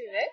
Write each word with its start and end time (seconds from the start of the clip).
Sylvette. 0.00 0.32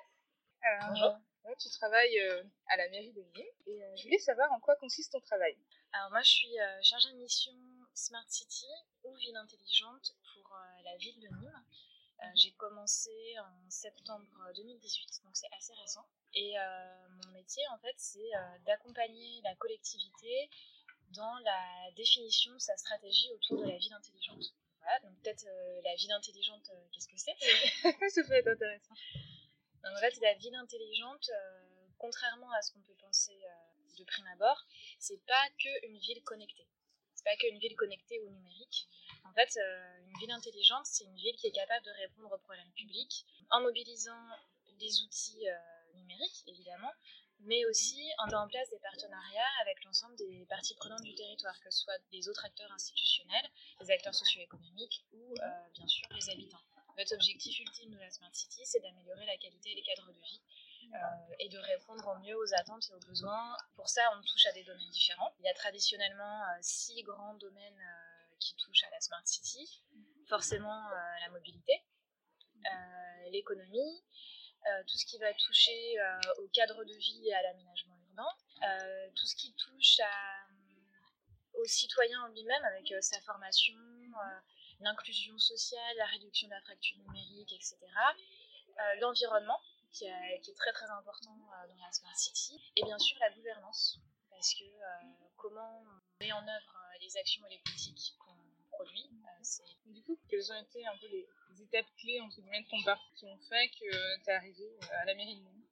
Alors, 0.62 1.20
tu 1.60 1.70
travailles 1.70 2.20
à 2.68 2.78
la 2.78 2.90
mairie 2.90 3.14
de 3.14 3.22
Nîmes 3.22 3.46
et 3.68 3.82
je 3.98 4.04
voulais 4.04 4.20
savoir 4.20 4.52
en 4.52 4.60
quoi 4.60 4.76
consiste 4.78 5.12
ton 5.12 5.20
travail. 5.22 5.56
Alors 5.94 6.10
moi, 6.10 6.22
je 6.22 6.30
suis 6.30 6.56
chargée 6.82 7.12
de 7.12 7.18
mission 7.18 7.54
Smart 7.94 8.26
City 8.28 8.68
ou 9.04 9.16
ville 9.16 9.36
intelligente 9.38 10.16
pour 10.34 10.58
la 10.84 10.98
ville 10.98 11.20
de 11.20 11.28
Nîmes. 11.28 11.66
j'ai 12.36 12.52
commencé 12.54 13.12
en 13.40 13.70
septembre 13.70 14.28
2018, 14.56 15.22
donc 15.24 15.36
c'est 15.36 15.52
assez 15.58 15.74
récent. 15.74 16.06
Et 16.34 16.56
mon 17.24 17.32
métier, 17.32 17.64
en 17.74 17.78
fait, 17.78 17.96
c'est 17.98 18.32
d'accompagner 18.66 19.42
la 19.44 19.56
collectivité 19.56 20.50
dans 21.12 21.38
la 21.40 21.92
définition 21.96 22.54
de 22.54 22.60
sa 22.60 22.76
stratégie 22.78 23.32
autour 23.34 23.62
de 23.62 23.70
la 23.70 23.78
ville 23.78 23.94
intelligente. 23.94 24.54
Voilà, 24.82 25.00
donc 25.00 25.20
peut-être 25.24 25.46
euh, 25.48 25.82
la 25.84 25.96
ville 25.96 26.12
intelligente, 26.12 26.70
euh, 26.72 26.88
qu'est-ce 26.92 27.08
que 27.08 27.18
c'est? 27.18 27.36
Ça 28.10 28.24
peut 28.24 28.34
être 28.34 28.48
intéressant. 28.48 28.94
En 29.86 30.00
fait, 30.00 30.16
la 30.22 30.34
ville 30.36 30.56
intelligente, 30.56 31.30
euh, 31.30 31.88
contrairement 31.98 32.52
à 32.52 32.62
ce 32.62 32.72
qu'on 32.74 32.82
peut 32.82 32.96
penser 33.00 33.40
de 33.98 34.04
prime 34.04 34.28
abord, 34.34 34.62
c'est 35.00 35.24
pas 35.26 35.50
qu'une 35.58 35.98
ville 35.98 36.22
connectée. 36.24 36.68
C'est 37.14 37.24
pas 37.24 37.36
qu'une 37.38 37.58
ville 37.60 37.76
connectée 37.76 38.20
ou 38.22 38.30
numérique. 38.30 38.90
En 39.24 39.34
fait, 39.34 39.58
une 40.08 40.20
ville 40.20 40.32
intelligente, 40.32 40.86
c'est 40.86 41.06
une 41.06 41.16
ville 41.16 41.36
qui 41.38 41.48
est 41.48 41.52
capable 41.52 41.86
de 41.86 41.92
répondre 41.92 42.34
aux 42.34 42.38
problèmes 42.40 42.72
publics 42.74 43.26
en 43.50 43.62
mobilisant 43.62 44.22
des 44.80 45.02
outils 45.04 45.46
numériques, 45.96 46.44
évidemment, 46.48 46.92
mais 47.40 47.66
aussi 47.66 48.02
en 48.20 48.26
mettant 48.26 48.44
en 48.44 48.48
place 48.48 48.70
des 48.70 48.80
partenariats 48.80 49.54
avec 49.62 49.84
l'ensemble 49.84 50.16
des 50.16 50.46
parties 50.50 50.76
prenantes 50.76 51.02
du 51.02 51.14
territoire, 51.16 51.60
que 51.62 51.70
ce 51.70 51.84
soit 51.84 51.98
des 52.12 52.28
autres 52.30 52.46
acteurs 52.46 52.72
institutionnels, 52.72 53.50
les 53.82 53.92
acteurs 53.92 54.14
socio-économiques 54.14 55.06
ou 55.12 55.34
euh, 55.34 55.70
bien 55.74 55.88
sûr 55.88 56.08
les 56.12 56.30
habitants. 56.30 56.62
Notre 56.98 57.16
objectif 57.16 57.60
ultime 57.60 57.92
de 57.92 58.00
la 58.00 58.10
Smart 58.10 58.34
City, 58.34 58.62
c'est 58.66 58.80
d'améliorer 58.80 59.26
la 59.26 59.38
qualité 59.38 59.72
et 59.72 59.76
les 59.76 59.84
cadres 59.84 60.12
de 60.12 60.22
vie 60.22 60.42
euh, 60.94 61.36
et 61.40 61.50
de 61.50 61.58
répondre 61.58 62.08
au 62.08 62.20
mieux 62.20 62.38
aux 62.38 62.54
attentes 62.56 62.90
et 62.90 62.94
aux 62.94 63.08
besoins. 63.08 63.58
Pour 63.76 63.90
ça, 63.90 64.02
on 64.18 64.22
touche 64.22 64.46
à 64.46 64.52
des 64.54 64.64
domaines 64.64 64.90
différents. 64.92 65.34
Il 65.40 65.46
y 65.46 65.50
a 65.50 65.54
traditionnellement 65.54 66.44
euh, 66.44 66.58
six 66.62 67.04
grands 67.04 67.36
domaines 67.36 67.84
qui 68.40 68.56
touchent 68.56 68.84
à 68.84 68.90
la 68.92 69.02
Smart 69.02 69.26
City. 69.26 69.84
Forcément, 70.28 70.90
la 71.22 71.30
mobilité, 71.30 71.84
l'économie, 73.30 74.04
euh, 74.68 74.84
tout 74.88 74.98
ce 74.98 75.06
qui 75.06 75.20
va 75.20 75.32
toucher 75.34 76.00
euh, 76.00 76.20
au 76.40 76.48
cadre 76.48 76.84
de 76.84 76.94
vie 76.94 77.28
et 77.28 77.36
à 77.36 77.42
l'aménagement 77.44 78.00
urbain, 78.10 78.28
euh, 78.64 79.10
tout 79.16 79.28
ce 79.28 79.36
qui 79.36 79.54
touche 79.54 80.00
au 81.54 81.66
citoyen 81.66 82.20
en 82.24 82.28
lui-même 82.30 82.64
avec 82.64 82.92
sa 83.02 83.22
formation, 83.22 83.76
l'inclusion 84.80 85.38
sociale, 85.38 85.98
la 85.98 86.06
réduction 86.06 86.48
de 86.48 86.54
la 86.54 86.62
fracture 86.62 86.98
numérique, 87.00 87.54
etc. 87.54 87.78
L'environnement, 89.00 89.60
qui, 89.92 90.06
qui, 90.42 90.52
est 90.52 90.56
très 90.56 90.74
très 90.74 90.90
important 90.90 91.34
dans 91.36 91.76
la 91.76 91.92
Smart 91.92 92.16
City, 92.16 92.62
et 92.76 92.84
bien 92.84 93.00
sûr 93.00 93.18
la 93.20 93.32
gouvernance, 93.32 94.00
parce 94.30 94.54
que 94.54 94.66
comment 95.38 95.82
on 95.82 96.24
met 96.24 96.32
en 96.34 96.46
œuvre 96.46 96.76
les 97.00 97.18
actions 97.18 97.46
et 97.48 97.52
les 97.52 97.60
politiques 97.60 98.16
qu'on 98.20 98.36
produit. 98.76 99.10
du 99.86 100.02
coup, 100.04 100.20
quelles 100.30 100.52
ont 100.52 100.62
été 100.62 100.86
un 100.86 100.98
peu 100.98 101.08
les, 101.08 101.28
étapes 101.62 101.86
clés 101.98 102.20
entre 102.20 102.42
guillemets 102.42 102.64
de 102.64 102.68
ton 102.68 102.84
parcours 102.84 103.14
qui 103.16 103.26
ont 103.26 103.40
fait 103.50 103.70
que 103.70 104.24
tu 104.24 104.30
es 104.30 104.34
arrivé 104.34 104.78
euh, 104.84 105.02
à 105.02 105.06
la 105.06 105.16
mairie 105.16 105.38
de 105.38 105.42
Nîmes 105.42 105.64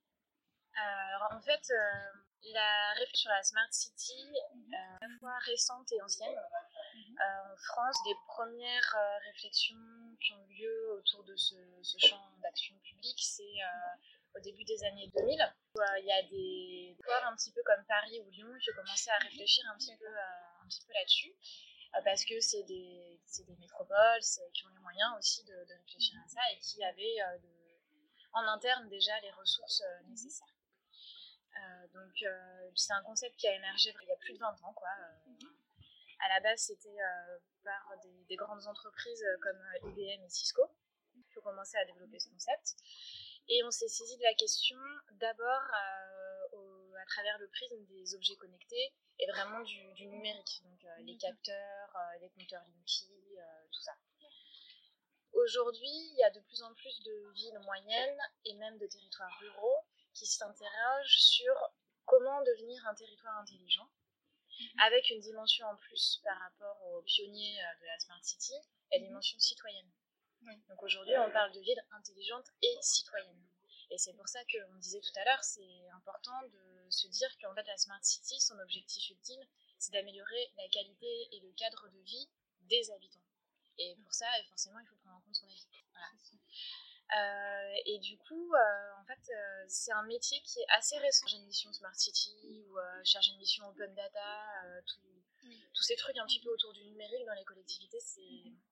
Alors 0.75 1.33
en 1.33 1.41
fait, 1.41 1.61
euh, 1.71 2.53
la 2.53 2.93
réflexion 2.93 3.23
sur 3.23 3.31
la 3.31 3.43
Smart 3.43 3.71
City, 3.71 4.33
euh, 4.47 4.97
à 5.01 5.07
la 5.07 5.19
fois 5.19 5.37
récente 5.39 5.91
et 5.91 6.01
ancienne. 6.01 6.33
En 7.19 7.55
France, 7.55 7.97
les 8.05 8.15
premières 8.27 8.95
réflexions 9.25 9.75
qui 10.19 10.33
ont 10.33 10.45
eu 10.49 10.61
lieu 10.61 10.91
autour 10.93 11.23
de 11.23 11.35
ce, 11.35 11.55
champ 11.97 12.31
d'action 12.41 12.75
publique, 12.79 13.19
c'est 13.21 13.59
au 14.35 14.39
début 14.39 14.63
des 14.63 14.83
années 14.83 15.11
2000. 15.15 15.55
Où, 15.75 15.79
il 15.99 16.05
y 16.05 16.11
a 16.11 16.23
des 16.23 16.97
corps 17.03 17.25
un 17.25 17.35
petit 17.35 17.51
peu 17.51 17.61
comme 17.65 17.83
Paris 17.85 18.19
ou 18.21 18.29
Lyon 18.29 18.47
qui 18.61 18.71
ont 18.71 18.75
commencé 18.75 19.09
à 19.09 19.17
réfléchir 19.17 19.63
un 19.73 19.77
petit 19.77 19.95
peu, 19.97 20.05
là-dessus. 20.93 21.35
Euh, 21.95 22.01
parce 22.03 22.25
que 22.25 22.39
c'est 22.39 22.63
des, 22.63 23.19
métropoles 23.59 24.21
qui 24.53 24.65
ont 24.65 24.69
les 24.69 24.79
moyens 24.79 25.11
aussi 25.17 25.43
de, 25.43 25.53
réfléchir 25.53 26.19
à 26.23 26.27
ça 26.27 26.41
et 26.51 26.59
qui 26.59 26.83
avaient 26.83 27.21
euh, 27.21 27.37
en 28.33 28.41
interne 28.47 28.89
déjà 28.89 29.19
les 29.21 29.31
ressources 29.31 29.81
euh, 29.81 30.03
nécessaires. 30.09 30.47
donc 31.93 32.25
c'est 32.75 32.93
un 32.93 33.03
concept 33.03 33.35
qui 33.37 33.47
a 33.47 33.53
émergé 33.53 33.93
il 34.01 34.07
y 34.07 34.11
a 34.11 34.17
plus 34.17 34.33
de 34.33 34.39
20 34.39 34.63
ans. 34.63 34.73
Quoi. 34.73 34.89
À 36.25 36.29
la 36.29 36.39
base, 36.41 36.59
c'était 36.59 36.97
par 37.63 37.97
des, 38.03 38.25
des, 38.29 38.35
grandes 38.35 38.65
entreprises 38.67 39.25
comme 39.41 39.59
IBM 39.89 40.23
et 40.23 40.29
Cisco 40.29 40.61
qui 41.31 41.37
ont 41.39 41.41
commencé 41.41 41.77
à 41.77 41.85
développer 41.85 42.19
ce 42.19 42.29
concept. 42.29 42.75
Et 43.49 43.63
on 43.63 43.71
s'est 43.71 43.87
saisi 43.87 44.17
de 44.17 44.23
la 44.23 44.33
question 44.33 44.77
d'abord 45.19 45.61
à 47.03 47.05
travers 47.05 47.37
le 47.37 47.47
prisme 47.49 47.83
des 47.85 48.15
objets 48.15 48.35
connectés 48.37 48.93
et 49.19 49.27
vraiment 49.31 49.61
du, 49.61 50.07
numérique, 50.07 50.61
donc 50.63 50.83
euh, 50.85 51.01
les 51.01 51.17
capteurs, 51.17 51.95
euh, 51.95 52.19
les 52.21 52.29
compteurs 52.29 52.63
Linky, 52.67 53.37
euh, 53.37 53.43
tout 53.71 53.81
ça. 53.81 53.93
Aujourd'hui, 55.33 55.89
il 55.89 56.15
y 56.17 56.23
a 56.23 56.29
de 56.29 56.39
plus 56.39 56.61
en 56.63 56.73
plus 56.73 57.01
de 57.03 57.31
villes 57.33 57.59
moyennes 57.59 58.19
et 58.45 58.53
même 58.55 58.77
de 58.77 58.87
territoires 58.87 59.37
ruraux 59.39 59.85
qui 60.13 60.25
s'interrogent 60.25 61.19
sur 61.19 61.53
comment 62.05 62.41
devenir 62.43 62.85
un 62.87 62.93
territoire 62.93 63.37
intelligent, 63.39 63.89
avec 64.79 65.09
une 65.09 65.19
dimension 65.19 65.65
en 65.67 65.75
plus 65.77 66.21
par 66.23 66.37
rapport 66.39 66.85
aux 66.87 67.01
pionniers 67.01 67.57
de 67.81 67.85
la 67.85 67.99
Smart 67.99 68.23
City, 68.23 68.53
la 68.91 68.99
dimension 68.99 69.37
citoyenne. 69.39 69.91
Donc 70.69 70.83
aujourd'hui, 70.83 71.17
on 71.17 71.31
parle 71.31 71.51
de 71.53 71.59
villes 71.59 71.83
intelligentes 71.91 72.49
et 72.61 72.77
citoyennes. 72.81 73.47
Et 73.89 73.97
c'est 73.97 74.13
pour 74.13 74.27
ça 74.27 74.39
qu'on 74.45 74.75
disait 74.77 75.01
tout 75.01 75.19
à 75.19 75.25
l'heure, 75.25 75.43
c'est 75.43 75.89
important 75.91 76.41
de 76.43 76.89
se 76.89 77.07
dire 77.07 77.29
qu'en 77.39 77.53
fait, 77.53 77.65
la 77.67 77.77
Smart 77.77 78.03
City, 78.03 78.39
son 78.39 78.57
objectif 78.59 79.09
ultime, 79.09 79.43
c'est 79.77 79.91
d'améliorer 79.91 80.51
la 80.57 80.67
qualité 80.69 81.27
et 81.31 81.39
le 81.39 81.51
cadre 81.53 81.87
de 81.89 81.99
vie 81.99 82.29
des 82.61 82.91
habitants. 82.91 83.23
Et 83.77 83.95
pour 84.03 84.13
ça, 84.13 84.25
forcément, 84.49 84.79
il 84.79 84.87
faut 84.87 84.95
prendre 84.97 85.17
en 85.17 85.21
compte 85.21 85.35
son 85.35 85.47
avis. 85.47 85.67
Euh, 87.15 87.73
et 87.85 87.99
du 87.99 88.17
coup, 88.17 88.53
euh, 88.53 88.91
en 88.99 89.05
fait, 89.05 89.31
euh, 89.31 89.65
c'est 89.67 89.91
un 89.91 90.03
métier 90.03 90.41
qui 90.41 90.59
est 90.59 90.69
assez 90.69 90.97
récent. 90.97 91.27
J'ai 91.27 91.37
une 91.37 91.45
mission 91.45 91.71
Smart 91.71 91.95
City 91.95 92.35
ou 92.45 92.77
chercher 93.03 93.31
une 93.31 93.37
mission 93.37 93.67
Open 93.67 93.93
Data, 93.93 94.81
tous 95.73 95.83
ces 95.83 95.95
trucs 95.95 96.17
un 96.17 96.25
petit 96.25 96.39
peu 96.39 96.49
autour 96.49 96.73
du 96.73 96.83
numérique 96.85 97.25
dans 97.25 97.33
les 97.33 97.43
collectivités, 97.43 97.99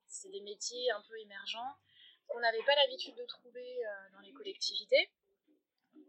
c'est 0.08 0.30
des 0.30 0.42
métiers 0.42 0.90
un 0.92 1.02
peu 1.02 1.20
émergents 1.20 1.76
qu'on 2.28 2.40
n'avait 2.40 2.64
pas 2.64 2.76
l'habitude 2.76 3.16
de 3.16 3.26
trouver 3.26 3.82
dans 4.14 4.20
les 4.22 4.32
collectivités. 4.32 5.12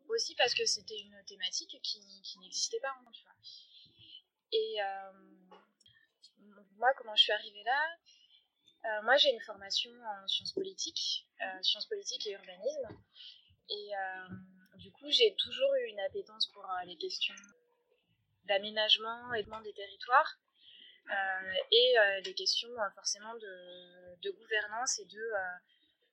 Aussi 0.09 0.35
parce 0.37 0.55
que 0.55 0.65
c'était 0.65 0.99
une 0.99 1.25
thématique 1.27 1.77
qui, 1.83 2.01
n'existait 2.41 2.81
pas 2.81 2.95
tu 3.13 3.25
vois. 3.25 3.35
Et 4.53 4.77
moi, 6.77 6.93
comment 6.97 7.17
je 7.17 7.23
suis 7.25 7.33
arrivée 7.33 7.63
là? 7.65 7.97
Euh, 8.85 9.03
Moi, 9.03 9.17
j'ai 9.17 9.31
une 9.31 9.41
formation 9.41 9.91
en 9.91 10.29
sciences 10.29 10.53
politiques, 10.53 11.27
sciences 11.63 11.87
politiques 11.87 12.27
et 12.27 12.33
urbanisme. 12.33 12.89
Et 13.69 13.91
du 14.77 14.91
coup, 14.93 15.11
j'ai 15.11 15.35
toujours 15.37 15.75
eu 15.75 15.89
une 15.89 16.01
appétence 16.01 16.47
pour 16.49 16.67
les 16.87 16.97
questions 16.97 17.35
d'aménagement 18.45 19.33
et 19.35 19.45
de 19.45 19.63
des 19.63 19.73
territoires. 19.73 20.39
et 21.71 21.95
les 22.25 22.35
questions 22.35 22.71
forcément 22.95 23.35
de, 23.35 24.31
gouvernance 24.31 24.99
et 24.99 25.05
de 25.07 25.23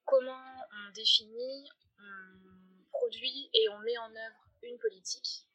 comment 0.06 0.66
on 0.72 0.92
définit, 0.92 1.70
on 2.00 2.84
produit 2.92 3.50
et 3.54 3.70
on 3.70 3.80
met 3.80 3.98
en 3.98 4.16
œuvre 4.16 4.50
une 4.64 4.78
politique. 4.78 5.46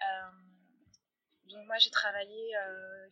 Euh, 0.00 0.30
donc 1.50 1.66
moi 1.66 1.78
j'ai 1.78 1.90
travaillé 1.90 2.56
euh, 2.56 3.08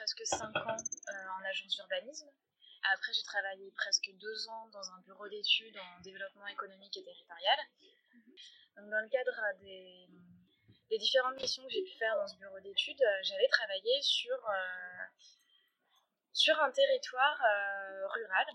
presque 0.00 0.24
5 0.24 0.56
ans 0.56 0.76
euh, 0.80 1.28
en 1.36 1.44
agence 1.44 1.76
d'urbanisme. 1.76 2.30
Après 2.94 3.12
j'ai 3.12 3.22
travaillé 3.22 3.70
presque 3.72 4.10
2 4.14 4.48
ans 4.48 4.68
dans 4.72 4.90
un 4.92 5.00
bureau 5.00 5.28
d'études 5.28 5.76
en 5.76 6.00
développement 6.00 6.46
économique 6.46 6.96
et 6.96 7.04
territorial. 7.04 7.58
Dans 8.76 9.02
le 9.02 9.08
cadre 9.10 9.58
des, 9.60 10.08
différentes 10.98 11.36
missions 11.36 11.62
que 11.64 11.68
j'ai 11.70 11.82
pu 11.82 11.98
faire 11.98 12.16
dans 12.16 12.26
ce 12.26 12.36
bureau 12.38 12.58
d'études, 12.60 13.02
j'avais 13.24 13.48
travaillé 13.48 14.00
sur, 14.00 14.38
sur 16.32 16.58
un 16.60 16.70
territoire 16.70 17.38
rural 18.14 18.46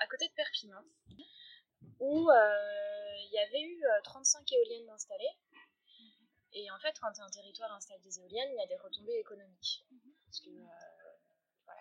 à, 0.00 0.06
côté 0.08 0.26
de 0.26 0.34
Perpignan, 0.34 0.82
où 2.00 2.28
euh, 2.30 3.14
il 3.26 3.30
y 3.32 3.38
avait 3.38 3.62
eu 3.62 3.84
35 4.02 4.40
euh, 4.40 4.56
éoliennes 4.56 4.90
installées. 4.90 5.38
Et 6.52 6.68
en 6.72 6.78
fait, 6.80 6.98
quand 7.00 7.12
un 7.20 7.30
territoire 7.30 7.72
installe 7.72 8.00
des 8.00 8.18
éoliennes, 8.18 8.50
il 8.50 8.58
y 8.58 8.62
a 8.62 8.66
des 8.66 8.76
retombées 8.76 9.18
économiques. 9.20 9.84
Parce 10.34 10.40
que 10.40 10.50
euh, 10.50 11.12
voilà, 11.64 11.80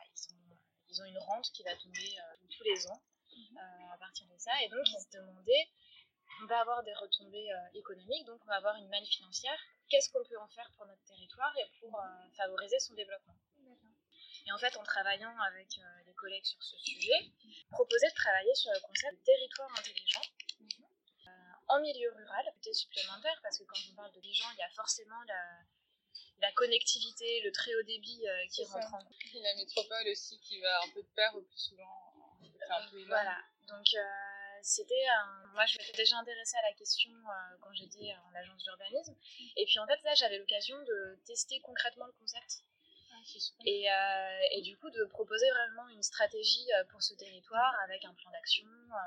ils, 0.89 1.01
ont 1.01 1.05
une 1.05 1.17
rente 1.17 1.51
qui 1.53 1.63
va 1.63 1.75
tomber 1.75 2.15
tous 2.51 2.63
les 2.63 2.85
ans 2.85 3.01
à 3.91 3.97
partir 3.97 4.27
de 4.27 4.37
ça. 4.37 4.51
Et 4.61 4.69
donc, 4.69 4.85
ils 4.85 5.01
se 5.01 5.17
demandaient 5.17 5.69
on 6.41 6.45
va 6.45 6.61
avoir 6.61 6.83
des 6.83 6.93
retombées 6.93 7.49
économiques, 7.73 8.25
donc 8.25 8.41
on 8.43 8.47
va 8.47 8.57
avoir 8.57 8.75
une 8.75 8.89
manne 8.89 9.05
financière. 9.05 9.57
Qu'est-ce 9.89 10.11
qu'on 10.11 10.23
peut 10.23 10.37
en 10.39 10.47
faire 10.49 10.69
pour 10.75 10.85
notre 10.85 11.03
territoire 11.03 11.53
et 11.57 11.79
pour 11.79 11.99
favoriser 12.35 12.79
son 12.79 12.93
développement? 12.93 13.35
Et 14.45 14.51
en 14.51 14.57
fait, 14.57 14.75
en 14.77 14.83
travaillant 14.83 15.33
avec 15.39 15.77
euh, 15.77 16.03
les 16.05 16.13
collègues 16.13 16.43
sur 16.43 16.61
ce 16.61 16.77
sujet, 16.77 17.31
proposé 17.71 18.07
de 18.09 18.13
travailler 18.13 18.53
sur 18.55 18.71
le 18.71 18.79
concept 18.81 19.19
de 19.19 19.23
territoire 19.23 19.71
intelligent 19.71 20.21
euh, 21.27 21.29
en 21.69 21.79
milieu 21.79 22.11
rural, 22.11 22.45
c'était 22.55 22.73
supplémentaire 22.73 23.39
parce 23.41 23.57
que 23.57 23.63
quand 23.63 23.79
on 23.91 23.95
parle 23.95 24.11
de 24.11 24.21
gens, 24.33 24.51
il 24.51 24.59
y 24.59 24.63
a 24.63 24.69
forcément 24.71 25.21
la, 25.27 25.63
la 26.43 26.51
connectivité, 26.51 27.41
le 27.41 27.51
très 27.51 27.73
haut 27.75 27.83
débit 27.83 28.25
qui 28.51 28.63
rentre 28.65 28.93
en 28.93 28.99
compte. 28.99 29.17
Et 29.33 29.41
la 29.41 29.55
métropole 29.55 30.07
aussi 30.11 30.39
qui 30.39 30.59
va 30.59 30.81
un 30.83 30.89
peu 30.93 31.01
de 31.01 31.07
pair 31.15 31.33
au 31.35 31.41
plus 31.41 31.57
souvent. 31.57 31.89
Un 32.69 32.87
peu 32.89 33.03
voilà, 33.05 33.37
donc 33.67 33.87
c'était 34.61 35.05
moi 35.53 35.65
je 35.65 35.77
m'étais 35.77 35.97
déjà 35.97 36.17
intéressée 36.17 36.57
à 36.57 36.69
la 36.69 36.73
question 36.73 37.11
quand 37.61 37.73
j'étais 37.73 38.15
en 38.15 38.35
agence 38.35 38.63
d'urbanisme 38.63 39.15
et 39.57 39.65
puis 39.65 39.79
en 39.79 39.87
fait 39.87 40.01
là 40.03 40.13
j'avais 40.15 40.37
l'occasion 40.37 40.77
de 40.77 41.19
tester 41.25 41.59
concrètement 41.59 42.05
le 42.05 42.13
concept 42.13 42.63
et, 43.65 43.91
euh, 43.91 44.39
et, 44.51 44.61
du 44.61 44.77
coup, 44.77 44.89
de 44.89 45.05
proposer 45.05 45.49
vraiment 45.49 45.87
une 45.89 46.03
stratégie 46.03 46.67
euh, 46.73 46.83
pour 46.91 47.01
ce 47.01 47.13
territoire 47.13 47.73
avec 47.83 48.03
un 48.05 48.13
plan 48.13 48.31
d'action 48.31 48.67
euh, 48.67 48.97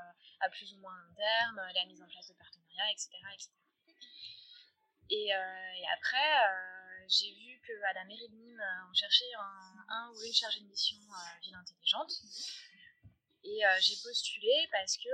à 0.40 0.48
plus 0.48 0.72
ou 0.74 0.78
moins 0.78 0.96
long 0.96 1.14
terme, 1.14 1.60
la 1.74 1.84
mise 1.86 2.00
en 2.02 2.06
place 2.06 2.28
de 2.28 2.34
partenariats, 2.34 2.92
etc. 2.92 3.10
Et, 5.10 5.28
et, 5.28 5.32
après, 5.94 6.28
j'ai 7.08 7.32
vu 7.34 7.60
qu'à 7.66 7.92
la 7.92 8.04
mairie 8.04 8.28
de 8.28 8.34
Nîmes, 8.34 8.62
on 8.90 8.94
cherchait 8.94 9.32
un, 9.88 10.10
ou 10.14 10.22
une 10.22 10.32
chargée 10.34 10.60
de 10.60 10.66
mission 10.66 10.98
ville 11.42 11.54
intelligente. 11.54 12.12
Et 13.44 13.60
j'ai 13.80 13.96
postulé 14.02 14.68
parce 14.72 14.96
que, 14.96 15.08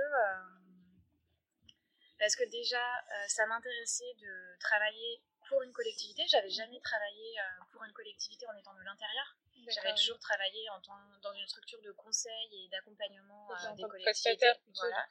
parce 2.19 2.35
que 2.35 2.49
déjà, 2.49 2.83
ça 3.27 3.45
m'intéressait 3.47 4.13
de 4.19 4.57
travailler 4.59 5.21
pour 5.47 5.61
une 5.61 5.71
collectivité. 5.71 6.23
J'avais 6.27 6.49
jamais 6.49 6.79
travaillé 6.79 7.39
euh, 7.39 7.63
pour 7.71 7.83
une 7.83 7.93
collectivité 7.93 8.45
en 8.47 8.57
étant 8.57 8.73
de 8.73 8.81
l'intérieur. 8.81 9.37
J'avais 9.67 9.93
toujours 9.95 10.19
travaillé 10.19 10.69
en 10.71 10.81
tant, 10.81 10.97
dans 11.21 11.33
une 11.33 11.47
structure 11.47 11.81
de 11.81 11.91
conseil 11.91 12.47
et 12.51 12.69
d'accompagnement 12.69 13.49
euh, 13.51 13.75
des 13.75 13.83
collectivités. 13.83 14.51
Voilà. 14.75 15.07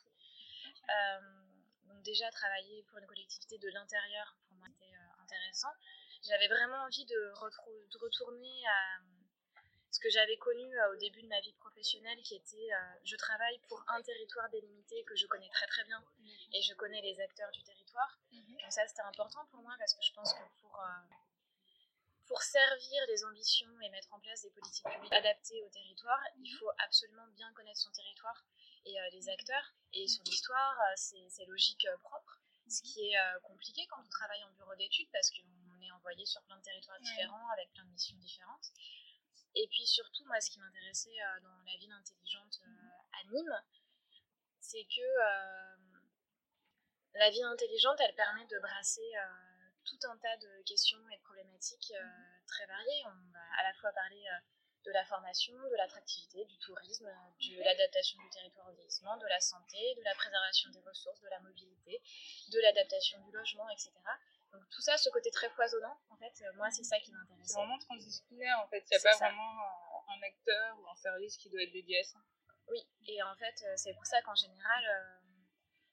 Euh, 0.91 1.21
donc 1.85 2.03
déjà 2.03 2.31
travailler 2.31 2.83
pour 2.85 2.99
une 2.99 3.07
collectivité 3.07 3.57
de 3.59 3.69
l'intérieur 3.69 4.37
pour 4.47 4.57
moi 4.57 4.67
c'était 4.69 4.93
intéressant. 5.23 5.73
J'avais 6.23 6.49
vraiment 6.49 6.85
envie 6.85 7.05
de, 7.05 7.15
de, 7.15 7.99
retourner 7.99 8.67
à 8.67 8.99
ce 9.91 10.01
que 10.01 10.09
j'avais 10.11 10.37
connu 10.37 10.71
au 10.93 10.97
début 10.97 11.23
de 11.23 11.29
ma 11.29 11.41
vie 11.41 11.53
professionnelle 11.55 12.21
qui 12.23 12.37
était 12.37 12.71
je 13.05 13.17
travaille 13.17 13.59
pour 13.69 13.85
un 13.89 14.01
territoire 14.03 14.49
délimité 14.51 15.05
que 15.05 15.17
je 15.17 15.27
connais 15.27 15.51
très 15.51 15.67
très 15.67 15.85
bien 15.85 16.03
et 16.53 16.63
je 16.63 16.75
connais 16.75 17.01
les 17.01 17.21
acteurs 17.21 17.51
du 17.51 17.63
territoire. 17.63 18.19
Mhm. 18.33 18.57
Donc 18.61 18.73
ça, 18.73 18.87
c'était 18.87 19.03
important 19.03 19.45
pour 19.51 19.61
moi 19.63 19.75
parce 19.79 19.95
que 19.95 20.03
je 20.03 20.13
pense 20.13 20.33
que 20.35 20.43
pour, 20.61 20.79
euh, 20.81 21.15
pour 22.27 22.43
servir 22.43 23.03
les 23.09 23.25
ambitions 23.25 23.81
et 23.81 23.91
mettre 23.91 24.13
en 24.13 24.21
place 24.21 24.43
des 24.43 24.51
politiques 24.51 24.85
publiques 24.85 25.13
adaptées 25.13 25.63
au 25.63 25.69
territoire, 25.71 26.21
il 26.37 26.53
mhm. 26.53 26.59
faut 26.59 26.71
absolument 26.79 27.27
bien 27.35 27.53
connaître 27.55 27.81
son 27.81 27.91
territoire 27.91 28.45
et 28.85 29.01
euh, 29.01 29.11
les 29.13 29.29
acteurs 29.29 29.73
et 29.93 30.07
son 30.09 30.23
histoire, 30.25 30.79
euh, 30.81 30.97
ses, 30.97 31.47
logiques 31.47 31.87
propres. 32.03 32.39
Ce 32.69 32.81
qui 32.83 33.11
est 33.11 33.19
compliqué 33.43 33.87
quand 33.89 34.01
on 34.01 34.09
travaille 34.09 34.43
en 34.45 34.51
bureau 34.53 34.75
d'études 34.77 35.11
parce 35.13 35.31
qu'on 35.31 35.62
est 36.03 36.09
envoyé 36.09 36.27
sur 36.27 36.43
plein 36.43 36.57
de 36.57 36.63
territoires 36.63 37.01
différents 37.01 37.49
avec 37.51 37.73
plein 37.73 37.85
de 37.85 37.91
missions 37.91 38.17
différentes. 38.19 38.67
Et 39.55 39.69
puis 39.69 39.87
surtout, 39.87 40.25
moi, 40.27 40.41
ce 40.41 40.51
qui 40.51 40.59
m'intéressait 40.59 41.17
dans 41.43 41.63
la 41.65 41.77
ville 41.79 41.93
intelligente 41.93 42.61
à 43.13 43.25
Nîmes, 43.31 43.63
c'est 44.61 44.85
que 44.85 45.03
la 47.15 47.31
vie 47.31 47.43
intelligente, 47.43 48.01
elle 48.01 48.15
permet 48.15 48.47
de 48.47 48.59
brasser 48.59 49.13
euh, 49.17 49.71
tout 49.85 49.99
un 50.05 50.17
tas 50.17 50.37
de 50.39 50.63
questions 50.65 50.99
et 51.11 51.17
de 51.17 51.23
problématiques 51.23 51.93
euh, 51.95 52.05
très 52.47 52.67
variées. 52.67 53.03
On 53.07 53.33
va 53.33 53.45
à 53.59 53.63
la 53.65 53.75
fois 53.75 53.93
parler 53.93 54.25
euh, 54.29 54.39
de 54.87 54.91
la 54.93 55.05
formation, 55.05 55.55
de 55.55 55.77
l'attractivité, 55.77 56.45
du 56.47 56.59
tourisme, 56.59 57.07
de 57.07 57.63
l'adaptation 57.63 58.19
du 58.19 58.31
territoire 58.31 58.69
au 58.69 58.73
vieillissement, 58.73 59.17
de 59.19 59.27
la 59.27 59.41
santé, 59.41 59.95
de 59.97 60.03
la 60.03 60.15
préservation 60.15 60.71
des 60.71 60.81
ressources, 60.81 61.21
de 61.21 61.29
la 61.29 61.39
mobilité, 61.41 62.03
de 62.49 62.61
l'adaptation 62.61 63.21
du 63.21 63.31
logement, 63.31 63.69
etc. 63.71 63.93
Donc 64.53 64.69
tout 64.71 64.83
ça, 64.83 64.97
ce 64.97 65.09
côté 65.11 65.31
très 65.31 65.49
foisonnant, 65.51 65.99
en 66.11 66.17
fait, 66.17 66.45
moi 66.57 66.71
c'est 66.71 66.85
ça 66.85 66.99
qui 67.01 67.11
m'intéresse. 67.13 67.49
C'est 67.49 67.55
vraiment 67.55 67.79
transdisciplinaire 67.79 68.61
en 68.61 68.69
fait, 68.69 68.85
il 68.91 68.97
n'y 68.97 68.97
a 68.97 69.11
pas 69.11 69.17
vraiment 69.17 69.61
un 70.09 70.23
acteur 70.23 70.79
ou 70.81 70.89
un 70.89 70.97
service 70.97 71.37
qui 71.39 71.49
doit 71.49 71.63
être 71.63 71.73
dédié 71.73 72.01
à 72.01 72.05
ça. 72.05 72.19
Oui, 72.69 72.79
et 73.09 73.23
en 73.23 73.35
fait 73.37 73.65
c'est 73.77 73.95
pour 73.95 74.07
ça 74.07 74.21
qu'en 74.23 74.35
général, 74.35 74.85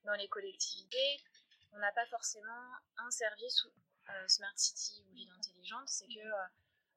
dans 0.04 0.14
les 0.14 0.28
collectivités, 0.28 1.24
on 1.72 1.78
n'a 1.80 1.92
pas 1.92 2.06
forcément 2.08 2.74
un 2.98 3.12
service 3.12 3.64
ou 3.66 3.70
euh, 4.10 4.28
Smart 4.28 4.58
City 4.58 5.04
ou 5.08 5.14
ville 5.14 5.30
intelligente, 5.38 5.88
c'est 5.88 6.08
que 6.08 6.20
euh, 6.20 6.48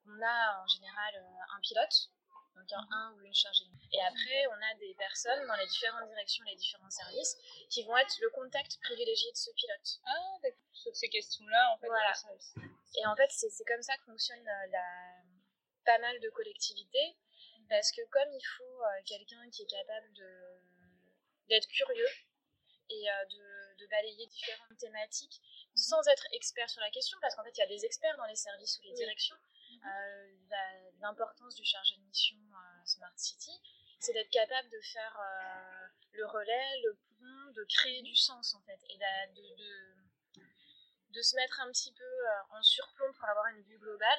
on 0.07 0.23
a 0.23 0.63
en 0.63 0.67
général 0.67 1.15
euh, 1.17 1.57
un 1.57 1.61
pilote, 1.61 2.11
donc 2.55 2.73
un, 2.73 2.87
un, 2.91 3.13
ou 3.15 3.23
une 3.23 3.35
chargée. 3.35 3.65
Et 3.93 4.01
après, 4.01 4.47
on 4.49 4.61
a 4.63 4.75
des 4.79 4.95
personnes 4.95 5.47
dans 5.47 5.55
les 5.55 5.67
différentes 5.67 6.09
directions, 6.09 6.45
les 6.45 6.57
différents 6.57 6.91
services, 6.91 7.37
qui 7.71 7.83
vont 7.85 7.97
être 7.97 8.17
le 8.21 8.31
contact 8.31 8.79
privilégié 8.83 9.31
de 9.33 9.37
ce 9.37 9.51
pilote. 9.53 10.01
Ah, 10.07 10.39
d'accord. 10.43 10.59
Sur 10.73 10.95
ces 10.97 11.09
questions-là, 11.09 11.73
en 11.73 11.79
fait. 11.79 11.87
Voilà. 11.87 12.13
Et 12.97 13.07
en 13.07 13.17
fait, 13.17 13.31
c'est 13.31 13.65
comme 13.65 13.83
ça 13.83 13.97
que 13.97 14.05
fonctionne 14.05 14.43
la, 14.45 14.85
pas 15.85 15.99
mal 15.99 16.19
de 16.21 16.29
collectivités, 16.31 17.17
parce 17.69 17.91
que 17.93 18.03
comme 18.11 18.33
il 18.33 18.45
faut 18.57 18.83
quelqu'un 19.07 19.49
qui 19.51 19.63
est 19.63 19.71
capable 19.71 20.13
d'être 21.49 21.69
curieux, 21.69 22.09
et 22.93 23.11
euh, 23.11 23.25
de, 23.79 23.87
balayer 23.91 24.27
différentes 24.27 24.79
thématiques 24.79 25.43
sans 25.75 26.01
être 26.09 26.27
expert 26.33 26.71
sur 26.71 26.81
la 26.81 26.91
question, 26.91 27.19
parce 27.21 27.35
qu'en 27.35 27.45
fait, 27.45 27.51
il 27.57 27.61
y 27.61 27.63
a 27.63 27.67
des 27.67 27.85
experts 27.85 28.17
dans 28.17 28.25
les 28.25 28.37
services 28.37 28.79
ou 28.79 28.83
les 28.85 28.93
directions. 28.95 29.37
Mhm. 29.37 29.81
Euh, 29.85 30.33
l'importance 31.03 31.55
du 31.55 31.65
chargé 31.65 31.97
de 31.97 32.03
mission 32.03 32.39
euh, 32.39 32.85
Smart 32.85 33.13
City, 33.17 33.53
c'est 34.01 34.13
d'être 34.13 34.31
capable 34.31 34.69
de 34.71 34.81
faire 34.81 35.21
le 36.13 36.27
relais, 36.27 36.81
le 36.83 36.99
pont, 37.19 37.53
de 37.53 37.65
créer 37.69 38.03
du 38.03 38.17
sens, 38.17 38.55
en 38.55 38.61
fait, 38.63 38.81
et 38.89 38.99
de, 38.99 39.95
de, 41.13 41.23
se 41.23 41.37
mettre 41.37 41.61
un 41.61 41.71
petit 41.71 41.93
peu 41.93 42.27
en 42.51 42.61
surplomb 42.65 43.13
pour 43.13 43.29
avoir 43.29 43.47
une 43.47 43.63
vue 43.63 43.79
globale 43.79 44.19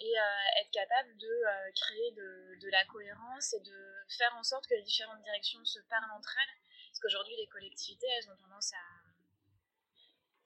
et 0.00 0.14
être 0.60 0.70
capable 0.72 1.16
de 1.16 1.72
créer 1.76 2.10
de, 2.10 2.58
de, 2.60 2.68
la 2.70 2.84
cohérence 2.86 3.54
et 3.54 3.60
de 3.60 3.94
faire 4.18 4.34
en 4.34 4.42
sorte 4.42 4.66
que 4.66 4.74
les 4.74 4.82
différentes 4.82 5.22
directions 5.22 5.64
se 5.64 5.78
parlent 5.88 6.10
entre 6.10 6.36
elles 6.36 6.64
parce 6.94 7.00
qu'aujourd'hui, 7.00 7.34
les 7.36 7.48
collectivités, 7.48 8.06
elles 8.06 8.30
ont 8.30 8.36
tendance 8.36 8.72
à, 8.72 8.86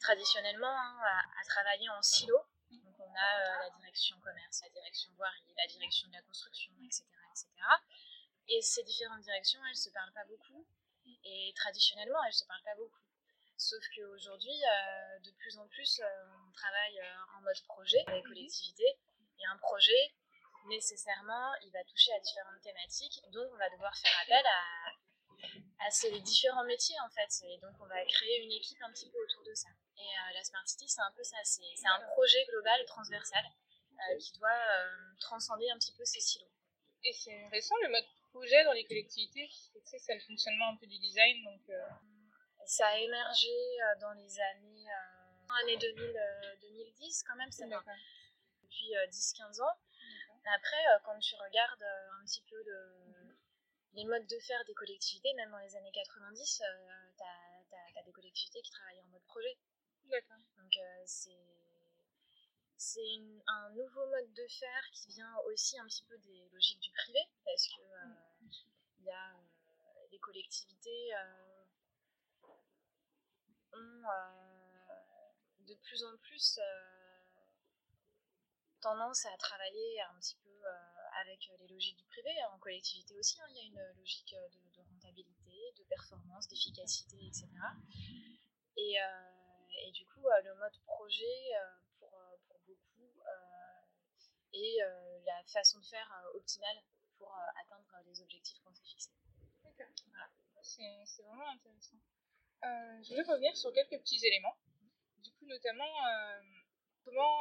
traditionnellement, 0.01 0.67
hein, 0.67 0.99
à, 1.03 1.45
travailler 1.45 1.91
en 1.91 2.01
silo. 2.01 2.39
A 3.19 3.41
euh, 3.41 3.59
la 3.65 3.71
direction 3.71 4.19
commerce, 4.21 4.63
la 4.63 4.71
direction 4.71 5.11
voirie, 5.17 5.55
la 5.57 5.67
direction 5.67 6.09
de 6.09 6.13
la 6.15 6.23
construction, 6.23 6.73
etc., 6.85 7.05
etc. 7.31 7.49
Et 8.49 8.63
ces 8.63 8.83
différentes 8.85 9.23
directions, 9.23 9.61
elles 9.65 9.73
ne 9.73 9.77
se 9.77 9.91
parlent 9.91 10.13
pas 10.13 10.25
beaucoup. 10.25 10.67
Et 11.25 11.53
traditionnellement, 11.57 12.23
elles 12.25 12.31
ne 12.31 12.37
se 12.37 12.45
parlent 12.45 12.63
pas 12.63 12.77
beaucoup. 12.77 13.03
Sauf 13.57 13.83
qu'aujourd'hui, 13.95 14.55
euh, 14.55 15.19
de 15.21 15.31
plus 15.33 15.59
en 15.59 15.67
plus, 15.67 16.01
euh, 16.01 16.07
on 16.49 16.53
travaille 16.53 17.01
en 17.37 17.41
mode 17.41 17.61
projet 17.65 18.03
avec 18.07 18.23
les 18.23 18.29
collectivités. 18.29 18.99
Et 19.41 19.47
un 19.47 19.59
projet, 19.59 20.15
nécessairement, 20.67 21.55
il 21.63 21.73
va 21.73 21.83
toucher 21.85 22.13
à 22.13 22.21
différentes 22.21 22.61
thématiques. 22.61 23.21
Donc, 23.33 23.49
on 23.53 23.57
va 23.57 23.69
devoir 23.71 23.97
faire 23.97 24.17
appel 24.23 24.47
à 24.47 24.88
à 25.81 25.91
ces 25.91 26.21
différents 26.21 26.65
métiers 26.65 26.97
en 27.05 27.11
fait. 27.11 27.47
Et 27.47 27.59
donc 27.59 27.75
on 27.81 27.87
va 27.87 28.05
créer 28.05 28.43
une 28.43 28.53
équipe 28.53 28.81
un 28.83 28.91
petit 28.93 29.11
peu 29.11 29.19
autour 29.23 29.43
de 29.45 29.55
ça. 29.55 29.69
Et 29.99 30.01
euh, 30.01 30.35
la 30.35 30.45
Smart 30.45 30.67
City, 30.67 30.89
c'est 30.89 31.01
un 31.01 31.13
peu 31.17 31.23
ça. 31.25 31.37
C'est 31.45 31.63
un 31.87 32.01
projet 32.13 32.45
global, 32.47 32.85
transversal, 32.87 33.45
euh, 33.45 34.19
qui 34.19 34.33
doit 34.39 34.49
euh, 34.49 35.15
transcender 35.21 35.69
un 35.71 35.79
petit 35.79 35.93
peu 35.93 36.05
ces 36.05 36.21
silos. 36.21 36.51
Et 37.05 37.13
c'est 37.13 37.49
récent 37.49 37.75
le 37.83 37.91
mode 37.91 38.05
projet 38.31 38.63
dans 38.65 38.73
les 38.73 38.85
collectivités 38.85 39.49
Tu 39.49 39.99
c'est 39.99 40.15
le 40.15 40.21
fonctionnement 40.21 40.71
un 40.71 40.77
peu 40.77 40.87
du 40.87 40.99
design. 40.99 41.45
Donc, 41.45 41.77
Ça 42.67 42.87
a 42.87 42.99
émergé 42.99 43.49
dans 44.01 44.13
les 44.13 44.41
années, 44.41 44.87
années 45.63 45.77
2000, 45.79 46.21
2010 46.61 47.25
quand 47.27 47.37
même, 47.37 47.51
c'est 47.51 47.67
depuis 47.67 48.93
10-15 49.11 49.63
ans. 49.63 49.79
Après, 50.55 51.01
quand 51.05 51.19
tu 51.19 51.35
regardes 51.37 51.83
un 52.21 52.25
petit 52.25 52.43
peu 52.43 52.57
le 52.63 53.08
les 53.95 54.05
modes 54.05 54.27
de 54.27 54.39
faire 54.41 54.65
des 54.67 54.75
collectivités, 54.75 55.33
même 55.35 55.51
dans 55.51 55.59
les 55.59 55.77
années 55.77 55.93
90, 55.93 56.57
tu 56.57 57.25
as, 57.25 58.03
des 58.05 58.13
collectivités 58.13 58.63
qui 58.63 58.71
travaillent 58.71 59.01
en 59.01 59.09
mode 59.09 59.25
projet. 59.25 59.59
D'accord. 60.05 60.39
Donc 60.57 60.77
euh, 60.77 61.03
c'est 61.05 61.37
c'est 62.77 63.19
un 63.49 63.71
nouveau 63.71 64.07
mode 64.07 64.33
de 64.35 64.47
faire 64.47 64.85
qui 64.93 65.09
vient 65.09 65.37
aussi 65.47 65.79
un 65.79 65.87
petit 65.87 66.05
peu 66.05 66.17
des 66.19 66.49
logiques 66.53 66.81
du 66.81 66.93
privé, 66.93 67.19
parce 67.45 67.67
que 67.67 67.81
euh, 67.81 69.05
y 69.05 69.11
a 69.11 69.33
euh, 69.33 70.07
les 70.13 70.19
collectivités 70.19 71.13
ont 73.73 74.03
de 75.67 75.75
plus 75.75 76.05
en 76.05 76.17
plus 76.19 76.61
tendance 78.81 79.27
à 79.27 79.37
travailler 79.37 80.01
un 80.03 80.15
petit 80.21 80.37
peu 80.37 80.63
avec 81.21 81.49
euh, 81.51 81.57
les 81.61 81.69
logiques 81.69 81.99
du 81.99 82.05
privé. 82.07 82.31
En 82.53 82.59
collectivité 82.59 83.17
aussi, 83.17 83.41
hein, 83.41 83.47
il 83.51 83.57
y 83.57 83.61
a 83.61 83.65
une 83.65 83.99
logique 83.99 84.35
euh, 84.35 84.49
de, 84.49 84.83
rentabilité, 84.83 85.73
de 85.77 85.85
performance, 85.85 86.49
d'efficacité, 86.49 87.17
etc. 87.27 87.49
Et, 88.77 89.01
euh, 89.01 89.91
du 89.93 90.05
coup, 90.07 90.27
le 90.45 90.55
mode 90.57 90.77
projet, 90.85 91.51
pour, 91.99 92.11
beaucoup, 92.67 93.23
est 94.53 94.79
la 95.25 95.43
façon 95.47 95.79
de 95.79 95.85
faire 95.87 96.11
optimale 96.35 96.83
pour 97.17 97.35
atteindre 97.63 97.87
les 98.07 98.21
objectifs 98.21 98.59
qu'on 98.61 98.75
s'est 98.75 98.85
fixés. 98.85 99.13
C'est 100.63 101.23
vraiment 101.23 101.49
intéressant. 101.49 101.97
je 102.63 103.09
voulais 103.09 103.23
revenir 103.23 103.57
sur 103.57 103.73
quelques 103.73 103.99
petits 104.01 104.25
éléments. 104.27 104.57
Du 105.23 105.33
coup, 105.33 105.47
notamment, 105.47 105.95
comment, 107.05 107.41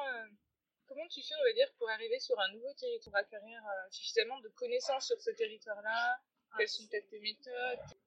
comment 0.87 1.07
tu 1.07 1.21
fais, 1.21 1.35
on 1.35 1.43
va 1.43 1.53
dire, 1.53 1.71
pour 1.77 1.89
arriver 1.89 2.19
sur 2.19 2.39
un 2.39 2.51
nouveau 2.51 2.73
territoire, 2.73 3.15
acquérir 3.17 3.61
suffisamment 3.91 4.39
de 4.39 4.49
connaissances 4.49 5.07
sur 5.07 5.19
ce 5.19 5.31
territoire-là? 5.31 6.19
Quelles 6.57 6.69
sont 6.69 6.87
peut-être 6.87 7.09
tes 7.09 7.19
méthodes? 7.19 7.97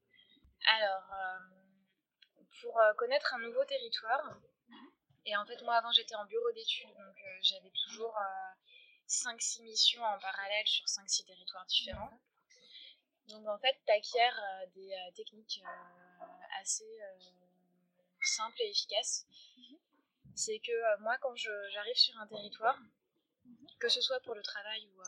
Alors, 0.78 1.12
pour 2.60 2.80
connaître 2.96 3.34
un 3.34 3.40
nouveau 3.40 3.64
territoire, 3.64 4.40
et 5.26 5.36
en 5.36 5.46
fait, 5.46 5.62
moi, 5.62 5.76
avant, 5.76 5.92
j'étais 5.92 6.14
en 6.14 6.24
bureau 6.26 6.50
d'études, 6.52 6.88
donc 6.88 7.16
j'avais 7.42 7.70
toujours 7.70 8.16
5-6 9.08 9.62
missions 9.62 10.02
en 10.02 10.18
parallèle 10.18 10.66
sur 10.66 10.86
5-6 10.86 11.26
territoires 11.26 11.66
différents. 11.66 12.20
Donc 13.30 13.46
en 13.46 13.58
fait, 13.58 13.76
tu 13.86 13.92
acquiers 13.92 14.20
euh, 14.20 14.66
des 14.74 14.92
euh, 14.92 15.10
techniques 15.14 15.62
euh, 15.64 16.24
assez 16.60 16.84
simples 18.22 18.60
et 18.62 18.70
efficaces. 18.70 19.26
Mhm. 20.40 20.44
C'est 20.46 20.58
que 20.60 21.00
moi, 21.00 21.18
quand 21.18 21.34
j'arrive 21.36 21.96
sur 21.96 22.16
un 22.18 22.26
territoire, 22.26 22.78
mhm. 23.44 23.66
que 23.78 23.88
ce 23.88 24.00
soit 24.00 24.20
pour 24.20 24.34
le 24.34 24.42
travail 24.42 24.86
ou 24.86 25.02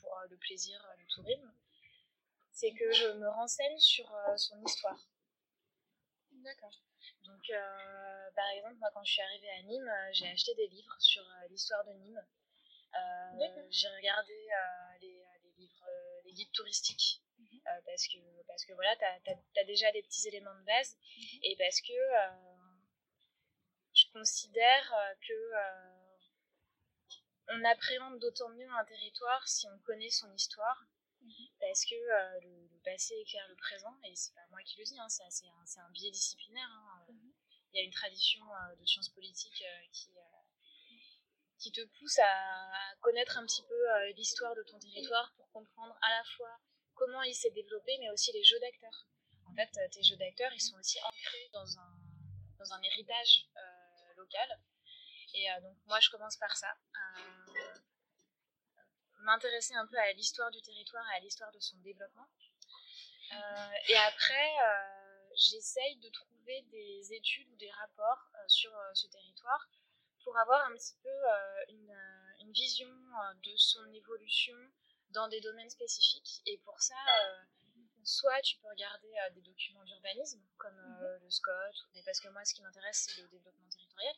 pour 0.00 0.18
le 0.30 0.36
plaisir, 0.36 0.78
le 0.98 1.06
tourisme, 1.06 1.52
c'est 2.52 2.72
que 2.72 2.92
je 2.92 3.08
me 3.08 3.28
renseigne 3.28 3.78
sur 3.78 4.06
son 4.36 4.62
histoire. 4.64 4.98
D'accord. 6.30 6.74
Donc, 7.24 7.42
par 8.34 8.48
exemple, 8.50 8.76
moi, 8.76 8.90
quand 8.94 9.04
je 9.04 9.12
suis 9.12 9.22
arrivée 9.22 9.50
à 9.50 9.62
Nîmes, 9.62 9.92
j'ai 10.12 10.28
acheté 10.28 10.54
des 10.54 10.68
livres 10.68 10.96
sur 10.98 11.24
l'histoire 11.50 11.84
de 11.84 11.92
Nîmes. 11.92 12.24
j'ai 13.70 13.88
regardé 13.88 14.48
les, 15.00 15.24
livres, 15.56 15.88
les 16.24 16.32
guides 16.32 16.52
touristiques 16.52 17.24
euh, 17.66 17.80
parce, 17.86 18.06
que, 18.08 18.18
parce 18.46 18.64
que 18.64 18.72
voilà, 18.74 18.94
tu 18.96 19.60
as, 19.60 19.64
déjà 19.64 19.90
des 19.92 20.02
petits 20.02 20.28
éléments 20.28 20.54
de 20.54 20.64
base 20.64 20.96
mhm. 21.16 21.38
et 21.42 21.56
parce 21.56 21.80
que 21.80 21.92
euh, 21.92 22.53
considère 24.14 24.94
euh, 24.94 25.14
que 25.26 25.38
on 27.48 27.64
appréhende 27.64 28.18
d'autant 28.20 28.48
mieux 28.50 28.70
un 28.70 28.84
territoire 28.86 29.46
si 29.46 29.66
on 29.68 29.78
connaît 29.80 30.10
son 30.10 30.32
histoire 30.32 30.86
mhm. 31.20 31.48
parce 31.60 31.84
que 31.84 31.94
le, 32.42 32.80
passé 32.84 33.14
éclaire 33.20 33.48
le 33.48 33.56
présent 33.56 33.94
et 34.04 34.14
c'est 34.14 34.34
pas 34.34 34.46
moi 34.50 34.62
qui 34.62 34.78
le 34.78 34.84
dis, 34.84 34.98
hein, 34.98 35.08
c'est 35.08 35.24
un, 35.24 35.84
un, 35.84 35.90
biais 35.90 36.10
disciplinaire. 36.10 36.68
Hein, 36.70 37.06
mhm. 37.08 37.32
Il 37.72 37.78
y 37.78 37.80
a 37.80 37.84
une 37.84 37.92
tradition 37.92 38.44
de 38.78 38.86
sciences 38.86 39.08
politiques 39.08 39.64
qui, 39.92 40.10
qui 41.58 41.72
te 41.72 41.80
pousse 41.98 42.18
à 42.20 42.94
connaître 43.00 43.36
un 43.36 43.44
petit 43.44 43.64
peu 43.64 44.12
l'histoire 44.12 44.54
de 44.54 44.62
ton 44.62 44.78
territoire 44.78 45.32
pour 45.36 45.50
comprendre 45.50 45.98
à 46.02 46.10
la 46.10 46.24
fois 46.36 46.60
comment 46.94 47.22
il 47.22 47.34
s'est 47.34 47.50
développé, 47.50 47.98
mais 47.98 48.10
aussi 48.10 48.32
les 48.32 48.44
jeux 48.44 48.60
d'acteurs. 48.60 49.08
En 49.46 49.54
fait, 49.54 49.70
tes 49.90 50.02
jeux 50.02 50.16
d'acteurs, 50.16 50.52
ils 50.52 50.60
sont 50.60 50.78
aussi 50.78 50.98
ancrés 51.02 51.50
dans 51.52 51.78
un, 51.78 51.98
dans 52.58 52.72
un 52.72 52.82
héritage 52.82 53.48
euh, 53.56 53.73
Et 55.34 55.50
euh, 55.50 55.60
donc, 55.60 55.76
moi, 55.86 56.00
je 56.00 56.10
commence 56.10 56.36
par 56.36 56.56
ça. 56.56 56.68
m'intéresser 59.20 59.74
un 59.74 59.86
peu 59.86 59.96
à 59.96 60.12
l'histoire 60.12 60.50
du 60.50 60.60
territoire 60.60 61.04
et 61.12 61.16
à 61.16 61.20
l'histoire 61.20 61.50
de 61.52 61.60
son 61.60 61.76
développement. 61.78 62.28
Euh, 63.32 63.70
et 63.88 63.96
après, 63.96 64.52
j'essaye 65.34 65.96
de 65.96 66.10
trouver 66.10 66.62
des 66.70 67.12
études 67.12 67.48
ou 67.50 67.56
des 67.56 67.70
rapports 67.70 68.28
sur 68.46 68.70
ce 68.92 69.06
territoire 69.08 69.66
pour 70.22 70.36
avoir 70.38 70.66
un 70.66 70.74
petit 70.74 70.96
peu 71.02 71.18
une, 71.68 71.96
une, 72.40 72.52
vision 72.52 72.88
de 73.42 73.56
son 73.56 73.90
évolution, 73.92 74.56
dans 75.14 75.28
des 75.28 75.40
domaines 75.40 75.70
spécifiques. 75.70 76.42
Et 76.46 76.58
pour 76.58 76.80
ça, 76.80 76.94
euh, 76.94 77.42
soit 78.04 78.40
tu 78.42 78.56
peux 78.58 78.68
regarder 78.68 79.12
euh, 79.18 79.30
des 79.30 79.40
documents 79.40 79.84
d'urbanisme, 79.84 80.40
comme 80.58 80.78
euh, 80.78 81.16
mhm. 81.18 81.24
le 81.24 81.30
SCOT, 81.30 82.02
parce 82.04 82.20
que 82.20 82.28
moi, 82.28 82.44
ce 82.44 82.54
qui 82.54 82.62
m'intéresse, 82.62 83.08
c'est 83.08 83.22
le 83.22 83.28
développement 83.28 83.68
territorial, 83.68 84.14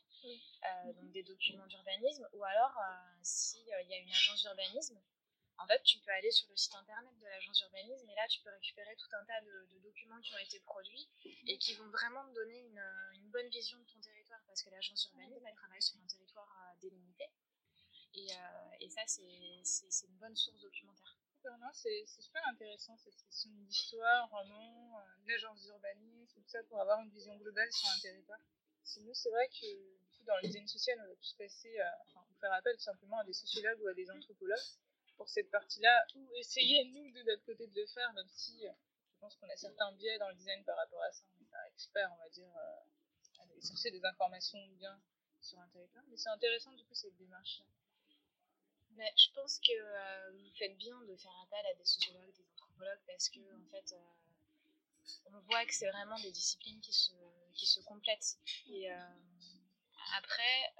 donc 0.95 1.11
des 1.11 1.23
documents 1.23 1.67
d'urbanisme, 1.67 2.27
ou 2.33 2.43
alors, 2.43 2.77
s'il 3.21 3.65
y 3.65 3.73
a 3.73 3.97
une 3.97 4.09
agence 4.09 4.41
d'urbanisme, 4.41 4.99
en 5.59 5.65
fait, 5.65 5.81
tu 5.83 5.97
peux 5.99 6.11
aller 6.11 6.29
sur 6.31 6.47
le 6.49 6.55
site 6.55 6.75
internet 6.75 7.17
de 7.19 7.25
l'agence 7.25 7.57
d'urbanisme 7.57 8.07
et 8.09 8.15
là, 8.15 8.27
tu 8.27 8.41
peux 8.41 8.51
récupérer 8.51 8.95
tout 8.95 9.09
un 9.13 9.25
tas 9.25 9.41
de, 9.41 9.79
documents 9.79 10.19
qui 10.21 10.33
ont 10.35 10.39
été 10.39 10.59
produits 10.59 11.07
et 11.47 11.57
qui 11.57 11.73
vont 11.75 11.89
vraiment 11.89 12.27
te 12.27 12.33
donner 12.33 12.59
une, 12.59 12.83
une 13.13 13.29
bonne 13.31 13.49
vision 13.49 13.77
de 13.79 13.85
ton 13.85 13.99
territoire 13.99 14.39
parce 14.45 14.61
que 14.61 14.69
l'agence 14.69 15.07
d'urbanisme, 15.07 15.45
elle 15.47 15.55
travaille 15.55 15.81
sur 15.81 15.97
un 15.97 16.07
territoire 16.07 16.75
délimité. 16.81 17.25
Et, 18.13 18.31
euh, 18.31 18.75
et 18.79 18.89
ça, 18.89 19.01
c'est 19.05 20.07
une 20.07 20.17
bonne 20.17 20.35
source 20.35 20.59
documentaire. 20.59 21.15
C'est 21.73 22.05
super 22.21 22.41
intéressant 22.47 22.97
cette 22.97 23.15
question 23.15 23.51
d'histoire, 23.51 24.27
vraiment, 24.29 24.99
euh, 24.99 25.03
l'agence 25.27 25.63
d'urbanisme, 25.63 26.41
tout 26.41 26.49
ça, 26.49 26.63
pour 26.63 26.81
avoir 26.81 26.99
une 27.01 27.11
vision 27.11 27.35
globale 27.37 27.71
sur 27.71 27.87
un 27.89 27.99
territoire. 27.99 28.39
Sinon, 28.83 29.13
c'est 29.13 29.29
vrai 29.29 29.47
que 29.49 30.25
dans 30.25 30.35
le 30.37 30.47
design 30.47 30.67
social, 30.67 30.99
on 31.03 31.07
va 31.07 31.15
plus 31.15 31.33
passer 31.37 31.79
à 31.79 32.01
enfin, 32.07 32.25
faire 32.39 32.51
appel 32.53 32.79
simplement 32.79 33.19
à 33.19 33.23
des 33.25 33.33
sociologues 33.33 33.79
ou 33.81 33.87
à 33.87 33.93
des 33.93 34.09
anthropologues 34.09 34.57
pour 35.17 35.29
cette 35.29 35.51
partie-là, 35.51 36.05
ou 36.15 36.33
essayer, 36.35 36.85
nous, 36.85 37.11
de 37.11 37.21
notre 37.23 37.45
côté, 37.45 37.67
de 37.67 37.79
le 37.79 37.87
faire, 37.87 38.11
même 38.13 38.29
si 38.29 38.67
euh, 38.67 38.71
je 39.13 39.19
pense 39.19 39.35
qu'on 39.35 39.49
a 39.49 39.55
certains 39.55 39.91
biais 39.93 40.17
dans 40.17 40.29
le 40.29 40.35
design 40.35 40.63
par 40.63 40.77
rapport 40.77 41.01
à 41.03 41.11
ça. 41.11 41.25
On 41.35 41.39
n'est 41.39 41.49
pas 41.51 41.67
expert, 41.69 42.11
on 42.11 42.17
va 42.17 42.29
dire, 42.29 42.49
à 42.55 43.43
aller 43.43 43.61
chercher 43.61 43.91
des 43.91 44.03
informations 44.03 44.65
bien 44.77 44.99
sur 45.41 45.59
un 45.59 45.67
territoire. 45.69 46.03
Mais 46.07 46.17
c'est 46.17 46.29
intéressant, 46.29 46.71
du 46.73 46.83
coup, 46.85 46.95
cette 46.95 47.15
démarche-là. 47.17 47.65
Mais 48.97 49.13
je 49.15 49.31
pense 49.33 49.59
que 49.59 49.73
euh, 49.73 50.31
vous 50.31 50.51
faites 50.57 50.75
bien 50.77 50.99
de 51.01 51.15
faire 51.15 51.39
appel 51.45 51.65
à 51.67 51.73
des 51.75 51.85
sociologues, 51.85 52.33
des 52.33 52.45
anthropologues, 52.53 52.99
parce 53.05 53.29
que 53.29 53.39
en 53.39 53.69
fait, 53.69 53.93
euh, 53.93 55.31
on 55.31 55.39
voit 55.41 55.65
que 55.65 55.73
c'est 55.73 55.89
vraiment 55.89 56.19
des 56.19 56.31
disciplines 56.31 56.81
qui 56.81 56.93
se, 56.93 57.13
qui 57.53 57.67
se 57.67 57.79
complètent. 57.81 58.37
Et 58.69 58.91
euh, 58.91 58.99
après, 60.17 60.73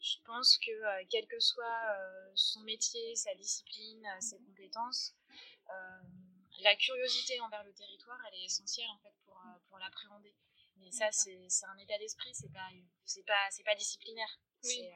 je 0.00 0.18
pense 0.24 0.58
que 0.58 1.04
quel 1.06 1.26
que 1.26 1.40
soit 1.40 1.96
son 2.34 2.60
métier, 2.60 3.16
sa 3.16 3.34
discipline, 3.34 4.06
ses 4.20 4.38
compétences, 4.38 5.14
la 6.60 6.76
curiosité 6.76 7.40
envers 7.40 7.64
le 7.64 7.72
territoire, 7.72 8.18
elle 8.28 8.40
est 8.40 8.44
essentielle 8.44 8.88
en 8.90 8.98
fait 8.98 9.14
pour, 9.24 9.40
pour 9.68 9.78
l'appréhender. 9.78 10.34
Mais 10.76 10.90
ça, 10.92 11.10
c'est 11.10 11.48
un 11.66 11.78
état 11.78 11.98
d'esprit, 11.98 12.34
c'est 12.34 12.52
pas, 12.52 12.68
pas, 13.26 13.48
pas 13.64 13.74
disciplinaire. 13.74 14.38
Oui 14.62 14.88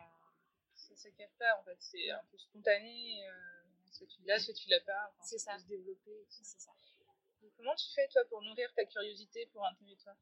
ça 0.99 1.09
a 1.09 1.59
en 1.59 1.63
fait. 1.63 1.77
C'est 1.79 2.11
un 2.11 2.25
peu 2.31 2.39
spontané. 2.39 3.27
Euh, 3.29 3.33
soit 3.91 4.07
tu 4.07 4.23
l'as, 4.25 4.41
soit 4.41 4.55
tu 4.55 4.69
l'as 4.69 4.81
pas. 4.81 5.13
c'est 5.23 5.39
ça. 5.39 5.59
Se 5.59 5.67
développer. 5.67 6.27
C'est 6.29 6.45
ça. 6.45 6.73
comment 7.57 7.75
tu 7.77 7.87
fais 7.95 8.09
toi 8.09 8.23
pour 8.29 8.43
nourrir 8.43 8.73
ta 8.75 8.85
curiosité 8.85 9.47
pour 9.47 9.65
un 9.65 9.75
territoire 9.75 10.17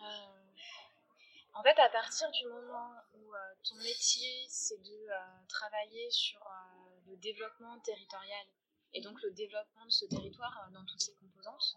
euh, 0.00 0.52
En 1.54 1.62
fait, 1.62 1.78
à 1.78 1.88
partir 1.90 2.30
du 2.30 2.46
moment 2.46 2.92
où 3.14 3.34
euh, 3.34 3.54
ton 3.62 3.76
métier 3.76 4.46
c'est 4.48 4.82
de 4.82 5.08
travailler 5.48 6.10
sur 6.10 6.44
le 7.06 7.16
développement 7.16 7.78
territorial 7.80 8.46
et 8.92 9.00
donc 9.00 9.20
le 9.22 9.30
développement 9.30 9.84
de 9.84 9.90
ce 9.90 10.04
territoire 10.06 10.68
dans 10.72 10.84
toutes 10.84 11.00
ses 11.00 11.14
composantes, 11.14 11.76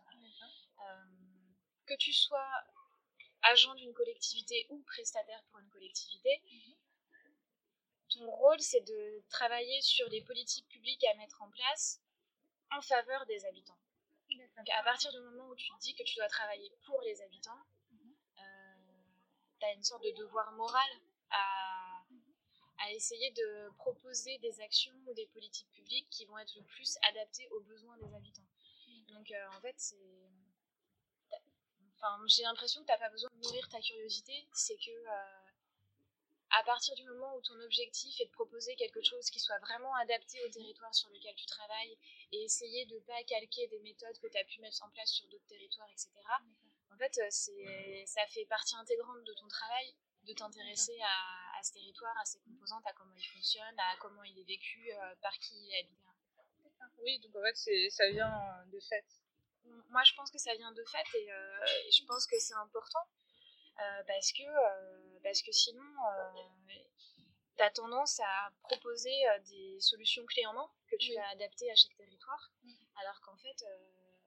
que 1.85 1.93
tu 1.95 2.13
sois 2.13 2.49
agent 3.43 3.75
d'une 3.75 3.93
collectivité 3.93 4.65
ou 4.69 4.81
prestataire 4.83 5.43
pour 5.51 5.59
une 5.59 5.69
collectivité, 5.69 6.41
mhm 6.45 6.82
ton 8.13 8.29
rôle, 8.29 8.59
c'est 8.59 8.81
de 8.81 9.23
travailler 9.29 9.81
sur 9.81 10.07
les 10.09 10.21
politiques 10.21 10.67
publiques 10.67 11.03
à 11.05 11.15
mettre 11.15 11.41
en 11.41 11.49
place 11.49 12.01
en 12.71 12.81
faveur 12.81 13.25
des 13.25 13.45
habitants. 13.45 13.77
Donc, 14.57 14.69
à 14.69 14.83
partir 14.83 15.11
du 15.11 15.19
moment 15.19 15.49
où 15.49 15.55
tu 15.55 15.71
dis 15.81 15.93
que 15.95 16.03
tu 16.03 16.15
dois 16.15 16.27
travailler 16.27 16.71
pour 16.85 17.01
les 17.01 17.21
habitants, 17.21 17.61
euh, 18.39 18.75
tu 19.59 19.65
as 19.65 19.73
une 19.73 19.83
sorte 19.83 20.03
de 20.03 20.11
devoir 20.11 20.51
moral 20.53 20.89
à, 21.29 22.03
à, 22.79 22.91
essayer 22.91 23.31
de 23.31 23.69
proposer 23.77 24.37
des 24.39 24.59
actions 24.61 24.95
ou 25.05 25.13
des 25.13 25.27
politiques 25.27 25.69
publiques 25.71 26.09
qui 26.09 26.25
vont 26.25 26.37
être 26.37 26.55
le 26.55 26.63
plus 26.63 26.97
adaptées 27.09 27.47
aux 27.49 27.61
besoins 27.61 27.97
des 27.97 28.13
habitants. 28.15 28.47
Donc, 29.09 29.29
euh, 29.31 29.47
en 29.55 29.61
fait, 29.61 29.75
c'est. 29.77 30.31
Enfin, 31.95 32.21
j'ai 32.27 32.43
l'impression 32.43 32.81
que 32.81 32.87
tu 32.87 32.91
n'as 32.91 32.97
pas 32.97 33.09
besoin 33.09 33.29
de 33.33 33.41
nourrir 33.41 33.69
ta 33.69 33.79
curiosité, 33.79 34.47
c'est 34.53 34.77
que. 34.77 34.91
Euh, 34.91 35.42
à 36.53 36.63
partir 36.63 36.93
du 36.95 37.03
moment 37.05 37.35
où 37.35 37.41
ton 37.41 37.59
objectif 37.61 38.19
est 38.21 38.25
de 38.25 38.31
proposer 38.31 38.75
quelque 38.75 39.01
chose 39.01 39.29
qui 39.29 39.39
soit 39.39 39.57
vraiment 39.59 39.93
adapté 39.95 40.37
au 40.45 40.49
territoire 40.49 40.93
sur 40.93 41.09
lequel 41.09 41.33
tu 41.35 41.45
travailles 41.47 41.97
et 42.31 42.43
essayer 42.43 42.85
de 42.85 42.95
ne 42.95 42.99
pas 43.01 43.23
calquer 43.23 43.67
des 43.67 43.79
méthodes 43.79 44.17
que 44.19 44.27
tu 44.27 44.37
as 44.37 44.43
pu 44.45 44.61
mettre 44.61 44.83
en 44.83 44.89
place 44.91 45.09
sur 45.09 45.27
d'autres 45.29 45.47
territoires, 45.47 45.89
etc., 45.91 46.09
en 46.93 46.97
fait, 46.97 47.17
euh, 47.17 48.03
ça 48.05 48.21
fait 48.27 48.45
partie 48.45 48.75
intégrante 48.75 49.23
de 49.23 49.33
ton 49.33 49.47
travail 49.47 49.95
de 50.23 50.33
t'intéresser 50.33 50.97
à, 51.01 51.61
ce 51.63 51.73
territoire, 51.73 52.15
à 52.17 52.25
ses 52.25 52.39
composantes, 52.39 52.85
à 52.85 52.93
comment 52.93 53.15
il 53.15 53.25
fonctionne, 53.25 53.79
à 53.79 53.97
comment 53.99 54.23
il 54.23 54.39
est 54.39 54.43
vécu, 54.43 54.91
euh, 54.93 55.15
par 55.21 55.33
qui 55.39 55.55
il 55.55 55.73
est 55.73 55.79
habité. 55.79 56.03
Oui, 56.99 57.19
donc 57.19 57.35
en 57.35 57.41
fait, 57.41 57.89
ça 57.89 58.09
vient 58.11 58.31
euh, 58.31 58.65
de 58.71 58.79
fait. 58.79 59.05
Moi, 59.89 60.03
je 60.03 60.13
pense 60.13 60.29
que 60.29 60.37
ça 60.37 60.53
vient 60.55 60.71
de 60.71 60.83
fait 60.85 61.17
et, 61.17 61.27
et 61.27 61.91
je 61.91 62.05
pense 62.05 62.27
que 62.27 62.37
c'est 62.37 62.53
important 62.53 62.99
parce 64.05 64.31
que 64.33 64.43
parce 65.23 65.41
que 65.41 65.51
sinon, 65.51 65.81
euh, 65.81 66.43
tu 67.55 67.63
as 67.63 67.71
tendance 67.71 68.19
à 68.19 68.51
proposer 68.63 69.27
euh, 69.29 69.39
des 69.39 69.79
solutions 69.79 70.25
clés 70.25 70.45
en 70.45 70.53
main 70.53 70.69
que 70.87 70.95
tu 70.97 71.13
vas 71.15 71.27
adapter 71.29 71.71
à 71.71 71.75
chaque 71.75 71.95
territoire, 71.95 72.51
alors 73.01 73.19
qu'en 73.21 73.37
fait, 73.37 73.63
euh, 73.63 74.17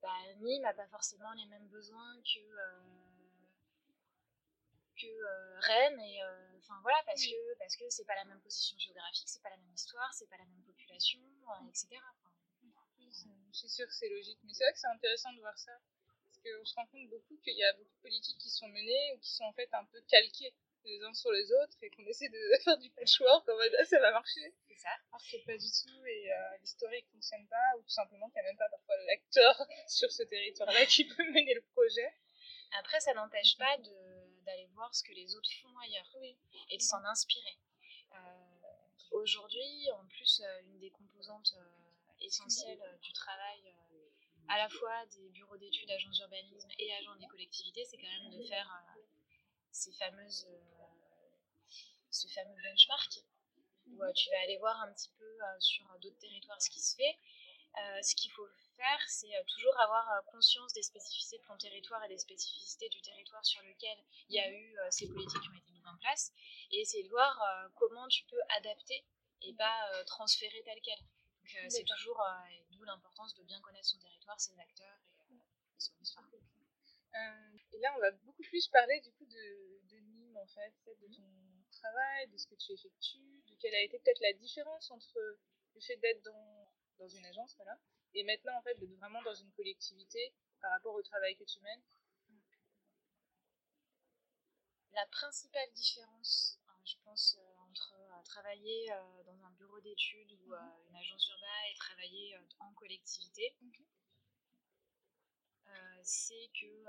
bah, 0.00 0.34
Nîmes 0.40 0.62
n'a 0.62 0.74
pas 0.74 0.86
forcément 0.88 1.32
les 1.32 1.46
mêmes 1.46 1.68
besoins 1.68 2.16
que, 2.22 2.40
que 5.00 5.66
Rennes. 5.66 6.00
Et, 6.00 6.20
enfin 6.58 6.78
voilà, 6.82 7.02
parce 7.04 7.24
que 7.24 7.58
parce 7.58 7.76
que 7.76 7.84
c'est 7.90 8.04
pas 8.04 8.16
la 8.16 8.24
même 8.24 8.40
position 8.40 8.78
géographique, 8.78 9.28
c'est 9.28 9.42
pas 9.42 9.50
la 9.50 9.56
même 9.56 9.74
histoire, 9.74 10.12
c'est 10.14 10.28
pas 10.28 10.38
la 10.38 10.46
même 10.46 10.62
population, 10.62 11.20
etc. 11.68 11.88
c'est 13.52 13.68
sûr 13.68 13.86
que 13.86 13.94
c'est 13.94 14.08
logique, 14.08 14.38
mais 14.44 14.54
c'est 14.54 14.64
vrai 14.64 14.72
que 14.72 14.78
c'est 14.78 14.88
intéressant 14.88 15.32
de 15.32 15.40
voir 15.40 15.56
ça 15.58 15.72
qu'on 16.42 16.64
se 16.64 16.74
rend 16.74 16.86
compte 16.86 17.08
beaucoup 17.08 17.36
qu'il 17.44 17.56
y 17.56 17.64
a 17.64 17.72
beaucoup 17.74 17.94
de 17.96 18.02
politiques 18.02 18.38
qui 18.38 18.50
sont 18.50 18.68
menées 18.68 19.12
ou 19.14 19.18
qui 19.18 19.30
sont 19.30 19.44
en 19.44 19.52
fait 19.52 19.68
un 19.72 19.84
peu 19.86 20.00
calquées 20.08 20.54
les 20.84 21.00
uns 21.02 21.14
sur 21.14 21.30
les 21.30 21.52
autres 21.52 21.76
et 21.82 21.90
qu'on 21.90 22.04
essaie 22.06 22.28
de 22.28 22.56
faire 22.64 22.78
du 22.78 22.90
patchwork 22.90 23.48
en 23.48 23.54
mode 23.54 23.76
ah, 23.78 23.84
ça 23.84 24.00
va 24.00 24.12
marcher. 24.12 24.54
C'est 24.68 24.76
ça. 24.76 24.90
Alors 25.10 25.22
que 25.22 25.36
pas 25.46 25.56
du 25.56 25.70
tout 25.70 26.06
et 26.06 26.32
euh, 26.32 26.56
l'historique 26.60 27.06
ne 27.06 27.12
fonctionne 27.12 27.46
pas 27.48 27.78
ou 27.78 27.82
tout 27.82 27.90
simplement 27.90 28.28
qu'il 28.30 28.42
n'y 28.42 28.48
a 28.48 28.50
même 28.50 28.58
pas 28.58 28.68
parfois 28.68 28.96
l'acteur 29.06 29.66
sur 29.86 30.10
ce 30.10 30.22
territoire-là 30.24 30.86
qui 30.86 31.04
peut 31.06 31.24
mener 31.30 31.54
le 31.54 31.62
projet. 31.72 32.12
Après, 32.78 33.00
ça 33.00 33.12
n'empêche 33.14 33.56
pas 33.58 33.76
d'aller 34.46 34.66
voir 34.74 34.94
ce 34.94 35.02
que 35.04 35.12
les 35.12 35.36
autres 35.36 35.50
font 35.60 35.76
ailleurs 35.78 36.10
et 36.70 36.76
de 36.76 36.82
s'en 36.82 37.04
inspirer. 37.04 37.58
Euh, 38.12 38.16
aujourd'hui, 39.10 39.90
en 39.92 40.06
plus, 40.06 40.40
euh, 40.42 40.60
une 40.62 40.78
des 40.78 40.90
composantes 40.90 41.54
essentielles 42.20 42.98
du 43.02 43.12
travail 43.12 43.74
à 44.52 44.58
la 44.58 44.68
fois 44.68 45.06
des 45.16 45.30
bureaux 45.30 45.56
d'études, 45.56 45.90
agences 45.90 46.16
d'urbanisme 46.16 46.68
et 46.78 46.92
agents 46.92 47.16
des 47.16 47.26
collectivités, 47.26 47.86
c'est 47.86 47.96
quand 47.96 48.12
même 48.20 48.38
de 48.38 48.44
faire 48.44 48.68
euh, 48.70 49.00
ces 49.70 49.92
fameuses, 49.92 50.46
euh, 50.50 51.72
ce 52.10 52.28
fameux 52.28 52.54
benchmark 52.62 53.20
où 53.86 54.02
euh, 54.02 54.12
tu 54.12 54.28
vas 54.28 54.40
aller 54.42 54.58
voir 54.58 54.78
un 54.82 54.92
petit 54.92 55.08
peu 55.18 55.38
sur 55.58 55.86
d'autres 56.00 56.18
territoires 56.18 56.60
ce 56.60 56.68
qui 56.68 56.80
se 56.80 56.94
fait. 56.96 57.18
ce 58.02 58.14
qu'il 58.14 58.30
faut 58.32 58.46
faire, 58.76 59.00
c'est 59.08 59.32
toujours 59.48 59.80
avoir 59.80 60.06
conscience 60.26 60.72
des 60.74 60.82
spécificités 60.82 61.38
de 61.38 61.44
ton 61.44 61.56
territoire 61.56 62.04
et 62.04 62.08
des 62.08 62.18
spécificités 62.18 62.90
du 62.90 63.00
territoire 63.00 63.44
sur 63.44 63.62
lequel 63.62 63.98
il 64.28 64.36
y 64.36 64.38
a 64.38 64.52
eu 64.52 64.76
ces 64.90 65.08
politiques 65.08 65.40
qui 65.40 65.48
ont 65.48 65.58
été 65.58 65.72
mises 65.72 65.86
en 65.86 65.96
place 65.96 66.32
et 66.70 66.80
essayer 66.80 67.04
de 67.04 67.08
voir 67.08 67.32
comment 67.76 68.06
tu 68.08 68.24
peux 68.26 68.40
adapter 68.58 69.04
et 69.40 69.54
pas 69.54 70.04
transférer 70.04 70.62
tel 70.64 70.78
quel. 70.82 70.98
Donc 71.62 71.72
c'est 71.72 71.84
toujours 71.84 72.22
l'importance 72.84 73.34
de 73.34 73.42
bien 73.44 73.60
connaître 73.60 73.86
son 73.86 73.98
territoire, 73.98 74.40
ses 74.40 74.58
acteurs 74.58 74.98
et, 75.30 75.34
euh, 75.34 75.44
son 75.78 75.92
histoire. 76.00 76.28
Euh, 76.34 77.58
et 77.72 77.78
là, 77.78 77.92
on 77.96 78.00
va 78.00 78.10
beaucoup 78.12 78.42
plus 78.42 78.68
parler 78.68 79.00
du 79.00 79.12
coup 79.12 79.26
de, 79.26 79.80
de 79.88 79.96
Nîmes, 79.98 80.36
en 80.36 80.46
fait, 80.46 80.74
de 80.86 81.14
ton 81.14 81.70
travail, 81.70 82.28
de 82.28 82.36
ce 82.36 82.46
que 82.46 82.54
tu 82.54 82.72
effectues, 82.72 83.42
de 83.46 83.54
quelle 83.56 83.74
a 83.74 83.80
été 83.80 83.98
peut-être 83.98 84.20
la 84.20 84.32
différence 84.34 84.90
entre 84.90 85.18
le 85.74 85.80
fait 85.80 85.96
d'être 85.96 86.22
dans, 86.22 86.72
dans 86.98 87.08
une 87.08 87.24
agence, 87.26 87.54
voilà, 87.56 87.78
et 88.14 88.24
maintenant, 88.24 88.56
en 88.58 88.62
fait, 88.62 88.74
d'être 88.74 88.94
vraiment 88.98 89.22
dans 89.22 89.34
une 89.34 89.50
collectivité 89.52 90.34
par 90.60 90.70
rapport 90.70 90.94
au 90.94 91.02
travail 91.02 91.36
que 91.36 91.44
tu 91.44 91.60
mènes. 91.60 91.82
La 94.92 95.06
principale 95.06 95.72
différence, 95.72 96.58
hein, 96.68 96.80
je 96.84 96.96
pense, 97.04 97.36
euh, 97.38 97.51
travailler 98.24 98.88
dans 99.26 99.44
un 99.44 99.50
bureau 99.52 99.80
d'études 99.80 100.32
ou 100.32 100.50
mhm. 100.50 100.72
une 100.88 100.96
agence 100.96 101.28
urbaine 101.28 101.72
et 101.72 101.76
travailler 101.76 102.36
en 102.60 102.72
collectivité, 102.74 103.54
c'est 106.02 106.50
que 106.60 106.84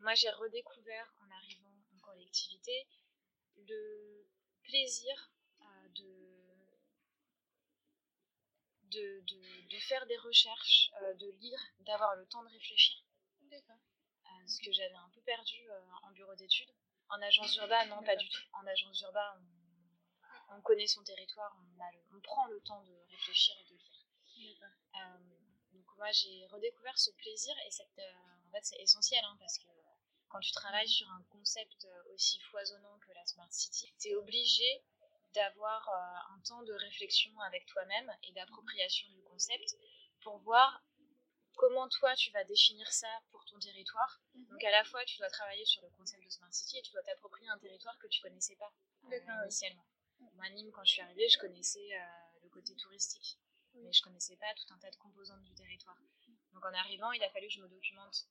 moi 0.00 0.14
j'ai 0.14 0.30
redécouvert 0.30 1.14
en 1.20 1.30
arrivant 1.30 1.74
en 1.94 1.98
collectivité 1.98 2.86
le 3.56 4.26
plaisir 4.62 5.32
de, 5.94 6.40
de, 8.84 9.20
de, 9.68 9.78
faire 9.80 10.06
des 10.06 10.16
recherches, 10.18 10.90
de 11.18 11.30
lire, 11.40 11.60
d'avoir 11.80 12.14
le 12.16 12.26
temps 12.26 12.42
de 12.42 12.48
réfléchir. 12.48 13.02
ce 14.46 14.60
que 14.62 14.72
j'avais 14.72 14.94
un 14.94 15.10
peu 15.10 15.20
perdu 15.22 15.68
en 16.02 16.10
bureau 16.12 16.34
d'études. 16.34 16.72
En 17.08 17.20
agence 17.22 17.56
urbaine, 17.56 17.88
non, 17.88 18.02
pas 18.04 18.16
du 18.16 18.28
tout. 18.28 18.42
En 18.52 18.66
agence 18.66 19.00
urbaine, 19.00 19.22
on, 19.36 19.59
connaît 20.62 20.86
son 20.86 21.02
territoire, 21.02 21.56
on, 22.12 22.20
prend 22.20 22.46
le 22.46 22.60
temps 22.60 22.82
de 22.82 22.94
réfléchir 23.10 23.54
et 23.60 23.64
de 23.64 23.76
lire. 23.76 24.60
Euh, 24.94 25.18
donc 25.72 25.86
moi, 25.96 26.10
j'ai 26.12 26.46
redécouvert 26.46 26.98
ce 26.98 27.10
plaisir 27.12 27.54
et 27.66 28.00
euh, 28.00 28.02
en 28.46 28.50
fait, 28.50 28.64
c'est 28.64 28.80
essentiel 28.80 29.24
hein, 29.24 29.36
parce 29.38 29.58
que 29.58 29.68
quand 30.28 30.40
tu 30.40 30.52
travailles 30.52 30.88
sur 30.88 31.08
un 31.08 31.22
concept 31.30 31.86
aussi 32.12 32.38
foisonnant 32.50 32.98
que 32.98 33.12
la 33.12 33.26
Smart 33.26 33.50
City, 33.50 33.92
tu 33.98 34.08
es 34.08 34.14
obligé 34.14 34.84
d'avoir 35.34 35.88
euh, 35.88 36.34
un 36.34 36.40
temps 36.40 36.62
de 36.62 36.72
réflexion 36.72 37.38
avec 37.40 37.66
toi-même 37.66 38.10
et 38.24 38.32
d'appropriation 38.32 39.08
du 39.10 39.22
concept 39.22 39.76
pour 40.22 40.38
voir 40.38 40.82
comment 41.56 41.88
toi 41.88 42.14
tu 42.16 42.30
vas 42.32 42.44
définir 42.44 42.90
ça 42.92 43.08
pour 43.30 43.44
ton 43.44 43.58
territoire. 43.58 44.20
Mhm. 44.34 44.46
Donc 44.48 44.64
à 44.64 44.70
la 44.70 44.84
fois 44.84 45.04
tu 45.04 45.18
dois 45.18 45.30
travailler 45.30 45.64
sur 45.64 45.82
le 45.82 45.90
concept 45.90 46.24
de 46.24 46.30
Smart 46.30 46.52
City 46.52 46.78
et 46.78 46.82
tu 46.82 46.92
dois 46.92 47.02
t'approprier 47.02 47.48
un 47.48 47.58
territoire 47.58 47.96
que 47.98 48.08
tu 48.08 48.20
connaissais 48.20 48.56
pas 48.56 48.72
euh, 49.12 49.42
initialement. 49.44 49.84
Moi, 50.34 50.48
Nîmes, 50.50 50.70
quand 50.72 50.84
je 50.84 50.92
suis 50.92 51.02
arrivée, 51.02 51.28
je 51.28 51.38
connaissais 51.38 51.94
euh, 51.94 52.04
le 52.42 52.48
côté 52.48 52.74
touristique, 52.76 53.38
mais 53.74 53.92
je 53.92 54.02
connaissais 54.02 54.36
pas 54.36 54.52
tout 54.54 54.72
un 54.72 54.78
tas 54.78 54.90
de 54.90 54.96
composantes 54.96 55.42
du 55.42 55.54
territoire. 55.54 55.96
Donc 56.52 56.64
en 56.64 56.74
arrivant, 56.74 57.12
il 57.12 57.22
a 57.22 57.30
fallu 57.30 57.46
que 57.46 57.54
je 57.54 57.60
me 57.60 57.68
documente 57.68 58.26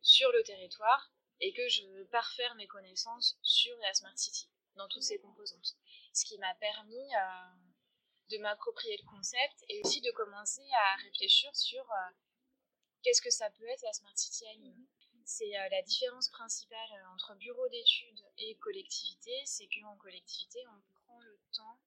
sur 0.00 0.30
le 0.32 0.42
territoire 0.42 1.12
et 1.40 1.52
que 1.52 1.68
je 1.68 2.04
parfaire 2.04 2.54
mes 2.54 2.66
connaissances 2.66 3.38
sur 3.42 3.76
la 3.78 3.94
Smart 3.94 4.16
City, 4.16 4.48
dans 4.76 4.88
toutes 4.88 5.02
ses 5.02 5.18
composantes. 5.18 5.76
Ce 6.12 6.24
qui 6.24 6.38
m'a 6.38 6.54
permis 6.54 7.14
euh, 7.14 7.54
de 8.30 8.38
m'approprier 8.38 8.96
le 8.96 9.08
concept 9.08 9.64
et 9.68 9.80
aussi 9.84 10.00
de 10.00 10.10
commencer 10.12 10.66
à 10.72 10.96
réfléchir 10.96 11.54
sur 11.54 11.84
Qu'est-ce 13.02 13.22
que 13.22 13.30
ça 13.30 13.50
peut 13.50 13.66
être 13.66 13.82
la 13.82 13.92
Smart 13.92 14.16
City 14.16 14.46
à 14.46 14.54
Nîmes 14.58 14.86
C'est 15.24 15.58
euh, 15.58 15.68
la 15.70 15.82
différence 15.82 16.28
principale 16.28 16.92
euh, 16.92 17.14
entre 17.14 17.34
bureau 17.34 17.68
d'études 17.68 18.24
et 18.38 18.56
collectivité, 18.58 19.32
c'est 19.44 19.68
qu'en 19.68 19.96
collectivité, 19.96 20.60
on 20.68 20.91
temps 21.54 21.78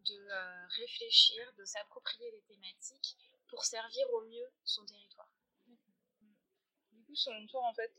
de 0.00 0.18
euh, 0.18 0.66
réfléchir, 0.68 1.52
de 1.54 1.64
s'approprier 1.64 2.30
les 2.30 2.42
thématiques 2.42 3.16
pour 3.48 3.64
servir 3.64 4.10
au 4.14 4.22
mieux 4.22 4.50
son 4.64 4.84
territoire. 4.84 5.30
Du 6.92 7.04
coup, 7.04 7.14
selon 7.14 7.46
toi, 7.46 7.62
en 7.68 7.74
fait, 7.74 7.92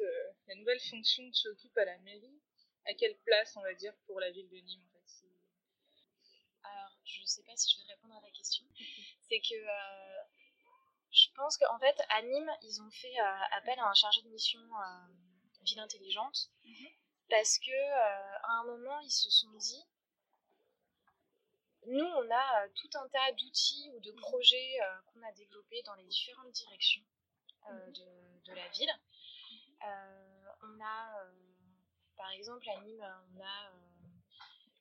la 0.47 0.55
nouvelle 0.55 0.79
fonction 0.79 1.23
que 1.29 1.35
tu 1.35 1.47
occupes 1.47 1.77
à 1.77 1.85
la 1.85 1.97
mairie, 1.99 2.41
à 2.85 2.93
quelle 2.93 3.17
place, 3.19 3.55
on 3.55 3.61
va 3.61 3.73
dire, 3.73 3.93
pour 4.05 4.19
la 4.19 4.31
ville 4.31 4.49
de 4.49 4.57
Nîmes 4.57 4.83
en 4.83 4.91
fait 4.91 5.27
Alors, 6.63 6.91
je 7.05 7.21
ne 7.21 7.25
sais 7.25 7.43
pas 7.43 7.55
si 7.55 7.71
je 7.71 7.81
vais 7.81 7.93
répondre 7.93 8.15
à 8.15 8.21
la 8.21 8.31
question. 8.31 8.65
c'est 9.29 9.39
que 9.39 9.55
je 11.13 11.29
pense 11.35 11.57
qu'en 11.57 11.79
fait, 11.79 11.95
à 12.09 12.21
Nîmes, 12.23 12.51
ils 12.63 12.81
ont 12.81 12.89
fait 12.89 13.19
euh, 13.19 13.57
appel 13.57 13.79
à 13.79 13.87
un 13.87 13.93
chargé 13.93 14.23
de 14.23 14.29
mission 14.29 14.59
euh, 14.59 15.13
ville 15.61 15.79
intelligente 15.79 16.49
mhm. 16.65 16.87
parce 17.29 17.59
que 17.59 17.71
euh, 17.71 18.37
à 18.43 18.51
un 18.61 18.63
moment, 18.65 18.99
ils 19.01 19.11
se 19.11 19.29
sont 19.29 19.51
dit 19.51 19.83
nous, 21.87 22.05
on 22.05 22.31
a 22.31 22.67
tout 22.75 22.89
un 22.95 23.07
tas 23.09 23.31
d'outils 23.33 23.91
ou 23.93 23.99
de 23.99 24.11
mhm. 24.11 24.19
projets 24.19 24.79
qu'on 25.07 25.23
a 25.23 25.31
développés 25.33 25.81
dans 25.83 25.95
les 25.95 26.05
différentes 26.05 26.51
directions 26.51 27.03
mhm. 27.69 27.93
de, 27.93 28.51
de, 28.51 28.53
la 28.53 28.67
ville. 28.69 28.93
on 29.81 30.81
a, 30.83 31.27
par 32.17 32.31
exemple, 32.31 32.69
à 32.69 32.81
Nîmes, 32.81 33.05
on 33.35 33.41
a 33.41 33.71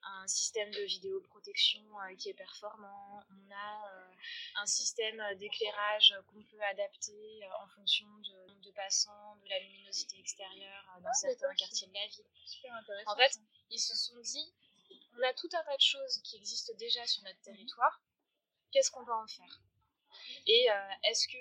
un 0.05 0.27
système 0.27 0.71
de 0.71 0.83
vidéoprotection 0.83 1.83
euh, 2.01 2.17
qui 2.17 2.31
est 2.31 2.35
performant, 2.35 3.23
on 3.31 3.51
a 3.55 3.95
euh, 3.95 4.15
un 4.57 4.67
système 4.67 5.23
d'éclairage 5.39 6.15
qu'on 6.27 6.43
peut 6.43 6.61
adapter 6.63 7.45
euh, 7.45 7.63
en 7.63 7.69
fonction 7.69 8.07
de 8.07 8.49
nombre 8.49 8.61
de 8.61 8.71
passants, 8.73 9.37
de 9.45 9.49
la 9.49 9.59
luminosité 9.61 10.19
extérieure 10.19 10.85
dans 11.01 11.09
ah, 11.09 11.15
certains 11.15 11.55
quartiers 11.55 11.89
de 11.89 11.95
la 11.95 12.07
ville. 12.07 12.25
En 13.07 13.17
fait, 13.17 13.41
ils 13.71 13.81
se 13.81 13.97
sont 13.97 14.19
dit, 14.21 14.55
on 15.19 15.23
a 15.23 15.33
tout 15.35 15.49
un 15.53 15.63
tas 15.63 15.77
de 15.77 15.83
choses 15.83 16.21
qui 16.23 16.37
existent 16.37 16.73
déjà 16.75 17.07
sur 17.07 17.23
notre 17.25 17.41
territoire, 17.41 18.01
qu'est-ce 18.71 18.91
qu'on 18.91 19.05
va 19.05 19.17
en 19.17 19.27
faire? 19.27 19.61
Et 20.47 20.67
est-ce 21.05 21.27
que 21.29 21.39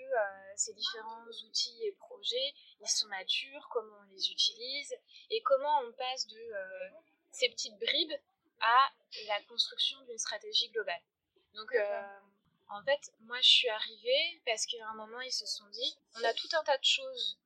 ces 0.55 0.73
différents 0.73 1.25
outils 1.45 1.83
et 1.83 1.91
projets, 1.93 2.53
ils 2.79 2.87
sont 2.87 3.07
matures, 3.07 3.67
comment 3.69 3.97
on 3.99 4.13
les 4.13 4.31
utilise? 4.31 4.95
Et 5.29 5.41
comment 5.41 5.79
on 5.81 5.91
passe 5.93 6.27
de 6.27 6.53
ces 7.31 7.49
petites 7.49 7.77
bribes 7.77 8.19
à 8.61 8.91
la 9.27 9.41
construction 9.43 9.99
d'une 10.05 10.17
stratégie 10.17 10.69
globale? 10.69 11.01
Donc, 11.53 11.73
euh, 11.75 12.19
en 12.69 12.83
fait, 12.83 13.11
moi, 13.21 13.39
je 13.41 13.49
suis 13.49 13.69
arrivée 13.69 14.41
parce 14.45 14.65
qu'à 14.65 14.87
un 14.87 14.93
moment, 14.93 15.19
ils 15.21 15.31
se 15.31 15.45
sont 15.45 15.67
dit, 15.69 15.97
on 16.15 16.23
a 16.23 16.33
tout 16.33 16.49
un 16.53 16.63
tas 16.63 16.77
de 16.77 16.83
choses 16.83 17.37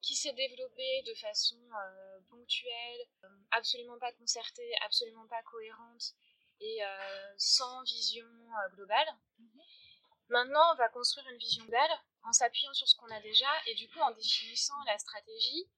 qui 0.00 0.14
s'est 0.14 0.32
développé 0.32 1.02
de 1.02 1.14
façon 1.14 1.56
euh, 1.56 2.07
ponctuelle, 2.48 3.00
euh, 3.24 3.28
absolument 3.50 3.98
pas 3.98 4.12
concertée, 4.12 4.72
absolument 4.84 5.26
pas 5.26 5.42
cohérente 5.42 6.14
et 6.60 6.80
sans 7.36 7.82
vision 7.84 8.26
globale. 8.72 9.06
Mhm. 9.38 9.62
Maintenant, 10.28 10.72
on 10.72 10.76
va 10.76 10.88
construire 10.88 11.28
une 11.28 11.38
vision 11.38 11.62
globale 11.62 11.90
en 12.24 12.32
s'appuyant 12.32 12.74
sur 12.74 12.88
ce 12.88 12.96
qu'on 12.96 13.10
a 13.10 13.20
déjà 13.20 13.46
et 13.66 13.74
du 13.74 13.88
coup 13.88 14.00
en 14.00 14.10
définissant 14.10 14.82
la 14.86 14.98
stratégie 14.98 15.68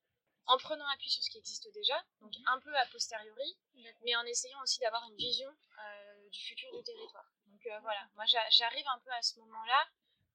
en 0.46 0.56
prenant 0.56 0.86
appui 0.88 1.10
sur 1.10 1.22
ce 1.22 1.30
qui 1.30 1.38
existe 1.38 1.70
déjà, 1.74 2.02
donc 2.20 2.32
mhm. 2.38 2.44
un 2.46 2.60
peu 2.60 2.74
a 2.74 2.86
posteriori, 2.86 3.58
mais 4.02 4.16
en 4.16 4.24
essayant 4.24 4.60
aussi 4.62 4.80
d'avoir 4.80 5.04
une 5.10 5.16
vision 5.16 5.50
euh, 5.50 6.28
du 6.30 6.40
futur 6.40 6.72
du 6.72 6.82
territoire. 6.82 7.30
Donc 7.46 7.66
euh, 7.66 7.78
voilà, 7.80 8.08
moi 8.14 8.24
j'arrive 8.50 8.86
un 8.88 8.98
peu 9.00 9.10
à 9.10 9.22
ce 9.22 9.38
moment-là 9.40 9.86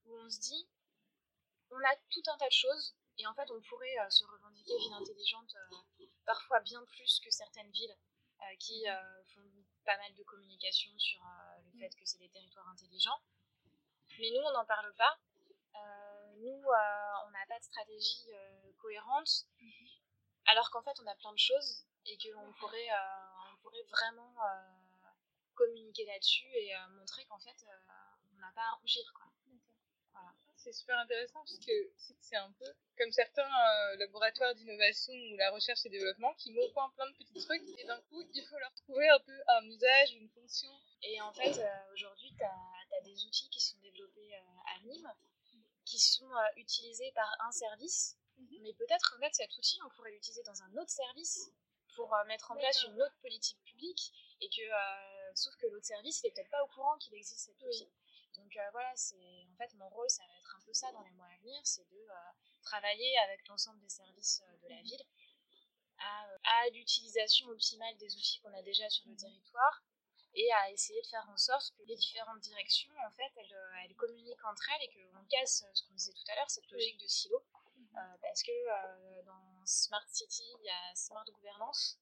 où 0.05 0.17
on 0.17 0.29
se 0.29 0.39
dit, 0.39 0.69
on 1.71 1.79
a 1.79 1.95
tout 2.11 2.23
un 2.27 2.37
tas 2.37 2.47
de 2.47 2.53
choses 2.53 2.95
et 3.17 3.25
en 3.27 3.33
fait, 3.33 3.49
on 3.49 3.61
pourrait 3.61 3.95
se 4.09 4.25
revendiquer 4.25 4.77
ville 4.77 4.93
intelligente 4.93 5.55
parfois 6.25 6.59
bien 6.61 6.83
plus 6.85 7.19
que 7.23 7.29
certaines 7.31 7.71
villes 7.71 7.97
qui 8.59 8.85
font 9.33 9.41
pas 9.85 9.97
mal 9.97 10.13
de 10.15 10.23
communication 10.23 10.91
sur 10.97 11.21
le 11.63 11.79
fait 11.79 11.89
que 11.95 12.05
c'est 12.05 12.17
des 12.17 12.29
territoires 12.29 12.67
intelligents. 12.69 13.21
Mais 14.19 14.29
nous, 14.31 14.41
on 14.41 14.51
n'en 14.53 14.65
parle 14.65 14.93
pas. 14.95 15.17
nous, 16.37 16.61
on 16.63 17.29
n'a 17.31 17.45
pas 17.47 17.59
de 17.59 17.63
stratégie 17.63 18.29
cohérente, 18.77 19.45
alors 20.47 20.69
qu'en 20.71 20.81
fait, 20.81 20.99
on 21.01 21.07
a 21.07 21.15
plein 21.15 21.33
de 21.33 21.39
choses 21.39 21.85
et 22.05 22.17
qu'on 22.17 22.53
pourrait, 22.53 22.89
on 23.51 23.57
pourrait 23.57 23.83
vraiment 23.89 24.35
communiquer 25.55 26.05
là-dessus 26.05 26.47
et 26.53 26.73
montrer 26.97 27.25
qu'en 27.25 27.39
fait, 27.39 27.65
on 28.33 28.39
n'a 28.39 28.51
pas 28.53 28.61
à 28.61 28.75
rougir. 28.75 29.11
Quoi 29.13 29.25
c'est 30.65 30.73
super 30.73 30.97
intéressant 30.97 31.39
parce 31.41 31.59
que 31.59 31.71
c'est 32.21 32.37
un 32.37 32.51
peu 32.53 32.65
comme 32.97 33.11
certains 33.11 33.43
euh, 33.43 33.97
laboratoires 33.97 34.55
d'innovation 34.55 35.13
ou 35.13 35.37
la 35.37 35.51
recherche 35.51 35.85
et 35.85 35.89
développement 35.89 36.33
qui 36.33 36.51
mettent 36.53 36.69
au 36.69 36.73
point 36.73 36.89
plein 36.95 37.07
de 37.07 37.15
petits 37.17 37.45
trucs 37.45 37.79
et 37.79 37.85
d'un 37.85 38.01
coup 38.09 38.23
il 38.33 38.43
faut 38.43 38.57
leur 38.57 38.73
trouver 38.73 39.07
un 39.07 39.19
peu 39.19 39.39
un 39.47 39.63
usage, 39.65 40.15
une 40.15 40.29
fonction. 40.29 40.71
Et 41.03 41.21
en 41.21 41.31
fait 41.33 41.59
euh, 41.59 41.93
aujourd'hui 41.93 42.33
tu 42.35 42.43
as, 42.43 43.01
des 43.03 43.25
outils 43.25 43.47
qui 43.49 43.61
sont 43.61 43.77
développés 43.77 44.33
euh, 44.33 44.75
à 44.75 44.79
Nîmes 44.85 45.13
qui 45.85 45.99
sont 45.99 46.31
utilisés 46.55 47.11
par 47.13 47.29
un 47.41 47.51
service 47.51 48.17
mhm. 48.37 48.61
mais 48.63 48.73
peut-être 48.73 49.15
en 49.15 49.19
fait 49.19 49.35
cet 49.35 49.55
outil 49.55 49.77
on 49.85 49.89
pourrait 49.89 50.11
l'utiliser 50.11 50.41
dans 50.43 50.63
un 50.63 50.77
autre 50.77 50.89
service 50.89 51.51
pour 51.95 52.15
mettre 52.25 52.51
en 52.51 52.55
place 52.55 52.83
une 52.85 52.99
autre 52.99 53.15
politique 53.21 53.61
publique 53.65 54.11
et 54.41 54.49
que 54.49 54.63
sauf 55.35 55.55
que 55.57 55.67
l'autre 55.67 55.85
service 55.85 56.23
il 56.23 56.27
est 56.27 56.31
peut-être 56.31 56.49
pas 56.49 56.63
au 56.63 56.67
courant 56.67 56.97
qu'il 56.97 57.13
existe 57.13 57.45
cet 57.45 57.61
outil. 57.61 57.87
Donc 58.37 58.55
euh, 58.57 58.69
voilà, 58.71 58.91
c'est 58.95 59.47
en 59.51 59.55
fait 59.55 59.73
mon 59.75 59.89
rôle, 59.89 60.09
ça 60.09 60.23
va 60.27 60.33
être 60.37 60.55
un 60.55 60.61
peu 60.65 60.73
ça 60.73 60.91
dans 60.91 61.01
les 61.03 61.11
mois 61.11 61.27
à 61.27 61.37
venir, 61.37 61.59
c'est 61.63 61.87
de 61.89 61.97
euh, 61.97 62.31
travailler 62.63 63.17
avec 63.19 63.47
l'ensemble 63.47 63.79
des 63.79 63.89
services 63.89 64.43
euh, 64.45 64.57
de 64.63 64.69
la 64.69 64.81
ville 64.81 65.03
à, 65.99 66.69
l'utilisation 66.73 67.47
optimale 67.47 67.95
des 67.97 68.15
outils 68.17 68.39
qu'on 68.41 68.53
a 68.53 68.61
déjà 68.61 68.89
sur 68.89 69.07
le 69.07 69.15
territoire 69.15 69.83
et 70.33 70.51
à 70.51 70.71
essayer 70.71 71.01
de 71.01 71.07
faire 71.07 71.27
en 71.29 71.37
sorte 71.37 71.73
que 71.77 71.83
les 71.83 71.95
différentes 71.95 72.41
directions, 72.41 72.93
en 73.07 73.11
fait, 73.11 73.31
elles, 73.37 73.95
communiquent 73.95 74.43
entre 74.43 74.69
elles 74.71 74.83
et 74.83 74.89
qu'on 74.89 75.23
casse 75.25 75.63
ce 75.73 75.83
qu'on 75.83 75.93
disait 75.93 76.11
tout 76.11 76.31
à 76.31 76.35
l'heure, 76.35 76.49
cette 76.49 76.69
logique 76.71 76.99
de 76.99 77.07
silo. 77.07 77.41
parce 78.21 78.43
que 78.43 79.23
dans 79.23 79.65
Smart 79.65 80.05
City, 80.09 80.43
il 80.59 80.65
y 80.65 80.69
a 80.69 80.95
Smart 80.95 81.25
Gouvernance 81.25 81.97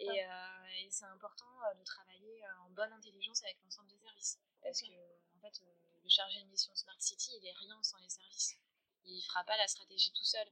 et, 0.00 0.18
et 0.18 0.90
c'est 0.90 1.04
important 1.04 1.54
de 1.78 1.84
travailler 1.84 2.42
en 2.64 2.70
bonne 2.70 2.92
intelligence 2.92 3.44
avec 3.44 3.58
l'ensemble 3.62 3.88
des 3.88 3.98
services. 3.98 4.40
Parce 4.62 4.80
que 4.80 4.92
fait, 5.42 5.62
euh, 5.62 6.00
le 6.02 6.08
chargé 6.08 6.40
de 6.42 6.48
mission 6.48 6.74
Smart 6.74 7.00
City, 7.00 7.32
il 7.36 7.46
est 7.46 7.52
rien 7.52 7.82
sans 7.82 7.98
les 7.98 8.08
services. 8.08 8.56
Il 9.04 9.16
ne 9.16 9.22
fera 9.22 9.44
pas 9.44 9.56
la 9.56 9.68
stratégie 9.68 10.12
tout 10.12 10.24
seul. 10.24 10.48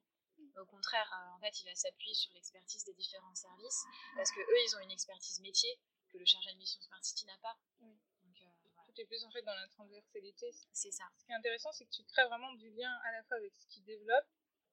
Au 0.57 0.65
contraire, 0.67 1.11
euh, 1.13 1.37
en 1.37 1.39
fait, 1.39 1.61
il 1.61 1.67
va 1.67 1.75
s'appuyer 1.75 2.15
sur 2.15 2.33
l'expertise 2.33 2.85
des 2.85 2.95
différents 2.95 3.35
services 3.35 3.85
parce 4.17 4.31
que 4.33 4.41
eux, 4.41 4.61
ils 4.67 4.77
ont 4.77 4.81
une 4.81 4.91
expertise 4.91 5.41
métier 5.41 5.79
que 6.09 6.19
le 6.19 6.25
chargé 6.25 6.53
de 6.53 6.59
mission 6.59 6.81
Smart 6.81 7.03
City 7.03 7.27
n'a 7.27 7.39
pas. 7.39 7.57
Donc, 7.81 7.97
euh, 8.43 8.83
Tout 8.87 9.01
est 9.01 9.05
plus 9.05 9.25
en 9.25 9.31
fait 9.31 9.43
dans 9.43 9.55
la 9.55 9.69
transversalité. 9.69 10.51
C'est 10.73 10.91
ça. 10.91 11.05
Ce 11.19 11.25
qui 11.25 11.33
est 11.33 11.35
intéressant, 11.35 11.73
c'est 11.73 11.85
que 11.85 11.91
tu 11.91 12.05
crées 12.05 12.25
vraiment 12.25 12.53
du 12.55 12.71
lien 12.71 12.93
à 13.05 13.13
la 13.13 13.23
fois 13.25 13.37
avec 13.37 13.55
ce 13.55 13.67
qu'ils 13.69 13.85
développent, 13.85 14.29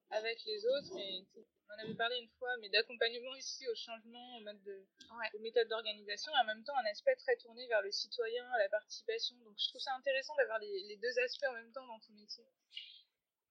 avec 0.10 0.44
les 0.46 0.66
autres 0.66 0.98
et 0.98 1.26
on 1.70 1.74
en 1.76 1.84
avait 1.84 1.96
parlé 1.96 2.18
une 2.18 2.30
fois, 2.40 2.56
mais 2.62 2.70
d'accompagnement 2.70 3.36
ici 3.36 3.68
au 3.68 3.76
changement, 3.76 4.38
au 4.38 4.42
mode 4.42 4.62
de, 4.64 4.86
aux 5.34 5.40
méthodes 5.40 5.68
d'organisation, 5.68 6.32
et 6.34 6.40
en 6.40 6.46
même 6.46 6.64
temps 6.64 6.78
un 6.78 6.86
aspect 6.86 7.16
très 7.18 7.36
tourné 7.38 7.68
vers 7.68 7.82
le 7.82 7.92
citoyen, 7.92 8.44
la 8.58 8.70
participation. 8.70 9.36
Donc 9.44 9.56
je 9.60 9.68
trouve 9.70 9.82
ça 9.82 9.94
intéressant 9.96 10.36
d'avoir 10.36 10.60
les, 10.60 10.98
deux 10.98 11.20
aspects 11.20 11.46
en 11.50 11.54
même 11.54 11.72
temps 11.72 11.86
dans 11.86 12.00
ton 12.00 12.14
métier. 12.14 12.46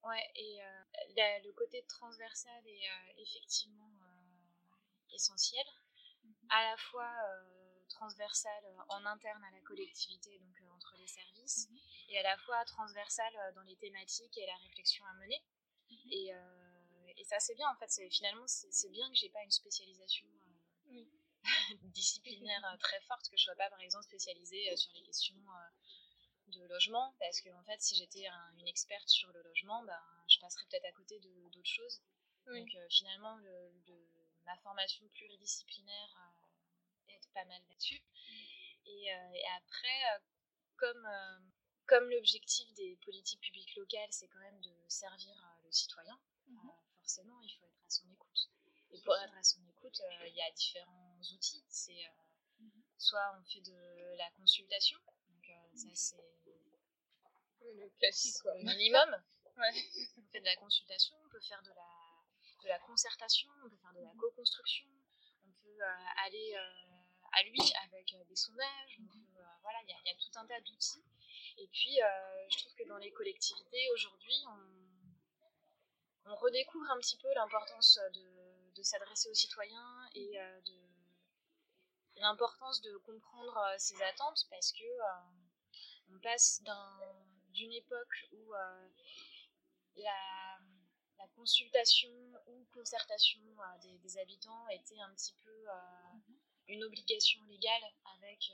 Ouais, 0.02 0.30
et 0.36 0.62
euh, 0.62 1.38
le 1.44 1.52
côté 1.52 1.84
transversal 1.88 2.66
est 2.66 2.88
euh, 2.88 3.12
effectivement 3.18 3.90
euh, 4.02 5.14
essentiel, 5.14 5.64
mhm. 6.22 6.34
à 6.50 6.70
la 6.70 6.76
fois 6.76 7.10
transversal 7.88 8.64
en 8.88 9.04
interne 9.06 9.42
à 9.44 9.50
la 9.50 9.60
collectivité, 9.60 10.38
donc 10.38 10.72
entre 10.74 10.94
les 10.98 11.06
services, 11.06 11.68
mhm. 11.70 11.78
et 12.10 12.18
à 12.18 12.22
la 12.22 12.36
fois 12.38 12.64
transversal 12.64 13.32
dans 13.54 13.62
les 13.62 13.76
thématiques 13.76 14.36
et 14.38 14.46
la 14.46 14.56
réflexion 14.56 15.04
à 15.06 15.12
mener. 15.14 15.42
Mhm. 15.90 16.12
Et 16.12 16.32
et 17.16 17.24
ça 17.24 17.40
c'est 17.40 17.54
bien 17.54 17.68
en 17.70 17.76
fait. 17.76 17.90
Finalement 18.10 18.46
c'est 18.46 18.90
bien 18.90 19.08
que 19.10 19.16
j'ai 19.16 19.30
pas 19.30 19.42
une 19.42 19.50
spécialisation 19.50 20.26
euh, 20.88 21.04
disciplinaire 21.82 22.64
euh, 22.72 22.76
très 22.78 23.00
forte 23.02 23.28
que 23.28 23.36
je 23.36 23.44
sois 23.44 23.56
pas 23.56 23.70
par 23.70 23.80
exemple 23.80 24.04
spécialisée 24.04 24.70
euh, 24.72 24.76
sur 24.76 24.92
les 24.92 25.02
questions 25.02 25.36
de 26.48 26.66
logement. 26.66 27.14
Parce 27.18 27.40
que 27.40 27.50
en 27.50 27.64
fait 27.64 27.80
si 27.80 27.96
j'étais 27.96 28.26
une 28.58 28.68
experte 28.68 29.08
sur 29.08 29.32
le 29.32 29.42
logement 29.42 29.82
ben, 29.84 30.00
je 30.28 30.38
passerais 30.40 30.66
peut-être 30.70 30.86
à 30.86 30.92
côté 30.92 31.18
d'autres 31.20 31.60
choses. 31.64 32.02
Donc 32.46 32.68
finalement 32.90 33.36
le, 33.36 33.72
ma 34.44 34.56
formation 34.58 35.08
pluridisciplinaire 35.08 36.32
est 37.08 37.32
pas 37.34 37.44
mal 37.44 37.60
là-dessus. 37.68 38.02
Et, 38.84 39.10
après 39.56 40.22
comme 40.76 41.08
comme 41.86 42.10
l'objectif 42.10 42.72
des 42.74 42.96
politiques 43.04 43.40
publiques 43.40 43.74
locales 43.76 44.12
c'est 44.12 44.28
quand 44.28 44.38
même 44.40 44.60
de 44.60 44.74
servir 44.88 45.34
le 45.66 45.72
citoyen 45.72 46.18
mhm 46.48 46.70
forcément, 47.06 47.40
il 47.40 47.50
faut 47.50 47.66
être 47.66 47.84
à 47.86 47.90
son 47.90 48.10
écoute. 48.10 48.50
Et 48.90 49.00
pour 49.02 49.16
être 49.16 49.36
à 49.36 49.42
son 49.44 49.60
écoute, 49.68 50.00
euh, 50.00 50.26
il 50.26 50.34
y 50.34 50.42
a 50.42 50.50
différents 50.50 51.20
outils. 51.34 51.64
C'est 51.68 52.04
euh, 52.04 52.64
mhm. 52.64 52.82
soit 52.98 53.38
on 53.38 53.44
fait 53.44 53.60
de 53.60 54.16
la 54.18 54.28
consultation, 54.32 54.98
donc 55.28 55.48
euh, 55.48 55.76
ça 55.76 55.88
c'est 55.94 56.16
le 57.60 57.88
classique, 57.98 58.42
quoi. 58.42 58.54
minimum. 58.56 59.22
On 59.56 60.22
fait 60.30 60.40
de 60.40 60.44
la 60.44 60.56
consultation, 60.56 61.16
on 61.24 61.28
peut 61.30 61.40
faire 61.40 61.62
de 61.62 61.70
la, 61.70 62.62
de 62.62 62.68
la 62.68 62.78
concertation, 62.80 63.48
on 63.64 63.70
peut 63.70 63.76
faire 63.78 63.94
de 63.94 64.00
la 64.00 64.12
mhm. 64.12 64.18
co-construction, 64.18 64.86
on 65.46 65.50
peut 65.62 65.80
aller 66.26 66.54
à 67.32 67.42
lui 67.42 67.58
avec 67.86 68.14
des 68.28 68.36
sondages, 68.36 69.00
voilà, 69.62 69.78
il 69.84 69.88
y, 69.88 70.08
y, 70.08 70.12
a 70.12 70.14
tout 70.14 70.38
un 70.38 70.46
tas 70.46 70.60
d'outils. 70.60 71.02
Et 71.56 71.66
puis, 71.68 71.96
je 72.50 72.56
trouve 72.58 72.74
que 72.74 72.86
dans 72.86 72.98
les 72.98 73.10
collectivités, 73.12 73.90
aujourd'hui, 73.94 74.44
on 74.46 74.85
on 76.26 76.34
redécouvre 76.36 76.90
un 76.90 76.98
petit 76.98 77.16
peu 77.18 77.32
l'importance 77.34 78.00
de, 78.14 78.82
s'adresser 78.82 79.28
aux 79.30 79.34
citoyens 79.34 80.08
et 80.14 80.38
euh, 80.38 80.60
de 80.60 82.20
l'importance 82.20 82.80
de 82.82 82.96
comprendre 82.98 83.56
euh, 83.56 83.74
ses 83.78 84.00
attentes 84.02 84.46
parce 84.50 84.72
que 84.72 84.84
euh, 84.84 86.14
on 86.14 86.18
passe 86.20 86.62
d'une 87.50 87.72
époque 87.72 88.26
où 88.32 88.52
la, 89.96 90.12
consultation 91.34 92.10
ou 92.46 92.64
concertation 92.72 93.40
des, 94.02 94.18
habitants 94.18 94.68
était 94.68 94.98
un 95.00 95.12
petit 95.14 95.34
peu 95.44 95.66
une 96.68 96.82
obligation 96.84 97.42
légale 97.44 97.82
avec 98.16 98.52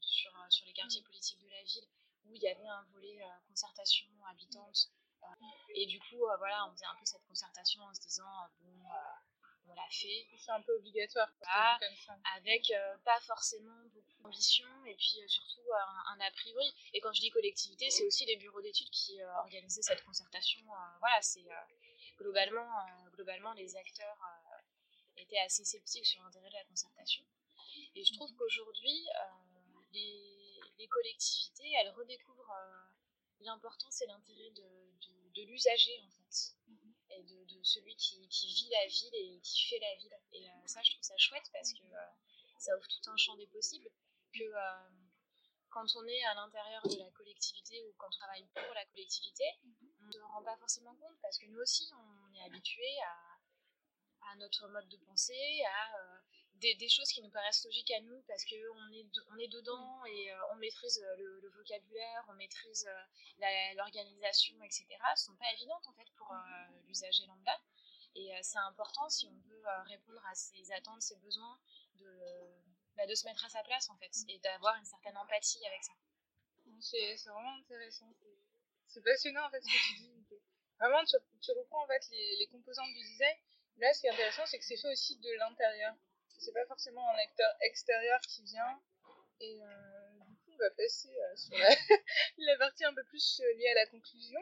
sur, 0.00 0.32
sur 0.50 0.66
les 0.66 0.72
quartiers 0.72 1.02
politiques 1.02 1.40
de 1.40 1.48
la 1.48 1.62
ville 1.62 1.88
où 2.24 2.34
il 2.34 2.42
y 2.42 2.48
avait 2.48 2.66
un 2.66 2.82
volet 2.92 3.20
concertation 3.48 4.08
habitante 4.26 4.90
et 5.74 5.86
du 5.86 6.00
coup, 6.00 6.26
euh, 6.26 6.36
voilà, 6.38 6.66
on 6.66 6.72
faisait 6.72 6.86
un 6.86 6.96
peu 6.96 7.04
cette 7.04 7.24
concertation 7.26 7.82
en 7.82 7.94
se 7.94 8.00
disant, 8.00 8.24
euh, 8.24 8.48
bon, 8.60 8.90
euh, 8.90 9.68
on 9.68 9.74
l'a 9.74 9.88
fait. 9.90 10.26
C'est 10.38 10.50
un 10.50 10.62
peu 10.62 10.74
obligatoire. 10.76 11.28
avec 12.36 12.72
pas 13.04 13.20
forcément 13.20 13.76
beaucoup 13.92 14.22
d'ambition 14.22 14.66
et 14.86 14.94
puis 14.94 15.20
surtout 15.28 15.60
un, 16.06 16.20
a 16.20 16.30
priori. 16.30 16.74
Et 16.94 17.00
quand 17.00 17.12
je 17.12 17.20
dis 17.20 17.30
collectivité, 17.30 17.90
c'est 17.90 18.06
aussi 18.06 18.24
les 18.24 18.36
bureaux 18.36 18.62
d'études 18.62 18.90
qui 18.90 19.22
organisaient 19.22 19.82
cette 19.82 20.02
concertation. 20.04 20.60
voilà, 21.00 21.20
c'est 21.20 21.44
globalement, 22.16 22.68
globalement, 23.12 23.52
les 23.52 23.76
acteurs 23.76 24.18
étaient 25.16 25.40
assez 25.40 25.64
sceptiques 25.64 26.06
sur 26.06 26.22
l'intérêt 26.22 26.48
de 26.48 26.54
la 26.54 26.64
concertation. 26.64 27.24
Et 27.94 28.04
je 28.04 28.14
trouve 28.14 28.34
qu'aujourd'hui, 28.36 29.06
les, 29.92 30.60
les, 30.78 30.88
collectivités, 30.88 31.70
elles 31.78 31.90
redécouvrent 31.90 32.54
l'importance 33.40 34.00
et 34.02 34.06
l'intérêt 34.06 34.50
de, 34.50 35.32
de, 35.34 35.42
l'usager 35.42 36.00
en 36.00 36.10
fait 36.10 36.56
mhm. 36.66 36.94
et 37.10 37.22
de, 37.22 37.44
de 37.44 37.62
celui 37.62 37.94
qui, 37.96 38.26
qui, 38.28 38.46
vit 38.48 38.68
la 38.70 38.86
ville 38.86 39.14
et 39.14 39.40
qui 39.40 39.68
fait 39.68 39.78
la 39.78 39.94
ville 39.96 40.18
et 40.32 40.48
euh, 40.48 40.66
ça 40.66 40.82
je 40.82 40.90
trouve 40.92 41.04
ça 41.04 41.16
chouette 41.16 41.48
parce 41.52 41.72
que 41.72 41.84
euh, 41.84 42.06
ça 42.58 42.76
ouvre 42.76 42.88
tout 42.88 43.10
un 43.10 43.16
champ 43.16 43.36
des 43.36 43.46
possibles 43.46 43.88
que 44.32 44.42
euh, 44.42 44.88
quand 45.70 45.86
on 45.96 46.06
est 46.06 46.24
à 46.24 46.34
l'intérieur 46.34 46.82
de 46.88 46.96
la 46.96 47.10
collectivité 47.12 47.84
ou 47.84 47.94
quand 47.98 48.08
on 48.08 48.18
travaille 48.18 48.46
pour 48.54 48.74
la 48.74 48.84
collectivité 48.86 49.44
mhm. 49.62 49.92
on 50.02 50.06
ne 50.06 50.12
se 50.12 50.18
rend 50.18 50.42
pas 50.42 50.56
forcément 50.56 50.94
compte 50.96 51.18
parce 51.22 51.38
que 51.38 51.46
nous 51.46 51.60
aussi 51.60 51.88
on 51.94 52.34
est 52.34 52.42
habitué 52.42 52.98
à, 53.06 54.32
à 54.32 54.36
notre 54.36 54.66
mode 54.68 54.88
de 54.88 54.96
pensée 54.98 55.62
à 55.64 56.17
des, 56.60 56.88
choses 56.88 57.08
qui 57.10 57.22
nous 57.22 57.30
paraissent 57.30 57.64
logiques 57.64 57.90
à 57.92 58.00
nous 58.00 58.20
parce 58.26 58.44
qu'on 58.44 58.92
est, 58.92 59.06
on 59.30 59.38
est 59.38 59.48
dedans 59.48 60.04
et 60.06 60.32
euh, 60.32 60.52
on 60.52 60.56
maîtrise 60.56 61.00
euh, 61.00 61.16
le, 61.16 61.48
vocabulaire, 61.50 62.24
on 62.28 62.34
maîtrise 62.34 62.86
euh, 62.88 63.74
l'organisation, 63.76 64.56
etc. 64.62 64.86
ne 64.88 65.16
sont 65.16 65.36
pas 65.36 65.50
évidentes 65.52 65.86
en 65.86 65.92
fait 65.94 66.10
pour 66.16 66.34
l'usager 66.86 67.26
lambda. 67.26 67.58
Et 68.14 68.30
c'est 68.42 68.58
important 68.58 69.08
si 69.08 69.26
on 69.26 69.48
veut 69.48 69.62
répondre 69.86 70.20
à 70.26 70.34
ses 70.34 70.72
attentes, 70.72 71.02
ses 71.02 71.16
besoins, 71.16 71.60
de, 71.94 72.06
bah, 72.96 73.06
de 73.06 73.14
se 73.14 73.24
mettre 73.26 73.44
à 73.44 73.48
sa 73.48 73.62
place 73.62 73.88
en 73.90 73.96
fait 73.96 74.10
et 74.28 74.38
d'avoir 74.40 74.74
une 74.76 74.84
certaine 74.84 75.16
empathie 75.16 75.64
avec 75.66 75.84
ça. 75.84 75.92
C'est 76.80 77.14
vraiment 77.26 77.54
intéressant. 77.58 78.12
C'est 78.88 79.02
passionnant 79.02 79.46
en 79.46 79.50
fait 79.50 79.60
ce 79.60 79.66
que 79.66 79.86
tu 79.88 80.00
dis. 80.00 80.24
vraiment, 80.80 81.04
tu, 81.04 81.52
reprends 81.52 81.84
en 81.84 81.86
fait 81.86 82.08
les, 82.10 82.36
les, 82.38 82.46
composantes 82.48 82.88
du 82.88 83.02
design. 83.04 83.36
Là, 83.76 83.92
ce 83.94 84.00
qui 84.00 84.06
est 84.06 84.10
intéressant, 84.10 84.46
c'est 84.46 84.58
que 84.58 84.64
c'est 84.64 84.76
fait 84.76 84.90
aussi 84.90 85.16
de 85.18 85.30
l'intérieur. 85.38 85.94
C'est 86.38 86.52
pas 86.52 86.66
forcément 86.66 87.08
un 87.10 87.18
acteur 87.18 87.52
extérieur 87.62 88.20
qui 88.22 88.42
vient. 88.44 88.80
Et 89.40 89.62
euh, 89.62 90.18
du 90.24 90.36
coup, 90.36 90.50
on 90.52 90.56
va 90.56 90.70
passer 90.70 91.08
euh, 91.08 91.36
sur 91.36 91.56
la, 92.38 92.56
partie 92.56 92.84
un 92.84 92.94
peu 92.94 93.04
plus 93.04 93.40
euh, 93.40 93.54
liée 93.54 93.68
à 93.68 93.74
la 93.74 93.86
conclusion. 93.86 94.40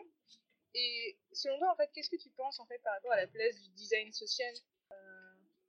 Et 0.75 1.19
selon 1.33 1.59
toi, 1.59 1.73
en 1.73 1.77
fait, 1.77 1.91
qu'est-ce 1.93 2.11
que 2.11 2.21
tu 2.21 2.31
penses 2.31 2.61
en 2.61 2.67
fait 2.67 2.79
par 2.81 2.95
rapport 2.95 3.13
à 3.13 3.17
la 3.17 3.27
place 3.27 3.61
du 3.63 3.71
design 3.71 4.13
social 4.13 4.55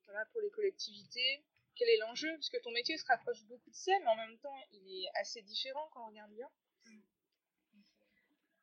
voilà, 0.06 0.26
pour 0.32 0.42
les 0.42 0.50
collectivités? 0.52 1.46
Quel 1.76 1.90
est 1.90 1.98
l'enjeu? 1.98 2.32
Parce 2.34 2.50
que 2.50 2.58
ton 2.58 2.72
métier 2.72 2.98
se 2.98 3.06
rapproche 3.06 3.44
beaucoup 3.46 3.70
de 3.70 3.76
ça, 3.76 3.92
mais 4.00 4.08
en 4.08 4.16
même 4.16 4.38
temps, 4.40 4.58
il 4.72 5.04
est 5.04 5.10
assez 5.20 5.42
différent 5.44 5.88
quand 5.94 6.04
on 6.04 6.08
regarde 6.08 6.32
bien. 6.32 6.50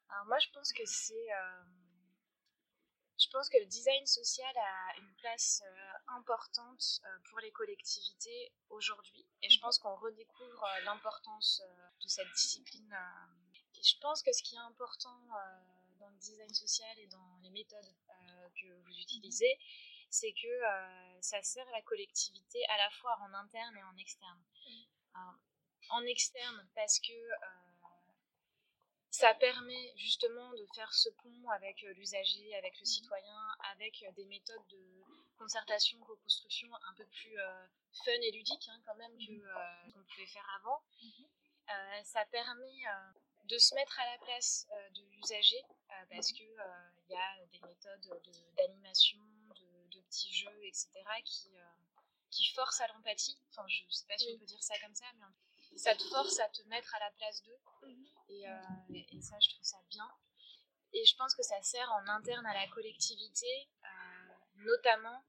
Alors 0.09 0.27
moi, 0.27 0.38
je 0.38 0.48
pense 0.53 0.72
que 0.72 0.85
c'est 0.85 1.29
je 3.18 3.29
pense 3.29 3.48
que 3.48 3.59
le 3.59 3.66
design 3.66 4.05
social 4.07 4.57
a 4.57 4.98
une 4.98 5.14
place 5.14 5.62
euh, 5.64 6.14
importante 6.16 7.00
euh, 7.05 7.18
pour 7.31 7.38
les 7.40 7.53
collectivités 7.53 8.53
aujourd'hui 8.70 9.24
et 9.42 9.48
je 9.48 9.61
pense 9.61 9.79
qu'on 9.79 9.94
redécouvre 9.94 10.64
euh, 10.64 10.81
l'importance 10.85 11.62
de 12.03 12.09
cette 12.09 12.31
discipline. 12.35 12.96
Et 13.77 13.83
je 13.83 13.98
pense 14.00 14.22
que 14.22 14.33
ce 14.33 14.42
qui 14.42 14.57
est 14.57 14.66
important 14.66 15.16
dans 15.98 16.09
le 16.09 16.18
design 16.18 16.53
social 16.53 16.98
et 16.98 17.07
dans 17.07 17.38
les 17.42 17.50
méthodes 17.50 17.94
que 18.61 18.66
vous 18.83 18.98
utilisez, 18.98 19.59
c'est 20.11 20.33
que 20.33 21.20
ça 21.20 21.42
sert 21.42 21.68
la 21.70 21.83
collectivité 21.83 22.64
à 22.68 22.79
la 22.79 22.90
fois 22.90 23.18
en 23.20 23.35
interne 23.35 23.77
et 23.77 23.83
en 23.83 23.96
externe. 23.96 24.44
en 25.90 26.05
externe 26.07 26.68
parce 26.74 27.00
que 27.00 27.12
ça 29.14 29.33
permet 29.35 29.92
justement 29.96 30.50
de 30.55 30.66
faire 30.74 30.92
ce 30.92 31.09
pont 31.09 31.48
avec 31.50 31.85
euh, 31.85 31.92
l'usager, 31.94 32.53
avec 32.57 32.77
le 32.81 32.85
citoyen, 32.85 33.48
avec 33.72 34.03
euh, 34.03 34.11
des 34.16 34.24
méthodes 34.24 34.66
de 34.70 35.05
concertation, 35.38 36.00
co-construction 36.00 36.68
un 36.74 36.94
peu 36.94 37.07
plus 37.07 37.38
euh, 37.38 37.66
fun 38.05 38.11
et 38.11 38.33
ludique 38.33 38.68
hein, 38.68 38.83
quand 38.85 38.96
même 38.96 39.16
que 39.18 39.92
qu'on 39.92 40.03
pouvait 40.03 40.27
faire 40.27 40.48
avant. 40.59 40.83
ça 42.03 42.24
permet 42.27 42.83
de 43.44 43.57
se 43.57 43.74
mettre 43.77 44.00
à 44.00 44.11
la 44.11 44.18
place 44.18 44.66
de 44.96 45.03
l'usager 45.12 45.62
parce 46.11 46.33
que 46.33 46.42
il 46.42 47.12
y 47.12 47.16
a 47.16 47.46
des 47.53 47.61
méthodes 47.61 48.22
d'animation, 48.57 49.20
de, 49.55 49.96
de, 49.96 50.00
petits 50.03 50.33
jeux, 50.33 50.64
etc. 50.64 50.88
qui 51.24 51.50
qui 52.31 52.46
forcent 52.53 52.81
à 52.81 52.88
l'empathie. 52.88 53.38
Enfin, 53.50 53.64
je 53.68 53.85
sais 53.90 54.07
pas 54.07 54.18
si 54.18 54.29
on 54.35 54.38
peut 54.38 54.44
dire 54.44 54.62
ça 54.62 54.74
comme 54.81 54.94
ça, 54.94 55.07
mais 55.14 55.79
ça 55.79 55.94
te 55.94 56.03
force 56.05 56.40
à 56.40 56.48
te 56.48 56.62
mettre 56.62 56.92
à 56.96 56.98
la 56.98 57.11
place 57.12 57.42
d'eux. 57.44 57.61
Euh, 58.30 58.94
et, 58.94 59.20
ça, 59.20 59.37
je 59.40 59.48
trouve 59.50 59.64
ça 59.64 59.78
bien. 59.90 60.08
Et 60.92 61.04
je 61.04 61.16
pense 61.16 61.34
que 61.34 61.42
ça 61.42 61.60
sert 61.62 61.90
en 61.92 62.08
interne 62.08 62.46
à 62.46 62.54
la 62.54 62.68
collectivité, 62.68 63.68
euh, 63.84 64.34
notamment 64.56 65.24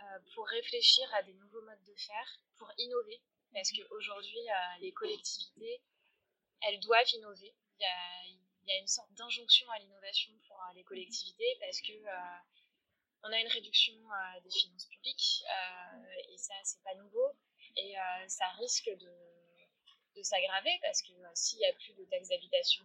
euh, 0.00 0.18
pour 0.34 0.46
réfléchir 0.46 1.12
à 1.14 1.22
des 1.22 1.34
nouveaux 1.34 1.62
modes 1.62 1.82
de 1.84 1.94
faire, 1.96 2.40
pour 2.56 2.70
innover. 2.78 3.20
Parce 3.52 3.70
qu'aujourd'hui, 3.72 4.40
les 4.80 4.92
collectivités, 4.92 5.82
elles 6.62 6.80
doivent 6.80 7.12
innover. 7.12 7.54
Il 7.78 7.82
y 7.82 7.84
a, 7.84 8.24
il 8.24 8.68
y 8.68 8.72
a 8.72 8.78
une 8.78 8.86
sorte 8.86 9.12
d'injonction 9.12 9.68
à 9.72 9.78
l'innovation 9.78 10.32
pour 10.48 10.58
les 10.74 10.84
collectivités 10.84 11.58
parce 11.60 11.82
que 11.82 11.92
on 13.24 13.30
a 13.30 13.38
une 13.38 13.48
réduction 13.48 13.94
des 14.42 14.50
finances 14.50 14.86
publiques 14.86 15.44
et 16.30 16.38
ça 16.38 16.54
c'est 16.64 16.82
pas 16.82 16.94
nouveau 16.94 17.36
et 17.76 17.94
ça 18.26 18.48
risque 18.52 18.88
de 18.88 19.31
de 20.16 20.22
s'aggraver 20.22 20.78
parce 20.82 21.02
que 21.02 21.12
euh, 21.12 21.30
s'il 21.34 21.58
n'y 21.58 21.66
a 21.66 21.72
plus 21.72 21.94
de 21.94 22.04
taxes 22.04 22.28
d'habitation, 22.28 22.84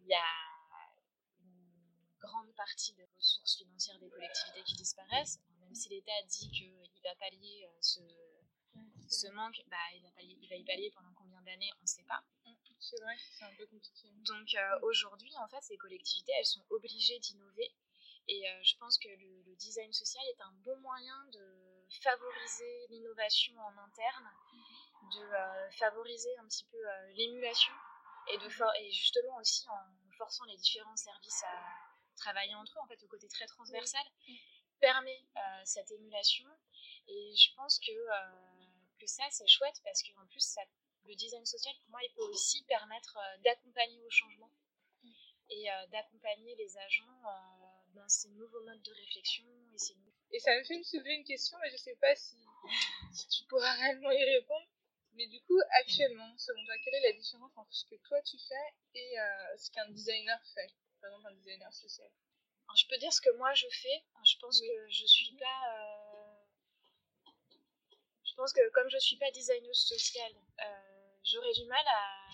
il 0.00 0.06
y 0.06 0.14
a 0.14 0.24
une 1.40 2.18
grande 2.18 2.52
partie 2.54 2.92
des 2.94 3.04
ressources 3.16 3.56
financières 3.58 3.98
des 3.98 4.08
collectivités 4.08 4.62
qui 4.64 4.74
disparaissent. 4.74 5.40
Même 5.60 5.74
si 5.74 5.88
l'État 5.90 6.22
dit 6.28 6.50
qu'il 6.50 7.02
va 7.02 7.14
pallier 7.16 7.66
euh, 7.66 7.78
ce, 7.80 8.00
ce 9.08 9.28
manque, 9.28 9.62
bah, 9.68 9.76
il, 9.94 10.02
va 10.02 10.10
pallier, 10.12 10.38
il 10.40 10.48
va 10.48 10.56
y 10.56 10.64
pallier 10.64 10.90
pendant 10.90 11.12
combien 11.14 11.40
d'années, 11.42 11.70
on 11.78 11.82
ne 11.82 11.86
sait 11.86 12.04
pas. 12.04 12.22
C'est 12.80 13.00
vrai, 13.00 13.16
c'est 13.38 13.44
un 13.44 13.54
peu 13.54 13.66
compliqué. 13.66 14.08
Donc 14.26 14.54
euh, 14.54 14.78
aujourd'hui, 14.82 15.32
en 15.38 15.48
fait, 15.48 15.62
ces 15.62 15.76
collectivités, 15.76 16.32
elles 16.38 16.46
sont 16.46 16.64
obligées 16.70 17.18
d'innover. 17.20 17.72
Et 18.28 18.44
je 18.62 18.76
pense 18.76 18.98
que 18.98 19.08
le, 19.08 19.42
le, 19.42 19.56
design 19.56 19.92
social 19.92 20.22
est 20.28 20.40
un 20.42 20.52
bon 20.62 20.76
moyen 20.76 21.26
de 21.32 21.84
favoriser 22.00 22.86
l'innovation 22.88 23.58
en 23.58 23.76
interne 23.78 24.30
de 25.14 25.22
euh, 25.22 25.70
favoriser 25.72 26.30
un 26.38 26.46
petit 26.46 26.64
peu 26.64 26.76
euh, 26.76 27.12
l'émulation 27.14 27.72
et, 28.28 28.38
de 28.38 28.48
et 28.80 28.92
justement 28.92 29.36
aussi 29.36 29.68
en 29.68 30.16
forçant 30.16 30.44
les 30.44 30.56
différents 30.56 30.96
services 30.96 31.42
à 31.44 32.16
travailler 32.16 32.54
entre 32.54 32.78
eux, 32.78 32.82
en 32.82 32.86
fait, 32.86 33.00
le 33.00 33.08
côté 33.08 33.26
très 33.28 33.46
transversal, 33.46 34.04
permet 34.80 35.24
euh, 35.36 35.40
cette 35.64 35.90
émulation. 35.90 36.46
Et 37.08 37.34
je 37.36 37.54
pense 37.56 37.78
que, 37.80 37.92
que 39.00 39.06
ça, 39.06 39.24
c'est 39.30 39.46
chouette 39.48 39.80
parce 39.82 40.02
qu'en 40.02 40.26
plus, 40.26 40.40
ça, 40.40 40.62
le 41.04 41.14
design 41.14 41.44
social, 41.44 41.74
pour 41.80 41.90
moi, 41.90 42.00
il 42.04 42.12
peut 42.14 42.22
aussi 42.30 42.62
permettre 42.64 43.18
d'accompagner 43.44 44.00
au 44.04 44.10
changement 44.10 44.50
et 45.50 45.66
d'accompagner 45.90 46.54
les 46.54 46.78
agents 46.78 47.22
dans 47.94 48.08
ces 48.08 48.28
nouveaux 48.30 48.62
modes 48.62 48.82
de 48.82 48.92
réflexion. 48.92 49.44
Et, 49.72 50.36
et 50.36 50.38
ça 50.38 50.56
me 50.56 50.64
fait 50.64 50.78
me 50.78 50.82
soulever 50.82 51.14
une 51.14 51.24
question, 51.24 51.58
mais 51.60 51.68
je 51.68 51.74
ne 51.74 51.78
sais 51.78 51.96
pas 51.96 52.14
si, 52.14 52.36
si 53.12 53.28
tu 53.28 53.44
pourras 53.44 53.72
réellement 53.80 54.10
y 54.10 54.24
répondre. 54.24 54.66
Mais 55.14 55.26
du 55.26 55.40
coup, 55.42 55.60
actuellement, 55.80 56.36
selon 56.38 56.64
toi, 56.64 56.74
quelle 56.82 56.94
est 56.94 57.12
la 57.12 57.18
différence 57.18 57.52
entre 57.56 57.72
ce 57.72 57.84
que 57.84 57.96
toi 58.08 58.20
tu 58.22 58.38
fais 58.38 58.74
et 58.94 59.20
euh, 59.20 59.56
ce 59.58 59.70
qu'un 59.70 59.88
designer 59.90 60.40
fait? 60.54 60.70
Par 61.00 61.10
exemple, 61.10 61.28
un 61.28 61.34
designer 61.34 61.72
social. 61.72 62.10
Alors, 62.66 62.76
je 62.76 62.86
peux 62.88 62.96
dire 62.96 63.12
ce 63.12 63.20
que 63.20 63.30
moi 63.36 63.52
je 63.54 63.66
fais. 63.70 64.04
Je 64.24 64.38
pense 64.38 64.60
que 64.60 64.90
je 64.90 65.06
suis 65.06 65.36
pas. 65.36 65.76
Euh, 65.76 67.30
je 68.24 68.34
pense 68.34 68.52
que 68.52 68.70
comme 68.70 68.88
je 68.88 68.98
suis 68.98 69.16
pas 69.16 69.30
designer 69.32 69.74
sociale, 69.74 70.32
euh, 70.60 71.14
j'aurais 71.24 71.52
du 71.52 71.66
mal 71.66 71.84
à 71.86 72.28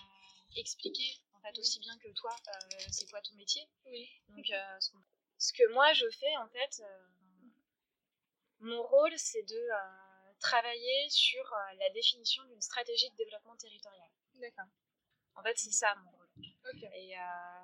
expliquer 0.55 1.19
en 1.33 1.41
fait 1.41 1.59
aussi 1.59 1.79
bien 1.79 1.97
que 1.99 2.07
toi 2.13 2.33
c'est 2.89 3.09
quoi 3.09 3.21
ton 3.21 3.35
métier. 3.35 3.67
Oui. 3.85 4.09
Donc, 4.29 4.45
ce 5.37 5.53
que 5.53 5.67
moi 5.73 5.91
je 5.93 6.09
fais 6.11 6.37
en 6.37 6.47
fait, 6.49 6.81
mon 8.59 8.81
rôle 8.83 9.17
c'est 9.17 9.43
de 9.43 9.69
travailler 10.39 11.09
sur 11.09 11.43
euh, 11.53 11.73
la 11.79 11.89
définition 11.91 12.43
d'une 12.45 12.61
stratégie 12.61 13.09
de 13.11 13.15
développement 13.15 13.55
territorial. 13.57 14.09
D'accord. 14.35 14.65
En 15.35 15.43
fait, 15.43 15.57
c'est 15.57 15.71
ça 15.71 15.95
mon 15.95 16.11
rôle. 16.11 16.29
Et 16.93 17.17
euh, 17.17 17.63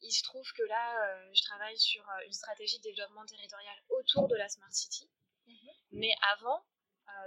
il 0.00 0.12
se 0.12 0.22
trouve 0.22 0.50
que 0.52 0.62
là, 0.62 1.06
euh, 1.06 1.30
je 1.32 1.42
travaille 1.42 1.78
sur 1.78 2.04
une 2.26 2.32
stratégie 2.32 2.78
de 2.78 2.84
développement 2.84 3.24
territorial 3.26 3.76
autour 3.88 4.28
de 4.28 4.36
la 4.36 4.48
Smart 4.48 4.72
City. 4.72 5.10
Mhm. 5.46 5.70
Mais 5.92 6.14
avant, 6.32 6.64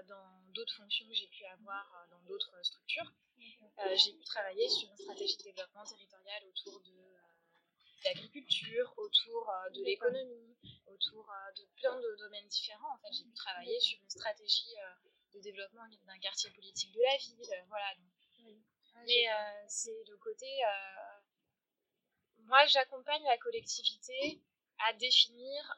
dans 0.08 0.42
d'autres 0.50 0.76
fonctions 0.76 1.08
que 1.08 1.14
j'ai 1.14 1.28
pu 1.28 1.46
avoir 1.46 2.08
dans 2.10 2.20
d'autres 2.22 2.54
structures, 2.64 3.12
mhm. 3.38 3.96
j'ai 3.96 4.14
pu 4.14 4.24
travailler 4.26 4.68
sur 4.70 4.90
une 4.90 4.98
stratégie 4.98 5.38
de 5.38 5.44
développement 5.44 5.86
territorial 5.86 6.44
autour 6.46 6.82
de 6.82 7.17
l'agriculture, 8.04 8.94
autour 8.98 9.52
de 9.74 9.84
l'économie, 9.84 10.58
autour 10.98 11.30
euh, 11.30 11.52
de 11.54 11.66
plein 11.80 11.96
de 11.96 12.16
domaines 12.18 12.48
différents. 12.48 12.94
En 12.94 12.98
fait, 13.00 13.14
j'ai 13.14 13.24
pu 13.24 13.34
travailler 13.34 13.80
sur 13.80 14.00
une 14.02 14.10
stratégie 14.10 14.76
euh, 14.80 15.10
de 15.36 15.40
développement 15.42 15.84
d'un 16.06 16.20
quartier 16.20 16.50
politique 16.52 16.92
de 16.94 17.02
la 17.02 17.18
ville. 17.18 17.54
Euh, 17.54 17.66
voilà. 17.68 17.94
Ah, 18.96 19.04
Mais 19.06 19.28
c'est 19.68 20.04
le 20.08 20.18
côté. 20.18 20.48
moi, 22.40 22.66
j'accompagne 22.66 23.24
la 23.24 23.38
collectivité 23.38 24.42
à 24.80 24.94
définir 24.94 25.78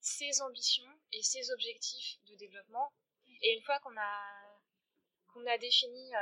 ses 0.00 0.42
ambitions 0.42 0.90
et 1.12 1.22
ses 1.22 1.52
objectifs 1.52 2.18
de 2.24 2.34
développement. 2.34 2.92
Et 3.42 3.54
une 3.54 3.62
fois 3.62 3.78
qu'on 3.80 3.96
a, 3.96 4.58
qu'on 5.28 5.46
a 5.46 5.56
défini 5.58 6.12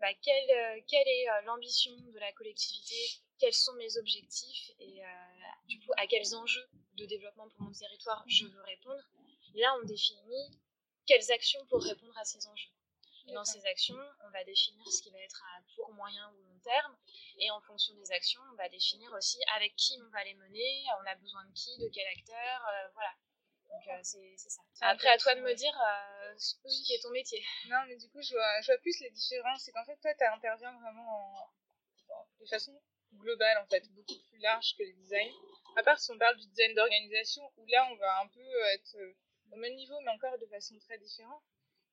bah, 0.00 0.14
quelle, 0.22 0.84
quelle, 0.86 1.08
est 1.08 1.26
l'ambition 1.44 1.92
de 1.96 2.18
la 2.18 2.32
collectivité, 2.32 2.94
quels 3.38 3.54
sont 3.54 3.74
mes 3.74 3.96
objectifs? 3.98 4.70
Et 4.78 5.00
du 5.66 5.78
coup 5.80 5.92
à 5.96 6.06
quels 6.06 6.34
enjeux 6.34 6.68
de 6.94 7.06
développement 7.06 7.48
pour 7.48 7.62
mon 7.62 7.72
territoire 7.72 8.24
je 8.26 8.46
veux 8.46 8.62
répondre? 8.62 9.02
là, 9.54 9.74
on 9.80 9.86
définit 9.86 10.58
quelles 11.06 11.30
actions 11.32 11.64
pour 11.66 11.82
répondre 11.82 12.16
à 12.18 12.24
ces 12.24 12.46
enjeux. 12.46 12.70
Et 13.26 13.32
dans 13.32 13.44
ces 13.44 13.64
actions, 13.66 13.98
on 14.24 14.30
va 14.30 14.42
définir 14.44 14.86
ce 14.90 15.02
qui 15.02 15.10
va 15.10 15.18
être 15.18 15.42
à 15.42 15.60
court, 15.74 15.92
moyen 15.92 16.30
ou 16.32 16.42
long 16.44 16.58
terme. 16.60 16.96
Et 17.38 17.50
en 17.50 17.60
fonction 17.60 17.94
des 17.94 18.10
actions, 18.12 18.40
on 18.52 18.56
va 18.56 18.68
définir 18.70 19.12
aussi 19.12 19.38
avec 19.54 19.76
qui 19.76 19.98
on 20.00 20.10
va 20.10 20.24
les 20.24 20.34
mener, 20.34 20.84
on 21.02 21.06
a 21.06 21.14
besoin 21.16 21.44
de 21.44 21.52
qui, 21.52 21.76
de 21.78 21.90
quel 21.92 22.06
acteur, 22.06 22.66
euh, 22.68 22.88
voilà. 22.94 23.14
Donc 23.68 23.86
euh, 23.88 24.00
c'est 24.02 24.50
ça. 24.50 24.62
Après, 24.80 25.08
à 25.08 25.18
toi 25.18 25.34
de 25.34 25.40
me 25.40 25.54
dire 25.54 25.78
euh, 25.78 26.34
ce 26.38 26.54
qui 26.86 26.94
est 26.94 27.02
ton 27.02 27.10
métier. 27.10 27.44
Non, 27.68 27.78
mais 27.86 27.96
du 27.96 28.08
coup, 28.08 28.22
je 28.22 28.32
vois, 28.32 28.60
je 28.62 28.72
vois 28.72 28.78
plus 28.78 28.98
les 29.00 29.10
différences. 29.10 29.62
C'est 29.62 29.72
qu'en 29.72 29.84
fait, 29.84 29.96
toi, 29.96 30.14
tu 30.14 30.24
interviens 30.24 30.72
vraiment 30.80 31.50
de 32.40 32.46
façon 32.46 32.80
globale, 33.14 33.58
en 33.58 33.66
fait, 33.66 33.88
beaucoup 33.92 34.18
plus 34.28 34.38
large 34.38 34.74
que 34.76 34.82
le 34.82 34.92
design. 34.92 35.30
À 35.76 35.82
part 35.82 35.98
si 35.98 36.10
on 36.10 36.18
parle 36.18 36.36
du 36.36 36.46
design 36.46 36.74
d'organisation, 36.74 37.42
où 37.56 37.66
là, 37.66 37.88
on 37.90 37.96
va 37.96 38.20
un 38.20 38.28
peu 38.28 38.66
être 38.74 38.96
euh, 38.96 39.16
au 39.52 39.56
même 39.56 39.74
niveau, 39.74 39.98
mais 40.00 40.10
encore 40.10 40.38
de 40.38 40.46
façon 40.46 40.78
très 40.80 40.98
différente. 40.98 41.42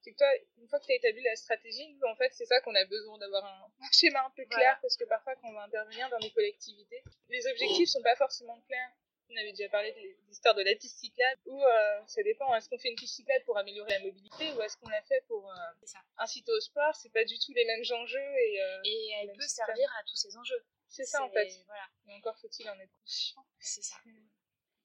c'est 0.02 0.12
que 0.12 0.18
toi, 0.18 0.28
une 0.58 0.68
fois 0.68 0.80
que 0.80 0.86
tu 0.86 0.92
as 0.92 0.96
établi 0.96 1.22
la 1.24 1.36
stratégie, 1.36 1.88
nous, 1.94 2.08
en 2.08 2.16
fait, 2.16 2.32
c'est 2.34 2.46
ça 2.46 2.60
qu'on 2.62 2.76
a 2.76 2.86
besoin 2.86 3.18
d'avoir 3.18 3.46
un, 3.46 3.72
schéma 3.92 4.26
un 4.26 4.32
peu 4.32 4.46
clair, 4.46 4.78
parce 4.82 4.98
que 4.98 5.06
parfois, 5.06 5.36
quand 5.36 5.50
on 5.50 5.54
va 5.54 5.64
intervenir 5.64 6.10
dans 6.10 6.20
des 6.20 6.32
collectivités, 6.32 7.04
les 7.30 7.48
objectifs 7.48 7.90
sont 7.90 8.02
pas 8.02 8.16
forcément 8.16 8.60
clairs. 8.62 8.92
On 9.30 9.38
avait 9.38 9.52
déjà 9.52 9.70
parlé 9.70 9.92
de 9.92 10.28
l'histoire 10.28 10.54
de 10.56 10.62
la 10.62 10.76
piste 10.76 11.00
cyclable, 11.00 11.42
où 11.46 11.64
euh, 11.64 12.02
ça 12.08 12.22
dépend, 12.24 12.54
est-ce 12.56 12.70
qu'on 12.70 12.78
fait 12.78 12.90
une 12.90 12.96
piste 12.96 13.16
cyclable 13.16 13.44
pour 13.46 13.58
améliorer 13.58 13.92
la 13.92 14.00
mobilité, 14.00 14.52
ou 14.54 14.62
est-ce 14.62 14.78
qu'on 14.78 14.90
la 14.90 15.02
fait 15.02 15.22
pour 15.28 15.50
euh, 15.52 15.88
inciter 16.18 16.52
au 16.52 16.60
sport 16.60 16.96
C'est 16.96 17.12
pas 17.12 17.26
du 17.26 17.38
tout 17.40 17.54
les 17.54 17.66
mêmes 17.66 17.84
enjeux. 17.92 18.20
Et, 18.20 18.62
euh, 18.62 18.82
et 18.84 19.12
elle 19.22 19.34
peut 19.34 19.48
servir 19.48 19.90
à 20.00 20.04
tous 20.04 20.16
ces 20.16 20.38
enjeux. 20.38 20.64
C'est 20.88 21.06
ça, 21.06 21.24
en 21.24 21.30
fait. 21.30 21.50
Voilà. 21.66 21.88
Mais 22.06 22.14
encore 22.14 22.38
faut-il 22.40 22.70
en 22.70 22.80
être 22.80 22.94
conscient. 23.02 23.46
C'est 23.60 23.82
ça. 23.84 23.96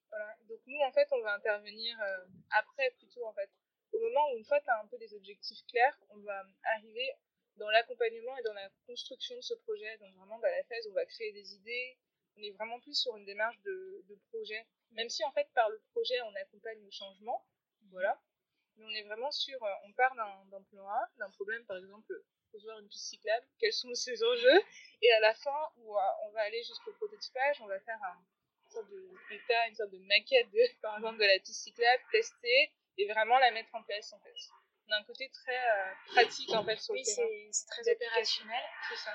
Voilà. 0.09 0.37
Donc 0.49 0.61
nous, 0.67 0.81
en 0.81 0.93
fait, 0.93 1.07
on 1.13 1.21
va 1.21 1.35
intervenir 1.35 1.97
après, 2.51 2.91
plutôt, 2.99 3.25
en 3.27 3.33
fait 3.33 3.51
au 3.93 3.99
moment 3.99 4.33
où 4.33 4.37
une 4.37 4.45
fois 4.45 4.61
tu 4.61 4.71
as 4.71 4.81
un 4.81 4.87
peu 4.87 4.99
des 4.99 5.15
objectifs 5.15 5.65
clairs, 5.67 5.99
on 6.11 6.19
va 6.21 6.45
arriver 6.77 7.13
dans 7.57 7.71
l'accompagnement 7.71 8.37
et 8.39 8.43
dans 8.43 8.55
la 8.55 8.71
construction 8.87 9.37
de 9.37 9.41
ce 9.41 9.55
projet. 9.55 9.99
Donc 9.99 10.15
vraiment 10.15 10.39
dans 10.39 10.49
la 10.49 10.65
phase 10.65 10.87
où 10.87 10.91
on 10.91 10.95
va 10.95 11.07
créer 11.07 11.33
des 11.33 11.55
idées, 11.55 11.99
on 12.41 12.43
est 12.43 12.51
vraiment 12.53 12.81
plus 12.81 12.95
sur 12.95 13.17
une 13.17 13.25
démarche 13.25 13.61
de, 13.63 14.19
projet. 14.31 14.67
Même 14.93 15.09
si 15.09 15.25
en 15.25 15.33
fait 15.33 15.49
par 15.55 15.69
le 15.69 15.81
projet 15.93 16.21
on 16.23 16.35
accompagne 16.37 16.83
le 16.83 16.91
changement, 16.91 17.45
voilà. 17.91 18.21
Mais 18.77 18.85
on 18.85 18.91
est 18.91 19.03
vraiment 19.03 19.31
sur, 19.31 19.63
euh, 19.63 19.75
on 19.85 19.93
part 19.93 20.15
d'un 20.15 20.63
plan 20.71 20.89
A, 20.89 21.09
d'un 21.19 21.31
problème 21.31 21.65
par 21.67 21.77
exemple, 21.77 22.13
voir 22.65 22.79
une 22.81 22.89
piste 22.89 23.09
cyclable, 23.09 23.47
quels 23.59 23.73
sont 23.73 23.95
ses 23.95 24.25
enjeux, 24.25 24.61
et 25.03 25.13
à 25.13 25.21
la 25.21 25.35
fin 25.35 25.57
où 25.77 25.97
on 25.97 26.31
va 26.31 26.41
aller 26.41 26.63
jusqu'au 26.63 26.93
prototypage, 26.95 27.61
on 27.61 27.67
va 27.67 27.79
faire 27.81 27.99
un, 28.03 28.25
une 28.65 28.71
sorte 28.71 28.89
d'état, 29.31 29.69
une 29.69 29.75
sorte 29.75 29.91
de 29.91 29.99
maquette 29.99 30.51
de, 30.51 30.61
par 30.81 30.97
exemple 30.97 31.19
de 31.19 31.25
la 31.25 31.39
piste 31.39 31.63
cyclable, 31.63 32.03
tester, 32.11 32.73
et 32.99 33.07
vraiment 33.07 33.39
la 33.39 33.51
mettre 33.53 33.75
en 33.75 33.83
place 33.83 34.13
en 34.13 34.21
fait. 34.21 34.35
On 34.89 34.93
a 34.93 34.97
un 34.97 35.05
côté 35.05 35.31
très 35.31 35.57
euh, 35.57 35.93
pratique 36.07 36.51
en 36.51 36.65
fait 36.65 36.77
sur 36.77 36.95
oui, 36.95 37.03
le 37.07 37.15
terrain. 37.15 37.29
c'est 37.53 37.67
très 37.67 37.93
opérationnel. 37.93 38.63
C'est 38.89 38.97
ça. 38.97 39.15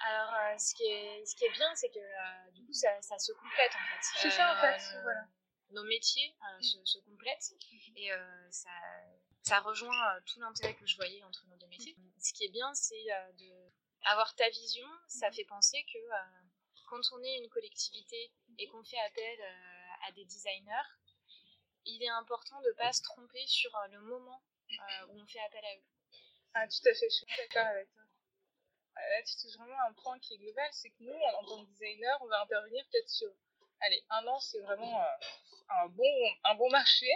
Alors, 0.00 0.34
euh, 0.34 0.58
ce, 0.58 0.74
qui 0.74 0.84
est, 0.84 1.24
ce 1.26 1.34
qui 1.34 1.44
est 1.44 1.52
bien, 1.52 1.74
c'est 1.74 1.90
que 1.90 1.98
euh, 1.98 2.50
du 2.52 2.64
coup, 2.64 2.72
ça, 2.72 2.90
ça, 3.02 3.18
se 3.18 3.32
complète 3.32 3.72
en 3.74 3.96
fait. 3.96 4.18
C'est 4.20 4.30
ça 4.30 4.52
en 4.52 4.60
fait, 4.60 5.00
voilà. 5.02 5.26
Nos 5.70 5.84
métiers 5.84 6.34
mm. 6.40 6.62
se, 6.62 6.78
se, 6.84 6.98
complètent 7.00 7.52
et 7.96 8.10
ça, 8.50 8.70
ça 9.42 9.60
rejoint 9.60 10.20
tout 10.26 10.40
l'intérêt 10.40 10.74
que 10.74 10.86
je 10.86 10.96
voyais 10.96 11.22
entre 11.24 11.46
nos 11.48 11.56
deux 11.56 11.66
métiers. 11.66 11.94
Mm. 11.98 12.10
Ce 12.20 12.32
qui 12.32 12.44
est 12.44 12.50
bien, 12.52 12.72
c'est 12.74 13.04
de 13.38 13.52
avoir 14.04 14.34
ta 14.34 14.48
vision. 14.48 14.86
Ça 15.08 15.28
mm. 15.28 15.32
fait 15.32 15.44
penser 15.44 15.84
que 15.92 15.98
quand 16.88 17.00
on 17.12 17.22
est 17.22 17.38
une 17.38 17.48
collectivité 17.50 18.32
et 18.58 18.66
qu'on 18.68 18.82
fait 18.84 19.00
appel 19.00 19.38
à 20.06 20.12
des 20.12 20.24
designers, 20.24 20.88
il 21.88 22.02
est 22.02 22.08
important 22.08 22.60
de 22.60 22.68
ne 22.68 22.72
pas 22.72 22.92
se 22.92 23.02
tromper 23.02 23.44
sur 23.46 23.74
euh, 23.76 23.88
le 23.88 24.00
moment 24.02 24.42
euh, 24.70 25.06
où 25.08 25.20
on 25.20 25.26
fait 25.26 25.40
appel 25.40 25.64
à 25.64 25.76
eux. 25.76 25.84
Ah, 26.54 26.68
tout 26.68 26.88
à 26.88 26.94
fait, 26.94 27.08
je 27.08 27.16
suis 27.16 27.26
d'accord 27.26 27.66
avec 27.66 27.90
toi. 27.92 28.02
Là, 29.10 29.22
tu 29.22 29.36
touches 29.36 29.56
vraiment 29.56 29.80
un 29.88 29.92
point 29.94 30.18
qui 30.18 30.34
est 30.34 30.38
global, 30.38 30.68
c'est 30.72 30.90
que 30.90 31.02
nous, 31.02 31.14
en 31.14 31.44
tant 31.44 31.64
que 31.64 31.70
designer, 31.70 32.18
on 32.20 32.26
va 32.26 32.42
intervenir 32.42 32.84
peut-être 32.90 33.08
sur, 33.08 33.30
allez, 33.80 34.04
un 34.10 34.26
an, 34.26 34.40
c'est 34.40 34.60
vraiment 34.60 35.00
euh, 35.00 35.06
un, 35.70 35.86
bon, 35.88 36.30
un 36.44 36.54
bon 36.54 36.70
marché, 36.70 37.08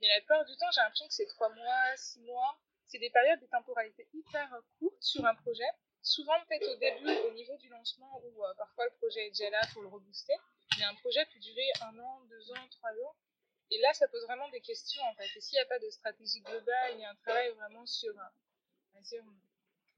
mais 0.00 0.08
la 0.08 0.18
plupart 0.20 0.44
du 0.44 0.56
temps, 0.56 0.70
j'ai 0.72 0.80
l'impression 0.80 1.06
que 1.08 1.14
c'est 1.14 1.26
trois 1.26 1.48
mois, 1.50 1.96
six 1.96 2.20
mois, 2.20 2.58
c'est 2.86 2.98
des 2.98 3.10
périodes 3.10 3.40
de 3.40 3.46
temporalité 3.46 4.08
hyper 4.12 4.50
courtes 4.78 5.02
sur 5.02 5.24
un 5.24 5.34
projet, 5.36 5.70
souvent 6.02 6.34
peut-être 6.46 6.68
au 6.68 6.76
début, 6.76 7.16
au 7.28 7.32
niveau 7.32 7.56
du 7.58 7.68
lancement, 7.68 8.20
où 8.24 8.42
parfois 8.56 8.86
le 8.86 8.92
projet 8.98 9.26
est 9.26 9.30
déjà 9.30 9.50
là 9.50 9.60
pour 9.72 9.82
le 9.82 9.88
rebooster, 9.88 10.36
mais 10.78 10.84
un 10.84 10.94
projet 10.96 11.24
peut 11.26 11.38
durer 11.38 11.70
un 11.82 11.98
an, 11.98 12.20
deux 12.28 12.50
ans, 12.52 12.68
trois 12.70 12.90
ans, 12.90 13.14
et 13.70 13.78
là, 13.78 13.92
ça 13.94 14.08
pose 14.08 14.24
vraiment 14.24 14.48
des 14.48 14.60
questions, 14.60 15.02
en 15.04 15.14
fait. 15.14 15.28
Et 15.36 15.40
s'il 15.40 15.54
n'y 15.54 15.60
a 15.60 15.66
pas 15.66 15.78
de 15.78 15.88
stratégie 15.90 16.40
globale, 16.40 16.92
il 16.94 17.00
y 17.00 17.04
a 17.04 17.10
un 17.10 17.14
travail 17.16 17.50
vraiment 17.50 17.86
sur, 17.86 18.12
dire, 19.00 19.22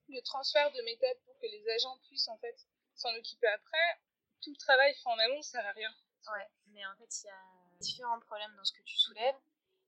le 0.09 0.21
transfert 0.23 0.71
de 0.73 0.83
méthodes 0.83 1.21
pour 1.25 1.39
que 1.39 1.47
les 1.47 1.69
agents 1.71 1.99
puissent, 2.09 2.29
en 2.29 2.39
fait, 2.39 2.57
s'en 2.95 3.15
occuper 3.15 3.49
après, 3.49 4.01
tout 4.43 4.51
le 4.51 4.57
travail 4.57 4.95
fait 4.95 5.09
en 5.09 5.19
amont 5.19 5.39
ne 5.39 5.43
sert 5.43 5.67
à 5.67 5.73
rien. 5.73 5.95
Ouais, 6.33 6.49
mais 6.67 6.85
en 6.87 6.97
fait, 6.97 7.23
il 7.23 7.27
y 7.27 7.31
a 7.31 7.79
différents 7.81 8.21
problèmes 8.21 8.55
dans 8.57 8.65
ce 8.65 8.73
que 8.73 8.83
tu 8.83 8.97
soulèves. 8.97 9.37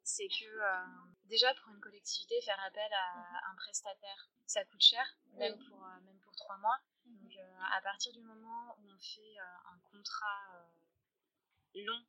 C'est 0.03 0.29
que, 0.29 0.45
euh, 0.45 0.87
déjà, 1.25 1.53
pour 1.55 1.73
une 1.73 1.81
collectivité, 1.81 2.41
faire 2.43 2.61
appel 2.65 2.93
à 2.93 3.51
un 3.51 3.55
prestataire, 3.57 4.29
ça 4.47 4.65
coûte 4.65 4.83
cher, 4.83 5.07
même, 5.35 5.57
pour, 5.69 5.83
euh, 5.83 6.01
même 6.01 6.19
pour 6.21 6.35
trois 6.37 6.59
mois. 6.59 6.79
Mhm. 7.07 7.23
Donc, 7.23 7.37
euh, 7.37 7.59
à 7.73 7.81
partir 7.83 8.13
du 8.13 8.23
moment 8.23 8.77
où 8.79 8.91
on 8.93 8.99
fait 8.99 9.39
un 9.39 9.79
contrat 9.91 10.69
long 11.75 12.05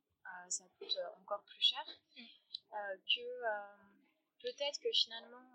ça 0.48 0.64
coûte 0.78 0.96
encore 1.20 1.42
plus 1.44 1.60
cher, 1.60 1.84
mm. 2.16 2.24
que 2.72 3.95
peut-être 4.46 4.78
que 4.80 4.92
finalement 4.92 5.52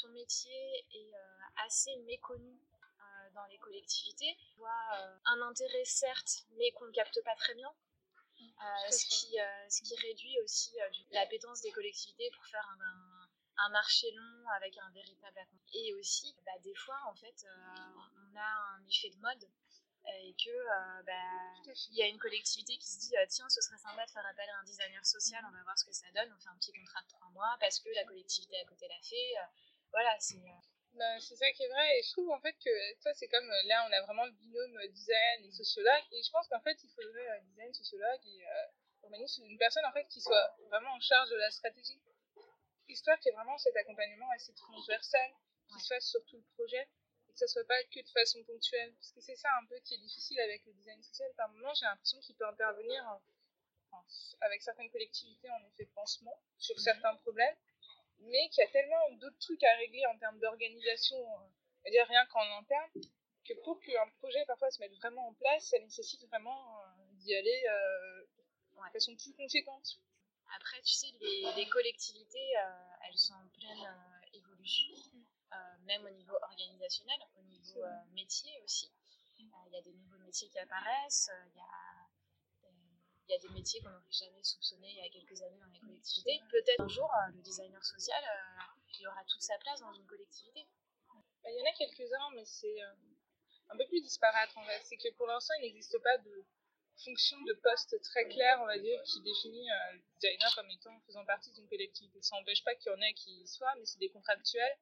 ton 0.00 0.08
métier 0.08 0.86
est 0.94 1.12
assez 1.64 1.94
méconnu 2.06 2.58
dans 3.34 3.46
les 3.46 3.58
collectivités, 3.58 4.36
voit 4.56 5.16
un 5.26 5.40
intérêt 5.42 5.84
certes, 5.84 6.44
mais 6.58 6.70
qu'on 6.72 6.86
ne 6.86 6.92
capte 6.92 7.18
pas 7.24 7.36
très 7.36 7.54
bien. 7.54 7.72
Mm. 8.40 8.90
ce, 8.90 9.06
qui, 9.06 9.36
ce 9.68 9.82
qui 9.82 9.94
réduit 9.96 10.40
aussi 10.40 10.76
l'appétence 11.12 11.60
des 11.62 11.70
collectivités 11.70 12.30
pour 12.34 12.44
faire 12.46 12.68
un, 12.80 13.28
un, 13.64 13.68
marché 13.70 14.10
long 14.10 14.48
avec 14.56 14.76
un 14.78 14.90
véritable 14.90 15.38
accompagnement. 15.38 15.62
Et 15.74 15.94
aussi, 15.94 16.34
bah, 16.44 16.58
des 16.62 16.74
fois, 16.74 16.98
en 17.06 17.14
fait, 17.14 17.46
on 17.46 18.36
a 18.36 18.74
un 18.74 18.86
effet 18.86 19.10
de 19.10 19.18
mode 19.18 19.48
et 20.04 20.34
que 20.34 20.50
euh, 20.50 21.02
bah, 21.06 21.72
il 21.90 21.96
y 21.96 22.02
a 22.02 22.08
une 22.08 22.18
collectivité 22.18 22.76
qui 22.76 22.86
se 22.86 22.98
dit 22.98 23.16
euh, 23.16 23.26
tiens 23.28 23.48
ce 23.48 23.60
serait 23.60 23.78
sympa 23.78 24.04
de 24.04 24.10
faire 24.10 24.26
appel 24.26 24.48
à 24.50 24.58
un 24.58 24.64
designer 24.64 25.04
social 25.06 25.42
on 25.46 25.52
va 25.52 25.62
voir 25.62 25.78
ce 25.78 25.84
que 25.84 25.92
ça 25.92 26.06
donne 26.14 26.32
on 26.34 26.40
fait 26.40 26.48
un 26.48 26.56
petit 26.58 26.72
contrat 26.72 27.02
de 27.02 27.08
trois 27.08 27.28
mois 27.30 27.56
parce 27.60 27.78
que 27.78 27.88
la 27.90 28.04
collectivité 28.04 28.56
à 28.60 28.64
côté 28.64 28.88
l'a 28.88 29.00
fait 29.02 29.38
euh, 29.38 29.46
voilà 29.90 30.14
c'est 30.18 30.42
bah, 30.94 31.20
c'est 31.20 31.36
ça 31.36 31.50
qui 31.52 31.62
est 31.62 31.68
vrai 31.68 31.98
et 31.98 32.02
je 32.02 32.10
trouve 32.12 32.30
en 32.30 32.40
fait 32.40 32.54
que 32.64 32.70
ça 33.00 33.14
c'est 33.14 33.28
comme 33.28 33.48
là 33.66 33.86
on 33.88 33.92
a 33.92 34.02
vraiment 34.02 34.26
le 34.26 34.32
binôme 34.32 34.76
design 34.88 35.44
et 35.44 35.52
sociologue 35.52 36.04
et 36.10 36.22
je 36.22 36.30
pense 36.30 36.48
qu'en 36.48 36.60
fait 36.60 36.76
il 36.82 36.90
faudrait 36.90 37.40
design 37.44 37.72
sociologue 37.72 38.26
et 38.26 38.44
urbanisme 39.04 39.44
une 39.46 39.58
personne 39.58 39.84
en 39.86 39.92
fait 39.92 40.06
qui 40.08 40.20
soit 40.20 40.56
vraiment 40.68 40.92
en 40.92 41.00
charge 41.00 41.30
de 41.30 41.36
la 41.36 41.50
stratégie. 41.50 42.00
Histoire 42.88 43.18
qu'il 43.20 43.30
y 43.30 43.32
ait 43.32 43.36
vraiment 43.36 43.56
cet 43.58 43.76
accompagnement 43.76 44.28
assez 44.34 44.52
transversal 44.52 45.30
qui 45.68 45.80
se 45.80 45.94
fasse 45.94 46.10
sur 46.10 46.24
tout 46.26 46.36
le 46.36 46.44
projet 46.54 46.88
que 47.32 47.38
ça 47.38 47.46
soit 47.46 47.66
pas 47.66 47.82
que 47.84 48.00
de 48.00 48.08
façon 48.08 48.42
ponctuelle. 48.44 48.92
Parce 48.94 49.12
que 49.12 49.20
c'est 49.20 49.36
ça 49.36 49.48
un 49.62 49.66
peu 49.66 49.78
qui 49.80 49.94
est 49.94 49.98
difficile 49.98 50.40
avec 50.40 50.64
le 50.66 50.72
design 50.74 51.02
social. 51.02 51.30
Par 51.36 51.48
moment, 51.50 51.72
j'ai 51.74 51.86
l'impression 51.86 52.20
qu'il 52.20 52.36
peut 52.36 52.46
intervenir 52.46 53.20
avec 54.40 54.62
certaines 54.62 54.90
collectivités 54.90 55.50
en 55.50 55.64
effet 55.66 55.86
pansement 55.94 56.38
sur 56.58 56.76
mhm. 56.76 56.82
certains 56.82 57.14
problèmes, 57.16 57.56
mais 58.20 58.48
qu'il 58.50 58.62
y 58.62 58.66
a 58.66 58.70
tellement 58.70 59.10
d'autres 59.20 59.38
trucs 59.38 59.62
à 59.62 59.76
régler 59.76 60.04
en 60.06 60.18
termes 60.18 60.38
d'organisation, 60.38 61.18
euh, 61.18 61.90
dire 61.90 62.06
rien 62.06 62.24
qu'en 62.26 62.58
interne, 62.58 62.90
que 63.44 63.54
pour 63.64 63.80
qu'un 63.80 64.08
projet 64.18 64.44
parfois 64.46 64.70
se 64.70 64.80
mette 64.80 64.94
vraiment 64.94 65.28
en 65.28 65.34
place, 65.34 65.64
ça 65.64 65.78
nécessite 65.80 66.24
vraiment 66.28 66.80
euh, 66.80 66.84
d'y 67.14 67.34
aller 67.34 67.64
euh, 67.68 68.24
de 68.86 68.92
façon 68.92 69.16
plus 69.16 69.34
conséquente. 69.34 69.98
Après, 70.56 70.80
tu 70.82 70.92
sais, 70.92 71.06
les, 71.20 71.52
les 71.56 71.68
collectivités, 71.68 72.52
elles 73.08 73.16
sont 73.16 73.32
en 73.32 73.48
pleine 73.48 73.88
évolution. 74.34 74.94
Euh, 75.82 75.86
même 75.86 76.04
au 76.04 76.10
niveau 76.10 76.36
organisationnel, 76.42 77.18
au 77.36 77.42
niveau 77.42 77.84
euh, 77.84 78.04
métier 78.12 78.60
aussi. 78.64 78.90
Euh, 79.40 79.44
il 79.66 79.72
y 79.72 79.76
a 79.76 79.82
des 79.82 79.92
nouveaux 79.92 80.18
métiers 80.18 80.48
qui 80.48 80.58
apparaissent, 80.58 81.30
il 81.50 81.56
y 81.56 81.60
a 81.60 81.66
il 83.28 83.32
y 83.32 83.34
a 83.36 83.38
des 83.38 83.54
métiers 83.54 83.80
qu'on 83.80 83.88
n'aurait 83.88 84.12
jamais 84.12 84.42
soupçonnés 84.42 84.90
il 84.90 84.96
y 84.96 85.06
a 85.06 85.08
quelques 85.08 85.40
années 85.40 85.58
dans 85.58 85.72
les 85.72 85.78
collectivités. 85.78 86.40
Peut-être 86.50 86.80
un 86.80 86.88
jour, 86.88 87.08
le 87.32 87.40
designer 87.40 87.82
social, 87.82 88.22
il 88.98 89.06
aura 89.06 89.24
toute 89.24 89.40
sa 89.40 89.56
place 89.58 89.80
dans 89.80 89.92
une 89.92 90.04
collectivité. 90.06 90.66
Bah, 91.42 91.50
il 91.50 91.56
y 91.56 91.62
en 91.62 91.70
a 91.70 91.72
quelques-uns, 91.72 92.30
mais 92.34 92.44
c'est 92.44 92.82
un 93.70 93.76
peu 93.76 93.86
plus 93.86 94.02
disparate. 94.02 94.50
C'est 94.82 94.96
que 94.96 95.14
pour 95.14 95.28
l'instant, 95.28 95.54
il 95.60 95.62
n'existe 95.62 95.98
pas 96.02 96.18
de 96.18 96.44
fonction 97.04 97.40
de 97.42 97.54
poste 97.54 97.98
très 98.02 98.28
claire, 98.28 98.60
on 98.60 98.66
va 98.66 98.78
dire, 98.78 99.00
qui 99.04 99.22
définit 99.22 99.68
le 99.92 100.02
designer 100.20 100.54
comme 100.56 100.70
étant 100.70 101.00
faisant 101.06 101.24
partie 101.24 101.52
d'une 101.52 101.68
collectivité. 101.68 102.20
Ça 102.22 102.36
n'empêche 102.36 102.62
pas 102.64 102.74
qu'il 102.74 102.92
y 102.92 102.94
en 102.94 103.00
ait 103.00 103.14
qui 103.14 103.30
y 103.30 103.46
soient, 103.46 103.74
mais 103.76 103.86
c'est 103.86 104.00
des 104.00 104.10
contractuels 104.10 104.76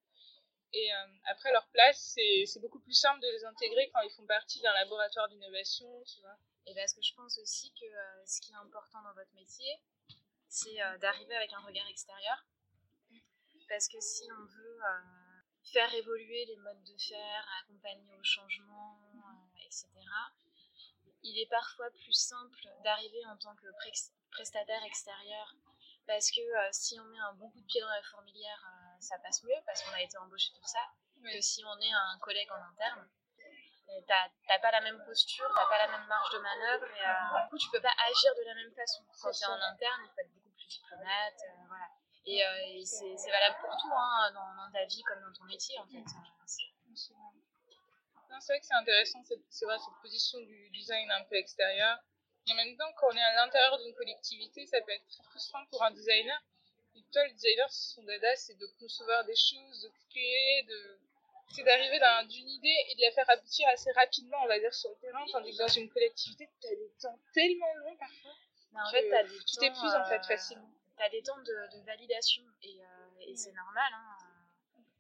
et 0.72 0.92
euh, 0.92 1.06
après, 1.24 1.50
leur 1.52 1.66
place, 1.68 2.14
c'est 2.14 2.61
beaucoup 2.61 2.78
plus 2.80 2.94
simple 2.94 3.20
de 3.20 3.28
les 3.28 3.44
intégrer 3.44 3.90
quand 3.92 4.01
ils 4.03 4.11
font 4.11 4.26
partie 4.26 4.61
d'un 4.61 4.72
laboratoire 4.74 5.28
d'innovation, 5.28 6.03
tu 6.05 6.20
vois. 6.20 6.36
Et 6.66 6.74
parce 6.74 6.92
que 6.92 7.03
je 7.03 7.12
pense 7.14 7.38
aussi 7.38 7.72
que 7.72 7.86
euh, 7.86 8.26
ce 8.26 8.40
qui 8.40 8.53
est 8.53 8.57
important 8.57 9.03
dans 9.03 9.14
votre 9.14 9.34
métier, 9.34 9.80
c'est 10.49 10.80
euh, 10.80 10.99
d'arriver 10.99 11.34
avec 11.34 11.53
un 11.53 11.61
regard 11.61 11.88
extérieur. 11.88 12.44
Parce 13.68 13.88
que 13.88 14.01
si 14.01 14.24
on 14.32 14.44
veut 14.44 14.80
faire 15.72 15.94
évoluer 15.94 16.44
les 16.47 16.57
modes 16.57 16.82
de 16.82 16.97
faire, 16.99 17.49
accompagner 17.62 18.16
au 18.18 18.24
changement, 18.24 19.01
etc., 19.64 19.86
il 21.22 21.38
est 21.38 21.47
parfois 21.47 21.88
plus 21.90 22.12
simple 22.12 22.68
d'arriver 22.82 23.24
en 23.26 23.36
tant 23.36 23.55
que 23.55 23.66
prestataire 24.32 24.82
extérieur. 24.82 25.55
Parce 26.05 26.32
que 26.32 26.40
si 26.72 26.99
on 26.99 27.05
met 27.05 27.18
un 27.20 27.34
bon 27.34 27.49
coup 27.51 27.61
de 27.61 27.66
pied 27.66 27.80
dans 27.80 27.90
la 27.90 28.03
fourmilière 28.03 28.66
ça 29.01 29.18
passe 29.18 29.42
mieux 29.44 29.61
parce 29.66 29.82
qu'on 29.82 29.92
a 29.92 30.03
été 30.03 30.16
embauché 30.18 30.53
pour 30.55 30.68
ça 30.68 30.80
que 31.22 31.40
si 31.40 31.62
on 31.64 31.78
est 31.80 31.92
un 31.92 32.18
collègue 32.18 32.51
en 32.51 32.62
interne. 32.72 33.09
T'as 34.07 34.59
pas 34.61 34.70
la 34.70 34.80
même 34.80 35.03
posture, 35.05 35.51
t'as 35.55 35.66
pas 35.66 35.78
la 35.78 35.88
même 35.88 36.07
marge 36.07 36.30
de 36.32 36.38
manœuvre 36.38 36.86
et 36.86 37.05
euh, 37.05 37.42
du 37.42 37.51
coup 37.51 37.59
tu 37.59 37.68
peux 37.70 37.80
pas 37.80 37.92
agir 38.09 38.34
de 38.36 38.42
la 38.46 38.55
même 38.55 38.72
façon. 38.72 39.03
Quand 39.20 39.32
tu 39.32 39.42
es 39.42 39.46
en 39.46 39.61
interne, 39.61 40.03
il 40.05 40.11
faut 40.14 40.20
être 40.20 40.32
beaucoup 40.32 40.51
plus 40.51 40.68
diplomate. 40.68 41.40
Euh, 41.42 41.66
voilà. 41.66 41.88
Et, 42.24 42.44
euh, 42.44 42.84
c'est 42.84 43.30
valable 43.30 43.57
pour 43.61 43.76
tout, 43.76 43.90
hein, 43.92 44.30
dans, 44.32 44.70
ta 44.72 44.84
vie 44.86 45.03
comme 45.03 45.20
dans 45.20 45.32
ton 45.32 45.44
métier, 45.44 45.76
en 45.80 45.86
fait. 45.86 46.05
C'est 48.40 48.53
vrai 48.53 48.61
que 48.61 48.66
c'est 48.66 48.74
intéressant, 48.74 49.20
vrai, 49.22 49.78
cette 49.78 50.01
position 50.01 50.38
du 50.38 50.70
design 50.70 51.11
un 51.11 51.24
peu 51.24 51.34
extérieur. 51.34 51.98
Et 52.46 52.53
en 52.53 52.57
même 52.57 52.76
temps, 52.76 52.90
quand 52.96 53.09
on 53.11 53.16
est 53.16 53.22
à 53.22 53.34
l'intérieur 53.34 53.76
d'une 53.78 53.94
collectivité, 53.94 54.66
ça 54.66 54.80
peut 54.82 54.92
être 54.92 55.07
très 55.09 55.24
frustrant 55.24 55.66
pour 55.66 55.82
un 55.82 55.90
designer. 55.90 56.40
Toi, 57.12 57.26
le 57.26 57.32
designer, 57.32 57.70
son 57.70 58.02
dada, 58.04 58.36
c'est 58.36 58.58
de 58.58 58.66
concevoir 58.78 59.24
des 59.24 59.36
choses, 59.36 59.82
de 59.82 59.90
créer, 60.11 60.62
de 60.64 60.98
c'est 61.52 61.64
d'arriver 61.64 61.98
d'une 62.28 62.48
idée 62.48 62.76
et 62.88 62.94
de 62.94 63.00
la 63.00 63.11
faire 63.11 63.28
aboutir 63.28 63.66
assez 63.72 63.90
rapidement, 63.92 64.38
on 64.44 64.46
va 64.46 64.58
dire, 64.58 64.72
sur 64.72 64.90
le 64.90 64.96
terrain, 64.96 65.24
tandis 65.32 65.52
que 65.52 65.58
dans 65.58 65.68
une 65.68 65.90
collectivité, 65.90 66.48
tu 66.61 66.66
as 66.68 66.76
des 66.76 66.90
temps 67.00 67.18
tellement 67.34 67.74
longs 67.74 67.96
parfois. 67.96 68.36
Mais 68.72 68.80
en 68.80 68.90
fait, 68.90 69.28
des 69.28 69.44
tu 69.44 69.56
t'épuises 69.56 69.94
en 69.94 70.04
fait 70.04 70.20
euh, 70.20 70.28
facilement. 70.28 70.70
Tu 70.96 71.02
as 71.02 71.08
des 71.08 71.22
temps 71.22 71.38
de, 71.38 71.76
de 71.76 71.84
validation 71.84 72.44
et, 72.62 72.80
euh, 72.80 73.20
et 73.26 73.34
c'est 73.34 73.52
normal. 73.52 73.92
Hein. 73.92 74.16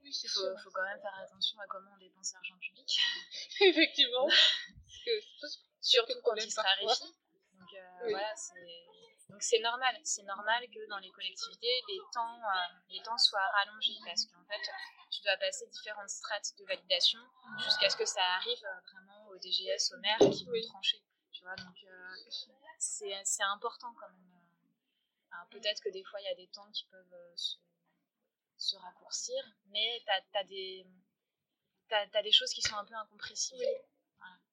Oui, 0.02 0.12
c'est 0.12 0.28
faut, 0.28 0.56
faut 0.64 0.70
quand 0.70 0.82
même 0.82 1.00
faire 1.00 1.14
attention 1.22 1.58
à 1.60 1.66
comment 1.68 1.90
on 1.94 1.98
dépense 1.98 2.32
l'argent 2.32 2.58
public. 2.58 2.98
Effectivement. 3.60 4.28
Surtout 5.80 6.20
quand 6.24 6.34
il 6.34 6.50
se 6.50 6.60
raréfie. 6.60 7.14
Donc 7.58 7.74
euh, 7.74 8.10
voilà, 8.10 8.34
c'est. 8.34 8.86
Donc 9.30 9.42
c'est 9.42 9.60
normal, 9.60 9.96
c'est 10.04 10.22
normal 10.24 10.64
que 10.70 10.88
dans 10.88 10.98
les 10.98 11.10
collectivités, 11.10 11.82
les 11.88 12.00
temps, 12.12 12.40
les 12.88 13.02
temps 13.02 13.18
soient 13.18 13.46
rallongés 13.54 13.96
parce 14.04 14.26
qu'en 14.26 14.44
fait, 14.44 14.60
tu 15.10 15.22
dois 15.22 15.36
passer 15.36 15.66
différentes 15.68 16.08
strates 16.08 16.56
de 16.58 16.64
validation 16.64 17.20
jusqu'à 17.58 17.90
ce 17.90 17.96
que 17.96 18.04
ça 18.04 18.22
arrive 18.36 18.64
euh, 18.64 18.80
vraiment 18.92 19.28
au 19.28 19.38
DGS, 19.38 19.92
au 19.94 19.98
maire 19.98 20.18
qui 20.18 20.44
vont 20.44 20.60
trancher. 20.68 21.02
Tu 21.32 21.42
vois, 21.42 21.56
donc 21.56 21.76
euh, 21.84 22.14
c'est 22.78 23.42
important 23.42 23.92
quand 23.98 24.08
même. 24.08 24.32
Euh. 25.32 25.36
Peut-être 25.50 25.82
que 25.82 25.90
des 25.90 26.04
fois 26.04 26.20
il 26.20 26.24
y 26.24 26.28
a 26.28 26.34
des 26.34 26.48
temps 26.48 26.70
qui 26.72 26.84
peuvent 26.86 27.36
se, 27.36 27.56
se 28.58 28.76
raccourcir, 28.76 29.42
mais 29.66 30.02
tu 30.04 30.10
as, 30.34 32.08
as, 32.14 32.22
des 32.22 32.32
choses 32.32 32.52
qui 32.52 32.62
sont 32.62 32.76
un 32.76 32.84
peu 32.84 32.94
incompressibles. 32.94 33.64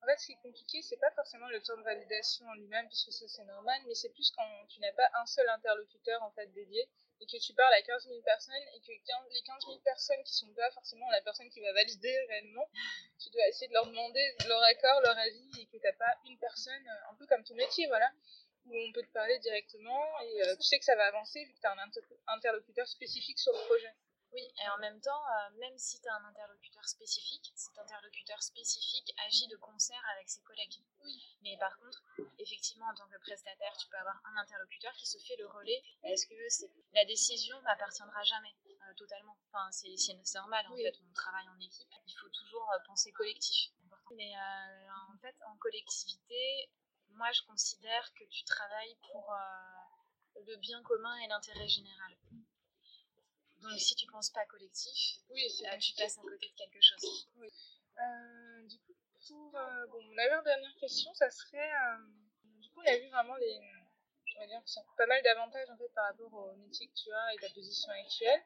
Fait, 0.08 0.18
ce 0.18 0.28
qui 0.28 0.32
est 0.32 0.41
compliqué, 0.41 0.82
c'est 0.82 1.01
pas 1.03 1.12
forcément 1.12 1.49
le 1.49 1.62
temps 1.62 1.76
de 1.76 1.84
validation 1.84 2.47
en 2.47 2.53
lui-même, 2.53 2.88
puisque 2.88 3.12
ça 3.12 3.28
c'est 3.28 3.43
normal, 3.43 3.82
mais 3.88 3.93
c'est 3.93 4.08
plus 4.08 4.32
quand 4.32 4.66
tu 4.70 4.80
n'as 4.80 4.93
pas 4.93 5.10
un 5.20 5.26
seul 5.26 5.47
interlocuteur 5.49 6.24
en 6.24 6.32
fait 6.32 6.47
dédié 6.53 6.88
et 7.20 7.26
que 7.26 7.36
tu 7.36 7.53
parles 7.53 7.74
à 7.74 7.82
15 7.82 8.08
000 8.08 8.22
personnes 8.22 8.55
et 8.74 8.80
que 8.80 8.88
les 8.88 9.01
15 9.01 9.66
000 9.66 9.80
personnes 9.84 10.24
qui 10.24 10.34
sont 10.34 10.53
pas 10.53 10.72
forcément 10.72 11.10
la 11.12 11.22
personne 11.24 11.49
qui 11.49 11.60
va 11.60 11.74
valider 11.74 12.18
réellement, 12.30 12.70
tu 13.20 13.30
dois 13.32 13.45
essayer 13.49 13.68
de 13.68 13.74
leur 13.74 13.86
demander 13.86 14.24
leur 14.47 14.64
accord, 14.64 15.01
leur 15.01 15.18
avis 15.18 15.51
et 15.60 15.66
que 15.66 15.76
tu 15.78 15.84
n'as 15.84 15.91
pas 15.91 16.16
une 16.24 16.39
personne, 16.39 16.88
euh, 16.88 17.12
un 17.12 17.16
peu 17.16 17.28
comme 17.28 17.43
ton 17.43 17.55
métier, 17.55 17.88
voilà, 17.88 18.10
où 18.66 18.78
on 18.78 18.93
peut 18.93 19.03
te 19.03 19.12
parler 19.12 19.38
directement 19.39 20.22
et 20.22 20.43
euh, 20.43 20.55
tu 20.55 20.64
sais 20.64 20.80
que 20.80 20.86
ça 20.86 20.95
va 20.95 21.08
avancer 21.08 21.43
vu 21.43 21.53
que 21.53 21.60
tu 21.60 21.68
as 21.68 21.74
un 21.74 21.91
interlocuteur 22.28 22.88
spécifique 22.88 23.39
sur 23.39 23.51
le 23.51 23.60
projet. 23.66 23.93
Oui, 24.34 24.42
et 24.62 24.70
en 24.70 24.78
même 24.80 25.00
temps, 25.00 25.24
euh, 25.26 25.50
même 25.60 25.78
si 25.78 26.02
tu 26.02 26.08
as 26.10 26.16
un 26.16 26.26
interlocuteur 26.26 26.84
spécifique, 26.86 27.52
cet 27.56 27.78
interlocuteur 27.80 28.42
spécifique 28.44 29.14
agit 29.26 29.48
de 29.48 29.56
concert 29.58 30.04
avec 30.14 30.30
ses 30.30 30.42
collègues. 30.42 30.84
Oui. 31.04 31.38
Mais 31.42 31.58
par 31.58 31.78
contre, 31.78 32.04
effectivement, 32.38 32.88
en 32.88 32.96
tant 32.96 33.08
que 33.08 33.18
prestataire, 33.20 33.76
tu 33.78 33.88
peux 33.88 33.98
avoir 33.98 34.20
un 34.26 34.38
interlocuteur 34.38 34.92
qui 34.94 35.08
se 35.08 35.18
fait 35.20 35.38
le 35.38 35.48
relais. 35.48 35.82
Est-ce 36.04 36.28
que 36.28 36.36
la 36.94 37.06
décision 37.06 37.60
n'appartiendra 37.62 38.22
jamais 38.24 38.54
euh, 38.68 38.94
totalement 38.96 39.38
Enfin, 39.48 39.72
c'est 39.72 40.14
normal, 40.36 40.66
en 40.68 40.76
fait, 40.76 41.00
on 41.10 41.14
travaille 41.14 41.48
en 41.48 41.60
équipe. 41.60 41.90
Il 42.06 42.14
faut 42.20 42.30
toujours 42.30 42.70
euh, 42.74 42.80
penser 42.86 43.12
collectif. 43.14 43.72
Mais 44.12 44.34
en 45.10 45.18
fait, 45.18 45.36
en 45.46 45.58
collectivité, 45.58 46.70
moi, 47.10 47.30
je 47.34 47.42
considère 47.42 48.14
que 48.14 48.24
tu 48.26 48.46
travailles 48.46 48.96
pour 49.12 49.34
le 50.46 50.56
bien 50.58 50.82
commun 50.84 51.16
et 51.18 51.28
l'intérêt 51.28 51.68
général. 51.68 52.16
Donc 53.62 53.80
si 53.80 53.95
tu 53.95 54.05
penses 54.08 54.30
pas 54.30 54.45
collectif, 54.45 55.20
oui, 55.30 55.43
là, 55.64 55.78
tu 55.78 55.93
passes 55.95 56.18
à 56.18 56.22
côté 56.22 56.49
de 56.49 56.55
quelque 56.55 56.82
chose. 56.82 57.28
Oui. 57.38 57.49
Euh, 57.99 58.68
du 58.68 58.78
coup, 58.80 58.95
pour 59.28 59.55
euh, 59.55 59.88
bon, 59.88 60.01
mon 60.03 60.18
avant-dernière 60.18 60.76
question, 60.80 61.14
ça 61.16 61.30
serait, 61.30 61.72
euh, 61.72 61.97
du 62.62 62.70
coup, 62.70 62.82
on 62.82 62.88
a 62.88 62.97
vu 62.97 63.10
vraiment 63.10 63.36
les, 63.36 63.60
on 64.36 64.39
va 64.39 64.47
dire, 64.47 64.62
pas 64.95 65.08
mal 65.08 65.22
d'avantages 65.24 65.70
en 65.70 65.78
fait 65.78 65.89
par 65.95 66.05
rapport 66.05 66.34
au 66.34 66.55
métier 66.58 66.88
que 66.88 66.93
tu 66.93 67.12
as 67.12 67.34
et 67.34 67.38
ta 67.38 67.49
position 67.49 67.89
actuelle. 67.91 68.43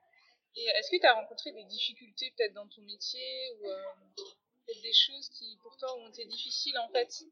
Et 0.55 0.65
est-ce 0.65 0.89
que 0.89 0.99
tu 0.99 1.05
as 1.05 1.13
rencontré 1.13 1.51
des 1.51 1.63
difficultés 1.65 2.33
peut-être 2.37 2.53
dans 2.53 2.67
ton 2.67 2.81
métier 2.81 3.51
ou 3.59 3.67
peut-être 4.65 4.81
des 4.81 4.93
choses 4.93 5.29
qui 5.29 5.57
pour 5.61 5.75
toi 5.77 5.97
ont 5.97 6.09
été 6.09 6.25
difficiles 6.25 6.77
en 6.79 6.89
fait? 6.89 7.23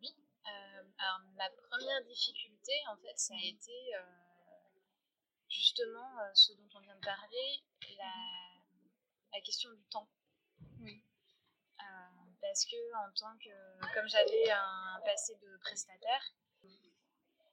Oui. 0.00 0.14
alors 0.46 1.20
ma 1.36 1.50
première 1.50 2.02
difficulté 2.04 2.72
en 2.90 2.96
fait, 2.96 3.18
ça 3.18 3.34
a 3.34 3.46
été 3.46 3.92
justement 5.48 6.18
euh, 6.20 6.30
ce 6.34 6.52
dont 6.52 6.68
on 6.74 6.80
vient 6.80 6.94
de 6.94 7.04
parler, 7.04 7.62
la, 7.96 8.12
la 9.32 9.40
question 9.40 9.70
du 9.72 9.84
temps. 9.86 10.08
Oui. 10.80 11.02
Euh, 11.80 11.84
parce 12.40 12.64
que 12.64 12.94
en 12.96 13.12
tant 13.12 13.36
que, 13.38 13.94
comme 13.94 14.08
j'avais 14.08 14.50
un 14.50 15.00
passé 15.04 15.34
de 15.36 15.56
prestataire, 15.58 16.22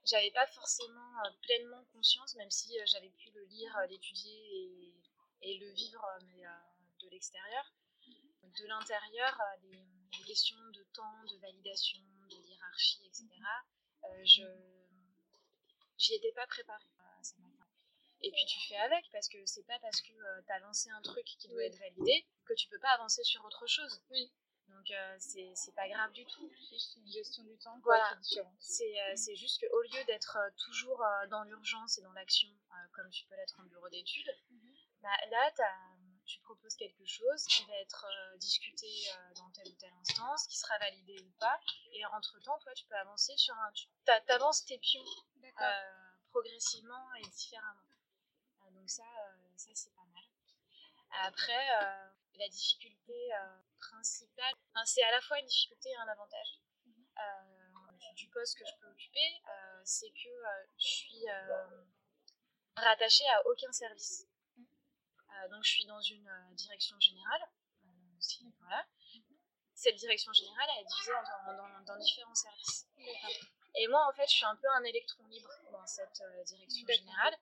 j'avais 0.04 0.32
pas 0.32 0.46
forcément 0.48 1.26
euh, 1.26 1.30
pleinement 1.42 1.84
conscience, 1.94 2.36
même 2.36 2.52
si 2.52 2.78
j'avais 2.86 3.10
pu 3.10 3.32
le 3.32 3.44
lire, 3.46 3.76
l'étudier 3.90 4.34
et, 4.54 4.96
et, 5.42 5.58
le 5.58 5.72
vivre, 5.72 6.06
mais 6.28 6.44
de 7.02 7.10
l'extérieur. 7.10 7.74
De 8.04 8.68
l'intérieur, 8.68 9.38
les, 9.64 9.72
les, 9.72 10.24
questions 10.26 10.56
de 10.74 10.84
temps, 10.94 11.24
de 11.30 11.38
validation, 11.40 12.00
de 12.30 12.36
hiérarchie, 12.48 13.06
etc., 13.06 13.28
je 14.24 14.44
j'y 15.98 16.14
étais 16.14 16.32
pas 16.34 16.48
préparée. 16.48 16.95
Et 18.22 18.32
puis 18.32 18.46
tu 18.48 18.60
fais 18.68 18.78
avec 18.78 19.06
parce 19.12 19.28
que 19.28 19.38
c'est 19.46 19.64
pas 19.64 19.80
parce 19.80 20.02
que 20.02 20.14
euh, 20.14 20.42
tu 20.46 20.54
as 20.54 20.60
lancé 20.60 20.90
un 20.90 21.02
truc 21.02 21.26
qui 21.26 21.48
doit 21.48 21.64
être 21.64 21.78
validé 21.78 22.26
que 22.46 22.54
tu 22.54 22.68
peux 22.70 22.80
pas 22.80 22.92
avancer 22.92 23.24
sur 23.24 23.44
autre 23.46 23.68
chose. 23.68 24.02
Oui. 24.10 24.32
Donc 24.68 24.90
euh, 24.92 25.16
c'est 25.20 25.76
pas 25.76 25.88
grave 25.88 26.12
du 26.12 26.26
tout. 26.26 26.52
C'est 26.80 27.00
une 27.00 27.12
gestion 27.12 27.44
du 27.44 27.58
temps. 27.58 27.80
Voilà. 27.84 28.18
Euh, 28.38 29.14
c'est 29.16 29.36
juste 29.36 29.60
qu'au 29.62 29.82
lieu 29.82 30.04
d'être 30.06 30.38
toujours 30.66 31.04
dans 31.30 31.44
l'urgence 31.44 31.98
et 31.98 32.02
dans 32.02 32.14
l'action, 32.14 32.50
comme 32.94 33.10
tu 33.12 33.26
peux 33.26 33.36
l'être 33.36 33.60
en 33.60 33.64
bureau 33.64 33.90
d'études, 33.90 34.36
mhm. 34.50 34.76
bah, 35.02 35.18
là 35.30 35.52
tu 36.26 36.40
proposes 36.40 36.76
quelque 36.76 37.06
chose 37.06 37.46
qui 37.46 37.64
va 37.66 37.76
être 37.76 38.08
discuté 38.40 38.88
dans 39.36 39.50
telle 39.52 39.68
ou 39.68 39.76
telle 39.76 39.94
instance, 40.02 40.48
qui 40.48 40.58
sera 40.58 40.76
validé 40.80 41.16
ou 41.22 41.32
pas, 41.40 41.60
et 41.94 42.04
entre-temps, 42.08 42.58
toi, 42.60 42.74
tu 42.74 42.86
peux 42.88 42.96
avancer 42.96 43.38
sur 43.38 43.54
un... 43.54 43.72
Tu 43.72 44.32
avances 44.32 44.66
tes 44.66 44.80
pions 44.80 45.06
progressivement 46.32 47.14
et 47.16 47.28
différemment. 47.30 47.82
Donc 48.86 48.92
ça, 48.92 49.02
euh, 49.02 49.58
ça 49.58 49.72
c'est 49.74 49.96
pas 49.96 50.06
mal. 50.14 50.24
Après, 51.24 51.72
euh, 51.82 52.10
la 52.36 52.48
difficulté 52.50 53.34
euh, 53.34 53.58
principale, 53.80 54.54
c'est 54.86 55.02
à 55.02 55.10
la 55.10 55.22
fois 55.22 55.40
une 55.40 55.48
difficulté 55.48 55.90
et 55.90 55.96
un 55.96 56.08
avantage. 56.08 56.62
Du, 58.16 58.30
poste 58.30 58.60
que 58.60 58.64
je 58.64 58.80
peux 58.80 58.92
occuper, 58.92 59.42
c'est 59.84 60.12
que 60.12 60.30
je 60.78 60.86
suis 60.86 61.26
rattachée 62.78 63.28
à 63.28 63.48
aucun 63.48 63.72
service. 63.72 64.28
donc 65.50 65.64
je 65.64 65.70
suis 65.72 65.86
dans 65.86 66.02
une 66.02 66.30
direction 66.52 67.00
générale. 67.00 67.42
voilà. 68.60 68.86
Cette 69.74 69.96
direction 69.96 70.32
générale, 70.32 70.68
elle 70.76 70.84
est 70.84 70.88
divisée 70.88 71.12
dans, 71.58 71.84
dans, 71.86 71.98
différents 71.98 72.36
services. 72.36 72.88
Et 73.78 73.88
moi, 73.88 74.08
en 74.08 74.14
fait, 74.14 74.28
je 74.28 74.36
suis 74.36 74.46
un 74.46 74.56
peu 74.56 74.70
un 74.70 74.84
électron 74.84 75.26
libre 75.26 75.50
dans 75.72 75.88
cette 75.88 76.22
direction 76.46 76.88
générale. 76.88 77.36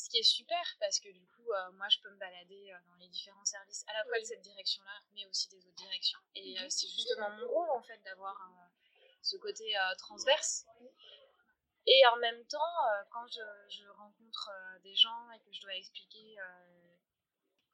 Ce 0.00 0.08
qui 0.08 0.18
est 0.18 0.22
super 0.22 0.64
parce 0.78 0.98
que 0.98 1.10
du 1.10 1.26
coup, 1.26 1.52
euh, 1.52 1.72
moi, 1.72 1.86
je 1.90 1.98
peux 2.00 2.10
me 2.10 2.16
balader 2.16 2.72
euh, 2.72 2.78
dans 2.88 2.94
les 2.94 3.08
différents 3.08 3.44
services, 3.44 3.84
à 3.86 3.92
la 3.92 4.04
fois 4.04 4.18
de 4.18 4.24
cette 4.24 4.40
direction-là, 4.40 4.98
mais 5.12 5.26
aussi 5.26 5.48
des 5.48 5.58
autres 5.58 5.76
directions. 5.76 6.18
Et 6.34 6.58
euh, 6.58 6.66
c'est 6.70 6.88
justement 6.88 7.28
mon 7.30 7.46
rôle, 7.48 7.70
en 7.70 7.82
fait, 7.82 7.98
d'avoir 8.04 8.36
ce 9.20 9.36
côté 9.36 9.74
transverse. 9.98 10.64
Et 11.86 12.06
en 12.06 12.16
même 12.16 12.46
temps, 12.46 12.72
quand 13.10 13.26
je, 13.26 13.42
je 13.68 13.86
rencontre 13.88 14.50
des 14.82 14.94
gens 14.94 15.30
et 15.32 15.40
que 15.40 15.52
je 15.52 15.60
dois 15.60 15.74
expliquer 15.74 16.36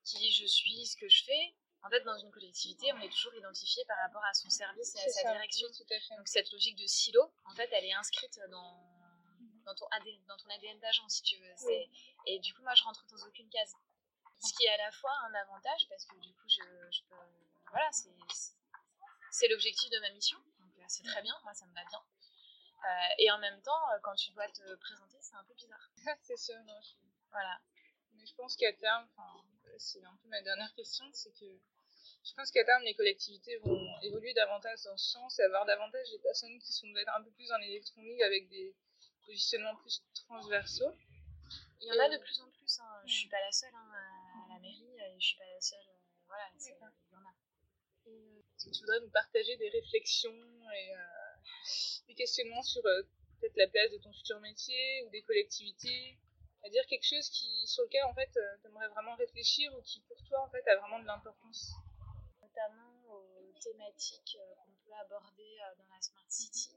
qui 0.04 0.32
je 0.32 0.46
suis, 0.46 0.86
ce 0.86 0.96
que 0.96 1.08
je 1.08 1.24
fais, 1.24 1.54
en 1.82 1.90
fait, 1.90 2.00
dans 2.00 2.18
une 2.18 2.32
collectivité, 2.32 2.92
on 2.92 3.00
est 3.00 3.12
toujours 3.12 3.34
identifié 3.34 3.84
par 3.86 3.98
rapport 3.98 4.24
à 4.24 4.34
son 4.34 4.50
service 4.50 4.96
et 4.96 5.00
à 5.00 5.08
sa 5.08 5.32
direction. 5.32 5.68
Donc 6.16 6.26
cette 6.26 6.50
logique 6.50 6.76
de 6.76 6.86
silo, 6.86 7.32
en 7.44 7.54
fait, 7.54 7.68
elle 7.72 7.84
est 7.84 7.94
inscrite 7.94 8.40
dans 8.50 8.95
dans 9.66 9.74
ton 9.74 9.86
ADN, 9.90 10.24
dans 10.26 10.36
ton 10.36 10.48
ADN 10.48 10.78
d'agent, 10.78 11.08
si 11.08 11.22
tu 11.22 11.36
veux. 11.36 11.54
Et 12.26 12.38
du 12.38 12.54
coup, 12.54 12.62
moi, 12.62 12.74
je 12.74 12.84
rentre 12.84 13.04
dans 13.06 13.26
aucune 13.26 13.50
case. 13.50 13.74
Ce 14.40 14.52
qui 14.54 14.64
est 14.64 14.70
à 14.70 14.76
la 14.76 14.92
fois 14.92 15.12
un 15.24 15.34
avantage, 15.34 15.88
parce 15.88 16.04
que 16.06 16.16
du 16.18 16.32
coup, 16.34 16.48
je, 16.48 17.02
peux. 17.08 17.16
Voilà, 17.70 17.90
c'est 19.30 19.48
l'objectif 19.48 19.90
de 19.90 19.98
ma 20.00 20.10
mission. 20.10 20.38
Donc, 20.60 20.78
euh, 20.78 20.84
c'est 20.88 21.02
très 21.02 21.22
bien, 21.22 21.34
moi, 21.42 21.52
ça 21.54 21.66
me 21.66 21.74
va 21.74 21.84
bien. 21.84 22.02
Euh, 22.84 23.14
et 23.18 23.30
en 23.30 23.38
même 23.38 23.60
temps, 23.62 23.90
euh, 23.92 23.98
quand 24.02 24.14
tu 24.14 24.30
dois 24.32 24.48
te 24.48 24.74
présenter, 24.76 25.16
c'est 25.20 25.34
un 25.34 25.44
peu 25.44 25.54
bizarre. 25.54 25.90
c'est 26.22 26.36
sûr, 26.36 26.56
non. 26.64 26.78
Voilà. 27.30 27.58
Mais 28.12 28.26
je 28.26 28.34
pense 28.34 28.56
qu'à 28.56 28.72
terme, 28.74 29.08
c'est 29.78 30.04
un 30.04 30.16
peu 30.22 30.28
ma 30.28 30.40
dernière 30.42 30.72
question, 30.74 31.04
c'est 31.12 31.32
que 31.32 31.60
je 32.24 32.34
pense 32.34 32.50
qu'à 32.50 32.64
terme, 32.64 32.82
les 32.82 32.94
collectivités 32.94 33.56
vont 33.58 34.00
évoluer 34.02 34.34
davantage 34.34 34.82
dans 34.82 34.96
ce 34.96 35.10
sens 35.10 35.38
et 35.38 35.42
avoir 35.42 35.64
davantage 35.64 36.10
des 36.10 36.18
personnes 36.18 36.58
qui 36.58 36.72
sont 36.72 36.86
un 36.86 37.22
peu 37.22 37.30
plus 37.32 37.50
en 37.52 37.60
électronique 37.60 38.20
avec 38.22 38.48
des, 38.48 38.74
positionnements 39.26 39.76
plus 39.76 40.02
transversaux. 40.14 40.94
Il 41.80 41.88
y 41.88 41.92
en 41.92 42.04
a 42.04 42.08
de 42.08 42.18
plus 42.18 42.40
en 42.40 42.50
plus. 42.50 42.78
Hein. 42.80 43.02
Je 43.06 43.12
suis 43.12 43.28
pas 43.28 43.40
la 43.40 43.52
seule 43.52 43.74
hein, 43.74 43.90
à, 43.92 44.54
la 44.54 44.60
mairie 44.60 44.96
et 44.98 45.20
je 45.20 45.26
suis 45.26 45.36
pas 45.36 45.44
la 45.44 45.60
seule. 45.60 45.78
voilà, 46.26 46.44
il 46.54 46.66
y 46.66 46.72
en 46.72 46.86
a. 46.86 47.34
Est-ce 48.56 48.66
que 48.66 48.70
tu 48.70 48.80
voudrais 48.80 49.00
nous 49.00 49.10
partager 49.10 49.56
des 49.56 49.68
réflexions 49.68 50.70
et 50.72 50.92
des 52.08 52.14
questionnements 52.14 52.62
sur 52.62 52.82
peut-être 52.82 53.56
la 53.56 53.68
place 53.68 53.90
de 53.90 53.98
ton 53.98 54.12
futur 54.12 54.40
métier 54.40 55.02
ou 55.04 55.10
des 55.10 55.22
collectivités 55.22 56.18
à 56.64 56.68
dire 56.70 56.86
quelque 56.86 57.06
chose 57.06 57.28
qui, 57.30 57.66
sur 57.66 57.84
lequel 57.84 58.04
en 58.04 58.14
fait 58.14 58.30
tu 58.32 58.66
aimerais 58.68 58.88
vraiment 58.88 59.14
réfléchir 59.16 59.72
ou 59.76 59.82
qui 59.82 60.00
pour 60.02 60.16
toi 60.24 60.42
en 60.42 60.50
fait 60.50 60.66
a 60.68 60.76
vraiment 60.76 61.00
de 61.00 61.06
l'importance? 61.06 61.72
Notamment 62.40 63.04
aux 63.08 63.52
thématiques 63.60 64.38
qu'on 64.56 64.75
peut 64.86 64.94
aborder 64.94 65.58
dans 65.78 65.88
la 65.88 66.00
Smart 66.00 66.24
City. 66.28 66.70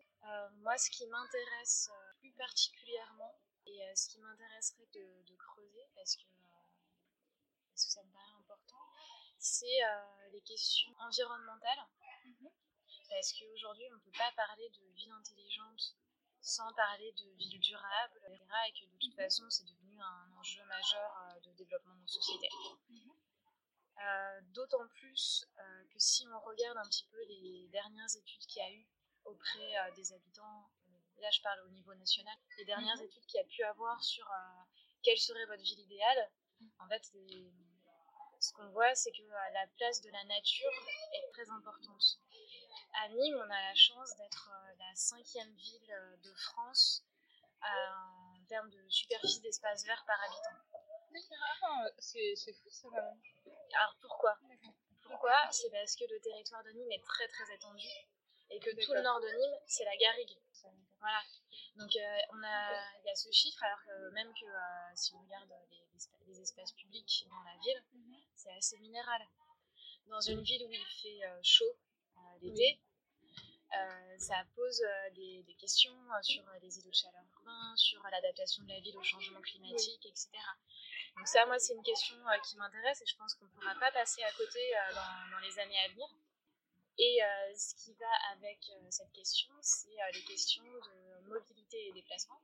moi, 0.57 0.77
ce 0.77 0.89
qui 0.89 1.05
m'intéresse 1.07 1.89
plus 2.19 2.33
particulièrement 2.33 3.39
et 3.65 3.79
ce 3.95 4.09
qui 4.09 4.19
m'intéresserait 4.19 4.87
de, 4.93 5.35
creuser, 5.35 5.87
parce 5.95 6.15
que, 6.15 6.27
parce 7.71 7.85
que 7.85 7.91
ça 7.91 8.03
me 8.03 8.11
paraît 8.11 8.39
important, 8.39 8.83
c'est 9.37 9.79
les 10.31 10.41
questions 10.41 10.93
environnementales. 10.99 11.87
Mhm. 12.25 12.49
Parce 13.09 13.33
qu'aujourd'hui, 13.33 13.85
on 13.91 13.95
ne 13.95 13.99
peut 13.99 14.17
pas 14.17 14.31
parler 14.35 14.69
de 14.69 14.93
ville 14.93 15.11
intelligente 15.11 15.95
sans 16.41 16.71
parler 16.73 17.11
de 17.13 17.29
ville 17.37 17.59
durable, 17.59 18.19
etc. 18.27 18.45
Et 18.67 18.73
que 18.73 18.85
de 18.85 18.97
toute 18.97 19.15
façon, 19.15 19.49
c'est 19.49 19.65
devenu 19.65 19.99
un 19.99 20.31
enjeu 20.37 20.63
majeur 20.65 21.17
euh, 21.17 21.39
de 21.41 21.51
développement 21.53 21.95
de 21.95 22.01
nos 22.01 22.07
sociétés. 22.07 22.49
Mhm. 22.89 23.08
Euh, 24.01 24.41
d'autant 24.53 24.87
plus 24.87 25.45
euh, 25.59 25.83
que 25.91 25.99
si 25.99 26.25
on 26.27 26.39
regarde 26.39 26.77
un 26.77 26.87
petit 26.87 27.05
peu 27.11 27.21
les 27.25 27.67
dernières 27.67 28.15
études 28.15 28.45
qu'il 28.47 28.61
y 28.61 28.65
a 28.65 28.71
eu 28.71 28.87
auprès 29.25 29.91
des 29.95 30.13
habitants, 30.13 30.69
là 31.19 31.29
je 31.31 31.41
parle 31.41 31.59
au 31.67 31.69
niveau 31.69 31.93
national, 31.95 32.35
les 32.57 32.65
dernières 32.65 32.95
mhm. 32.95 33.03
études 33.03 33.25
qu'il 33.25 33.39
y 33.39 33.43
a 33.43 33.47
pu 33.47 33.63
avoir 33.63 34.01
sur 34.01 34.25
quelle 35.03 35.17
serait 35.17 35.45
votre 35.47 35.61
ville 35.61 35.81
idéale, 35.81 36.31
en 36.79 36.87
fait, 36.87 37.11
ce 38.39 38.53
qu'on 38.53 38.69
voit, 38.69 38.95
c'est 38.95 39.11
que 39.11 39.21
la 39.53 39.67
place 39.77 40.01
de 40.01 40.09
la 40.11 40.23
nature 40.23 40.71
est 41.13 41.31
très 41.33 41.49
importante. 41.49 42.19
À 42.93 43.09
Nîmes, 43.09 43.37
on 43.37 43.49
a 43.49 43.61
la 43.61 43.75
chance 43.75 44.15
d'être 44.17 44.49
euh, 44.51 44.75
la 44.77 44.95
cinquième 44.95 45.53
ville 45.53 45.91
euh, 45.91 46.17
de 46.17 46.33
France 46.33 47.05
euh, 47.63 47.67
en 47.67 48.45
termes 48.47 48.69
de 48.69 48.89
superficie 48.89 49.41
d'espace 49.41 49.85
vert 49.85 50.03
par 50.07 50.19
habitant. 50.23 50.57
Ah, 51.63 51.85
c'est 51.99 52.35
fou 52.35 52.69
ça 52.69 52.89
même. 52.89 53.21
Alors 53.75 53.95
pourquoi? 54.01 54.37
Pourquoi? 55.03 55.51
C'est 55.51 55.69
parce 55.69 55.95
que 55.95 56.05
le 56.09 56.19
territoire 56.19 56.63
de 56.63 56.71
Nîmes 56.71 56.91
est 56.91 57.03
très 57.03 57.27
très 57.27 57.53
étendu 57.53 57.87
et 58.51 58.59
que 58.59 58.69
tout 58.83 58.93
le 58.93 59.01
nord 59.01 59.19
de 59.19 59.27
Nîmes, 59.27 59.59
c'est 59.67 59.85
la 59.85 59.95
garrigue. 59.97 60.37
Voilà. 60.99 61.21
Donc 61.75 61.91
on 62.31 62.43
a, 62.43 62.99
il 62.99 63.05
y 63.05 63.09
a 63.09 63.15
ce 63.15 63.31
chiffre, 63.31 63.63
alors 63.63 63.79
que 63.85 64.09
même 64.13 64.33
que 64.33 64.45
si 64.95 65.13
on 65.15 65.21
regarde 65.21 65.49
les, 66.27 66.41
espaces 66.41 66.71
publics 66.73 67.25
dans 67.29 67.43
la 67.43 67.57
ville, 67.61 67.83
mhm. 67.93 68.15
c'est 68.35 68.51
assez 68.51 68.77
minéral. 68.79 69.21
Dans 70.07 70.21
une 70.21 70.41
ville 70.41 70.65
où 70.65 70.71
il 70.71 70.85
fait 71.01 71.21
chaud, 71.43 71.77
l'été, 72.41 72.79
euh, 73.77 74.17
ça 74.17 74.43
pose 74.55 74.81
euh, 74.81 75.09
des, 75.11 75.55
questions 75.59 75.93
euh, 75.93 76.21
sur 76.23 76.43
les 76.61 76.79
îlots 76.79 76.89
de 76.89 76.95
chaleur 76.95 77.21
urbains, 77.35 77.75
sur 77.75 78.01
l'adaptation 78.09 78.63
de 78.63 78.69
la 78.69 78.79
ville 78.79 78.97
au 78.97 79.03
changement 79.03 79.41
climatique, 79.41 80.05
etc. 80.07 80.29
Donc 81.19 81.27
ça, 81.27 81.45
moi, 81.45 81.59
c'est 81.59 81.73
une 81.73 81.83
question 81.83 82.15
qui 82.47 82.55
m'intéresse 82.55 83.01
et 83.01 83.05
je 83.05 83.15
pense 83.17 83.35
qu'on 83.35 83.45
ne 83.45 83.51
pourra 83.51 83.75
pas 83.75 83.91
passer 83.91 84.23
à 84.23 84.31
côté 84.31 84.59
dans, 84.95 85.35
dans, 85.35 85.39
les 85.39 85.59
années 85.59 85.79
à 85.85 85.89
venir. 85.89 86.07
Et 86.97 87.19
ce 87.55 87.75
qui 87.75 87.93
va 87.93 88.11
avec 88.31 88.71
cette 88.89 89.11
question, 89.11 89.51
c'est 89.61 89.99
les 90.13 90.23
questions 90.23 90.63
de 90.63 91.27
mobilité 91.27 91.87
et 91.87 91.91
déplacement. 91.91 92.41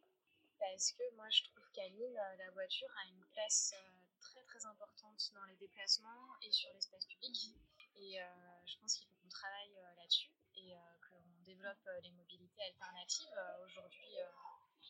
Parce 0.60 0.92
que 0.92 1.04
moi, 1.16 1.30
je 1.30 1.44
trouve 1.44 1.64
qu'à 1.74 1.88
Nîmes, 1.90 2.20
la 2.38 2.52
voiture 2.52 2.90
a 3.02 3.08
une 3.08 3.26
place 3.32 3.74
très 4.20 4.44
très 4.44 4.66
importante 4.66 5.32
dans 5.34 5.46
les 5.46 5.56
déplacements 5.56 6.36
et 6.42 6.52
sur 6.52 6.70
l'espace 6.74 7.06
public. 7.06 7.56
Et 7.96 8.20
je 8.66 8.78
pense 8.80 8.96
qu'il 8.96 9.08
faut 9.08 9.16
qu'on 9.22 9.30
travaille 9.30 9.74
là-dessus 9.98 10.36
et 10.58 10.74
euh, 10.74 10.78
qu'on 11.08 11.22
développe 11.46 11.86
euh, 11.88 12.00
les 12.02 12.12
mobilités 12.12 12.64
alternatives. 12.64 13.28
Euh, 13.38 13.66
aujourd'hui, 13.66 14.16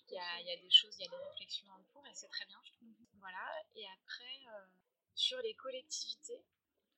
il 0.10 0.46
y, 0.46 0.52
a, 0.52 0.58
des 0.58 0.70
choses, 0.70 0.96
il 1.00 1.04
y 1.04 1.08
a 1.08 1.10
des 1.10 1.24
réflexions 1.24 1.68
en 1.70 1.84
cours 1.92 2.06
et 2.08 2.14
c'est 2.14 2.28
très 2.30 2.46
bien, 2.46 2.60
je 2.64 2.72
trouve. 2.74 2.90
Voilà. 3.20 3.64
Et 3.76 3.86
après, 3.88 4.46
sur 5.16 5.40
les 5.40 5.54
collectivités, 5.56 6.44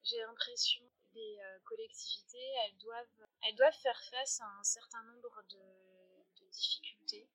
j'ai 0.03 0.17
l'impression 0.19 0.83
que 0.85 1.17
les 1.17 1.39
collectivités, 1.63 2.53
elles 2.65 2.77
doivent, 2.77 3.27
elles 3.43 3.55
doivent 3.55 3.77
faire 3.81 4.01
face 4.11 4.41
à 4.41 4.47
un 4.47 4.63
certain 4.63 5.03
nombre 5.03 5.43
de, 5.49 6.49
difficultés, 6.51 7.29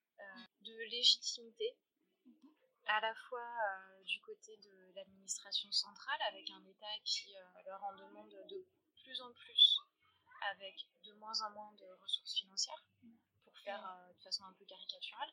de 0.60 0.76
légitimité, 0.90 1.76
à 2.86 3.00
la 3.00 3.14
fois 3.14 3.48
du 4.04 4.20
côté 4.20 4.56
de 4.56 4.92
l'administration 4.94 5.70
centrale, 5.70 6.20
avec 6.28 6.50
un 6.50 6.64
État 6.64 6.98
qui 7.04 7.34
leur 7.64 7.82
en 7.84 7.94
demande 7.96 8.30
de 8.48 8.66
plus 9.02 9.20
en 9.20 9.32
plus 9.32 9.80
avec 10.50 10.88
de 11.04 11.12
moins 11.14 11.40
en 11.42 11.50
moins 11.50 11.72
de 11.72 11.86
ressources 12.02 12.34
financières, 12.34 12.84
pour 13.44 13.56
faire 13.58 13.84
euh, 13.84 14.12
de 14.12 14.22
façon 14.22 14.44
un 14.44 14.52
peu 14.54 14.64
caricaturale. 14.64 15.30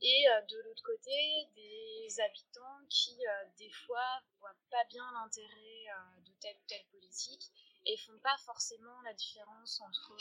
Et 0.00 0.28
euh, 0.28 0.42
de 0.42 0.60
l'autre 0.62 0.82
côté, 0.82 1.48
des 1.54 2.20
habitants 2.20 2.80
qui, 2.88 3.16
euh, 3.26 3.44
des 3.58 3.70
fois, 3.70 4.22
voient 4.38 4.56
pas 4.70 4.84
bien 4.90 5.04
l'intérêt 5.12 5.86
de 6.24 6.32
telle 6.40 6.56
ou 6.56 6.66
telle 6.68 6.84
politique 6.90 7.50
et 7.86 7.96
font 7.98 8.18
pas 8.18 8.36
forcément 8.38 9.00
la 9.02 9.14
différence 9.14 9.80
entre 9.80 10.16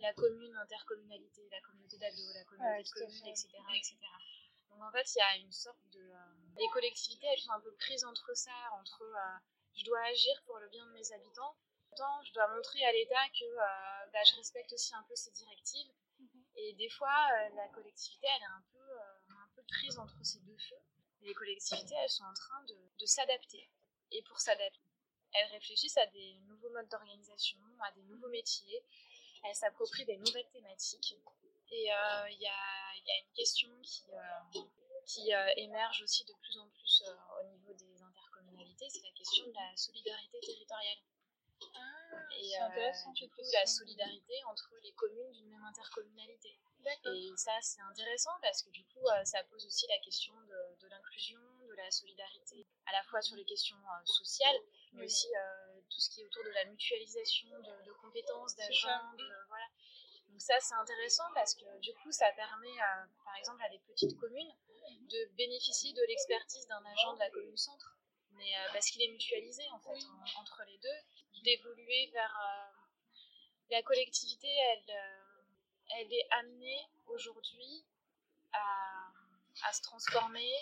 la 0.00 0.12
commune, 0.14 0.52
l'intercommunalité, 0.52 1.48
la 1.50 1.60
communauté 1.62 1.98
d'agglo, 1.98 2.32
la 2.34 2.44
communauté 2.44 2.82
de 2.82 2.90
communes, 2.90 3.26
etc., 3.28 3.48
etc. 3.74 3.96
Donc 4.70 4.82
en 4.82 4.92
fait, 4.92 5.14
il 5.14 5.18
y 5.18 5.22
a 5.22 5.36
une 5.36 5.52
sorte 5.52 5.88
de... 5.92 6.12
les 6.58 6.68
collectivités, 6.68 7.26
elles 7.32 7.40
sont 7.40 7.52
un 7.52 7.60
peu 7.60 7.74
prises 7.76 8.04
entre 8.04 8.34
ça, 8.34 8.52
entre 8.78 9.02
je 9.74 9.84
dois 9.84 10.00
agir 10.00 10.42
pour 10.44 10.58
le 10.58 10.68
bien 10.68 10.84
de 10.84 10.92
mes 10.92 11.12
habitants, 11.12 11.56
je 12.24 12.32
dois 12.32 12.48
montrer 12.54 12.84
à 12.84 12.92
l'État 12.92 13.28
que 13.38 13.44
euh, 13.44 14.10
bah, 14.12 14.22
je 14.28 14.36
respecte 14.36 14.72
aussi 14.72 14.94
un 14.94 15.02
peu 15.08 15.14
ses 15.14 15.30
directives. 15.32 15.92
Mhm. 16.18 16.44
Et 16.56 16.72
des 16.74 16.88
fois, 16.90 17.08
euh, 17.08 17.48
la 17.56 17.68
collectivité, 17.68 18.26
elle 18.26 18.42
est 18.42 18.44
euh, 18.44 18.58
un 18.58 18.64
peu 18.72 18.75
prise 19.68 19.98
entre 19.98 20.18
ces 20.22 20.40
deux 20.40 20.56
feux. 20.56 20.80
les 21.22 21.34
collectivités, 21.34 21.94
elles 22.02 22.10
sont 22.10 22.24
en 22.24 22.34
train 22.34 22.62
de, 22.64 23.06
s'adapter. 23.06 23.68
Et 24.12 24.22
pour 24.22 24.40
s'adapter, 24.40 24.80
elles 25.32 25.50
réfléchissent 25.52 25.96
à 25.96 26.06
des 26.06 26.38
nouveaux 26.48 26.70
modes 26.70 26.88
d'organisation, 26.88 27.58
à 27.80 27.92
des 27.92 28.02
nouveaux 28.02 28.28
métiers. 28.28 28.84
Elles 29.44 29.54
s'approprient 29.54 30.06
des 30.06 30.16
nouvelles 30.16 30.48
thématiques. 30.52 31.16
Et 31.70 31.82
il 31.82 32.40
y, 32.40 32.46
a, 32.46 33.18
une 33.20 33.32
question 33.34 33.70
qui, 33.82 34.04
qui 35.04 35.30
émerge 35.56 36.02
aussi 36.02 36.24
de 36.24 36.32
plus 36.34 36.58
en 36.58 36.68
plus 36.68 37.04
au 37.40 37.46
niveau 37.48 37.72
des 37.74 38.02
intercommunalités, 38.02 38.88
c'est 38.88 39.02
la 39.02 39.10
question 39.10 39.46
de 39.46 39.52
la 39.52 39.76
solidarité 39.76 40.38
territoriale. 40.40 40.98
Ah, 41.74 41.86
et 42.38 42.56
intéressant, 42.58 43.12
du 43.12 43.28
coup, 43.28 43.42
la 43.52 43.66
solidarité 43.66 44.34
entre 44.44 44.74
les 44.82 44.92
communes 44.92 45.32
d'une 45.32 45.48
même 45.48 45.64
intercommunalité. 45.64 46.58
Et 47.04 47.32
ça, 47.36 47.52
c'est 47.62 47.80
intéressant 47.80 48.30
parce 48.42 48.62
que 48.62 48.70
du 48.70 48.84
coup, 48.84 49.06
euh, 49.08 49.24
ça 49.24 49.42
pose 49.44 49.66
aussi 49.66 49.86
la 49.88 49.98
question 49.98 50.32
de, 50.80 50.86
l'inclusion, 50.88 51.40
de 51.68 51.74
la 51.74 51.90
solidarité, 51.90 52.66
à 52.86 52.92
la 52.92 53.02
fois 53.04 53.20
sur 53.20 53.36
les 53.36 53.44
questions 53.44 53.76
euh, 53.76 54.04
sociales, 54.04 54.56
mais 54.92 55.04
aussi 55.04 55.26
euh, 55.36 55.80
tout 55.90 56.00
ce 56.00 56.10
qui 56.10 56.20
est 56.20 56.24
autour 56.24 56.44
de 56.44 56.50
la 56.50 56.64
mutualisation 56.66 57.48
de, 57.48 57.92
compétences, 57.92 58.54
d'agents. 58.54 59.00
Voilà. 59.48 59.66
Donc 60.28 60.40
ça, 60.40 60.54
c'est 60.60 60.74
intéressant 60.74 61.24
parce 61.34 61.54
que 61.54 61.78
du 61.80 61.92
coup, 61.94 62.12
ça 62.12 62.30
permet, 62.32 62.76
par 63.24 63.34
exemple, 63.36 63.62
à 63.64 63.68
des 63.68 63.80
petites 63.80 64.16
communes 64.18 64.52
mhm. 64.88 65.08
de 65.08 65.34
bénéficier 65.36 65.92
de 65.92 66.02
l'expertise 66.02 66.66
d'un 66.68 66.84
agent 66.84 67.14
de 67.14 67.18
la 67.18 67.30
commune 67.30 67.56
centre, 67.56 67.96
mais 68.32 68.52
parce 68.72 68.90
qu'il 68.90 69.02
est 69.02 69.10
mutualisé 69.10 69.62
en 69.72 69.80
fait 69.80 70.06
entre 70.36 70.62
les 70.66 70.78
deux 70.78 70.98
d'évoluer 71.46 72.10
vers 72.12 72.36
euh, 72.36 72.72
la 73.70 73.82
collectivité, 73.82 74.48
elle, 74.48 74.90
euh, 74.90 75.42
elle 75.96 76.12
est 76.12 76.28
amenée 76.32 76.90
aujourd'hui 77.06 77.86
à, 78.52 79.12
à, 79.62 79.72
se 79.72 79.80
transformer 79.82 80.52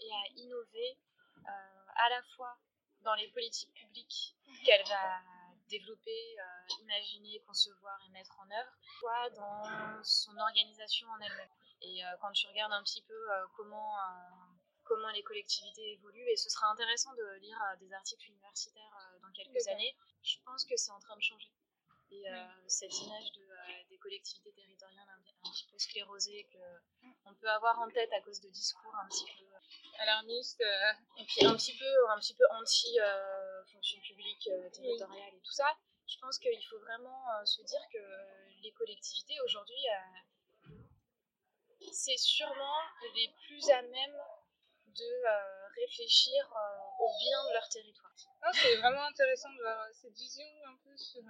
et 0.00 0.10
à 0.12 0.28
innover 0.36 0.98
euh, 1.38 1.50
à 1.96 2.08
la 2.10 2.22
fois 2.36 2.58
dans 3.00 3.14
les 3.14 3.28
politiques 3.28 3.72
publiques 3.72 4.36
qu'elle 4.64 4.86
va 4.86 5.20
développer, 5.68 6.36
imaginer, 6.80 7.40
concevoir 7.46 7.98
et 8.06 8.10
mettre 8.10 8.38
en 8.38 8.50
œuvre, 8.50 8.72
soit 8.98 9.30
dans 9.30 10.02
son 10.02 10.36
organisation 10.36 11.08
en 11.08 11.20
elle-même. 11.20 11.48
Et 11.80 12.02
quand 12.20 12.32
tu 12.32 12.46
regardes 12.46 12.72
un 12.72 12.82
petit 12.82 13.02
peu 13.02 13.28
comment 13.56 13.96
comment 14.84 15.10
les 15.10 15.22
collectivités 15.22 15.92
évoluent 15.92 16.28
et 16.28 16.36
ce 16.36 16.50
sera 16.50 16.70
intéressant 16.70 17.12
de 17.14 17.40
lire 17.40 17.58
des 17.80 17.92
articles 17.92 18.30
universitaires 18.30 19.10
dans 19.22 19.32
quelques 19.32 19.66
années. 19.68 19.96
Je 20.22 20.36
pense 20.44 20.64
que 20.64 20.76
c'est 20.76 20.92
en 20.92 21.00
train 21.00 21.16
de 21.16 21.22
changer. 21.22 21.50
Et 22.10 22.30
euh, 22.30 22.44
cette 22.66 22.96
image 23.00 23.32
de, 23.32 23.42
euh, 23.42 23.82
des 23.90 23.98
collectivités 23.98 24.52
territoriales 24.52 25.08
un, 25.08 25.50
petit 25.50 25.66
peu 25.70 25.78
sclérosées 25.78 26.48
qu'on 26.52 27.34
peut 27.34 27.50
avoir 27.50 27.78
en 27.80 27.90
tête 27.90 28.12
à 28.12 28.20
cause 28.20 28.40
de 28.40 28.48
discours 28.48 28.94
un 28.96 29.08
petit 29.08 29.24
peu 29.24 29.44
euh, 29.44 30.02
alarmistes, 30.02 30.62
et 31.18 31.24
puis 31.24 31.44
un 31.44 31.54
petit 31.56 31.76
peu, 31.76 32.10
un 32.10 32.18
petit 32.18 32.34
peu 32.34 32.44
anti-fonction 32.50 34.00
publique 34.00 34.48
territoriale 34.72 35.34
et 35.34 35.40
tout 35.40 35.52
ça, 35.52 35.76
je 36.06 36.18
pense 36.18 36.38
qu'il 36.38 36.64
faut 36.68 36.78
vraiment 36.80 37.24
se 37.44 37.62
dire 37.62 37.80
que 37.92 37.98
les 38.62 38.72
collectivités 38.72 39.40
aujourd'hui, 39.44 39.84
c'est 41.92 42.16
sûrement 42.16 42.80
les 43.14 43.32
plus 43.46 43.68
à 43.70 43.82
même 43.82 44.16
de 44.96 45.80
réfléchir 45.80 46.52
au 46.98 47.08
bien 47.20 47.48
de 47.48 47.52
leur 47.52 47.68
territoire. 47.68 48.12
c'est 48.52 48.76
vraiment 48.76 49.04
intéressant 49.04 49.50
de 49.52 49.60
voir 49.60 49.88
cette 49.92 50.14
vision 50.14 50.46
un 50.66 50.76
peu 50.84 50.96
sur 50.96 51.22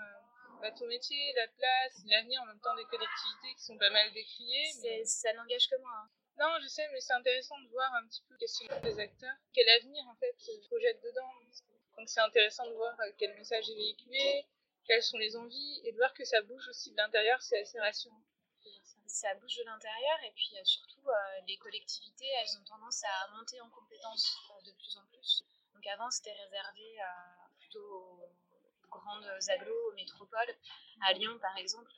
bah, 0.61 0.71
ton 0.73 0.87
métier, 0.87 1.33
la 1.35 1.49
place, 1.49 2.03
l'avenir 2.07 2.41
en 2.43 2.47
même 2.47 2.61
temps 2.61 2.75
des 2.77 2.85
collectivités 2.85 3.55
qui 3.57 3.65
sont 3.65 3.79
pas 3.79 3.91
mal 3.91 4.13
décriées. 4.13 5.05
Ça 5.05 5.33
n'engage 5.35 5.69
que 5.69 5.77
moi. 5.77 5.93
Hein. 5.93 6.09
Non, 6.39 6.59
je 6.63 6.69
sais, 6.69 6.89
mais 6.93 7.01
c'est 7.01 7.13
intéressant 7.13 7.59
de 7.61 7.69
voir 7.69 7.93
un 7.95 8.07
petit 8.09 8.23
peu 8.29 8.37
questionnement 8.37 8.81
des 8.81 8.99
acteurs. 8.99 9.37
Quel 9.53 9.69
avenir, 9.69 10.05
en 10.09 10.17
fait, 10.17 10.35
se 10.39 10.51
projette 10.67 11.01
dedans. 11.03 11.31
Donc, 11.97 12.09
c'est 12.09 12.21
intéressant 12.21 12.67
de 12.67 12.75
voir 12.75 12.99
euh, 13.01 13.13
quel 13.19 13.35
message 13.37 13.71
est 13.71 13.75
véhiculé, 13.75 14.47
quelles 14.85 15.03
sont 15.03 15.19
les 15.19 15.37
envies, 15.37 15.81
et 15.85 15.93
de 15.93 15.97
voir 15.97 16.13
que 16.13 16.25
ça 16.25 16.43
bouge 16.43 16.67
aussi 16.69 16.91
de 16.91 16.97
l'intérieur, 16.97 17.41
c'est 17.41 17.61
assez 17.61 17.79
rassurant. 17.79 18.21
Ça 19.07 19.35
bouge 19.35 19.57
de 19.57 19.65
l'intérieur, 19.65 20.19
et 20.25 20.33
puis 20.33 20.51
euh, 20.57 20.65
surtout, 20.65 21.09
euh, 21.09 21.41
les 21.47 21.57
collectivités, 21.59 22.29
elles 22.41 22.59
ont 22.59 22.65
tendance 22.65 23.03
à 23.05 23.29
monter 23.37 23.61
en 23.61 23.69
compétences 23.71 24.37
de 24.65 24.73
plus 24.73 24.97
en 24.97 25.05
plus. 25.07 25.45
Donc, 25.75 25.87
avant, 25.87 26.11
c'était 26.11 26.33
réservé 26.33 26.99
plutôt 27.59 27.85
aux 27.85 28.89
grandes 28.89 29.29
agglos, 29.49 29.91
aux 29.91 29.95
métropoles. 29.95 30.57
À 31.03 31.13
Lyon, 31.13 31.39
par 31.41 31.57
exemple, 31.59 31.93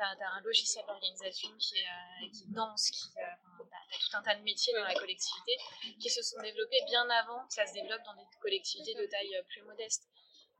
tu 0.00 0.02
as, 0.02 0.32
un 0.32 0.40
logiciel 0.40 0.84
d'organisation 0.86 1.50
qui, 1.58 1.78
est, 1.78 1.86
euh, 1.86 2.30
qui 2.32 2.46
danse, 2.48 2.90
qui, 2.90 3.08
euh, 3.18 3.22
as, 3.22 3.98
tout 3.98 4.16
un 4.16 4.22
tas 4.22 4.34
de 4.34 4.42
métiers 4.42 4.72
dans 4.74 4.84
la 4.84 4.94
collectivité 4.94 5.52
qui 6.00 6.08
se 6.08 6.22
sont 6.22 6.40
développés 6.40 6.80
bien 6.86 7.08
avant 7.10 7.46
que 7.46 7.54
ça 7.54 7.66
se 7.66 7.74
développe 7.74 8.02
dans 8.04 8.14
des 8.14 8.24
collectivités 8.40 8.94
de 8.94 9.06
taille 9.06 9.36
euh, 9.36 9.42
plus 9.48 9.62
modeste. 9.62 10.08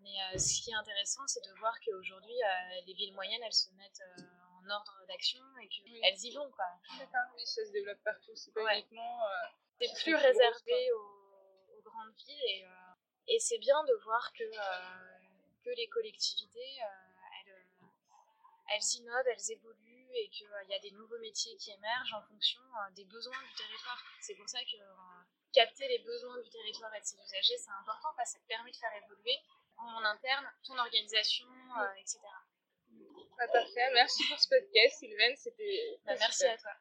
Mais 0.02 0.16
ce 0.38 0.62
qui 0.62 0.70
est 0.70 0.74
intéressant, 0.74 1.20
c'est 1.26 1.44
de 1.44 1.52
voir 1.58 1.74
qu'aujourd'hui, 1.84 2.34
les 2.86 2.94
villes 2.94 3.12
moyennes, 3.12 3.42
elles 3.44 3.52
se 3.52 3.70
mettent 3.72 4.00
en 4.64 4.70
ordre 4.70 5.04
d'action 5.08 5.42
et 5.62 5.68
qu'elles 5.68 6.24
y 6.24 6.34
vont. 6.34 6.50
Quoi. 6.50 6.66
oui, 7.34 7.46
ça 7.46 7.64
se 7.64 7.72
développe 7.72 8.02
partout. 8.02 8.34
C'est 8.34 8.52
pas 8.52 8.74
uniquement. 8.74 9.20
c'est 9.80 10.02
plus 10.02 10.14
réservé 10.14 10.92
aux, 10.92 11.82
grandes 11.82 12.14
villes 12.14 12.44
et, 12.46 12.64
et 13.28 13.38
c'est 13.38 13.58
bien 13.58 13.82
de 13.84 13.94
voir 14.04 14.32
que, 14.32 14.44
que 15.64 15.70
les 15.70 15.88
collectivités 15.88 16.80
elles 18.70 19.00
innovent, 19.00 19.26
elles 19.26 19.52
évoluent 19.52 20.14
et 20.14 20.28
qu'il 20.28 20.46
euh, 20.46 20.64
y 20.68 20.74
a 20.74 20.78
des 20.78 20.92
nouveaux 20.92 21.18
métiers 21.18 21.56
qui 21.56 21.72
émergent 21.72 22.14
en 22.14 22.22
fonction 22.22 22.60
euh, 22.60 22.90
des 22.92 23.04
besoins 23.04 23.42
du 23.42 23.54
territoire. 23.54 24.02
C'est 24.20 24.34
pour 24.34 24.48
ça 24.48 24.60
que 24.60 24.76
euh, 24.76 25.22
capter 25.52 25.88
les 25.88 25.98
besoins 25.98 26.38
du 26.40 26.48
territoire 26.48 26.94
et 26.94 27.00
de 27.00 27.04
ses 27.04 27.18
usagers, 27.20 27.58
c'est 27.58 27.70
important 27.80 28.08
parce 28.16 28.32
que 28.32 28.38
ça 28.38 28.42
te 28.42 28.48
permet 28.48 28.70
de 28.70 28.76
faire 28.76 28.94
évoluer 29.04 29.36
en 29.76 30.04
interne 30.04 30.46
ton 30.62 30.78
organisation, 30.78 31.48
etc. 31.98 32.20
parfait. 33.48 33.90
Merci 33.94 34.24
pour 34.28 34.38
ce 34.38 34.48
podcast, 34.48 34.98
Sylvain. 34.98 35.34
C'était. 35.36 35.98
Bah, 36.06 36.14
merci 36.18 36.46
à 36.46 36.56
toi. 36.56 36.72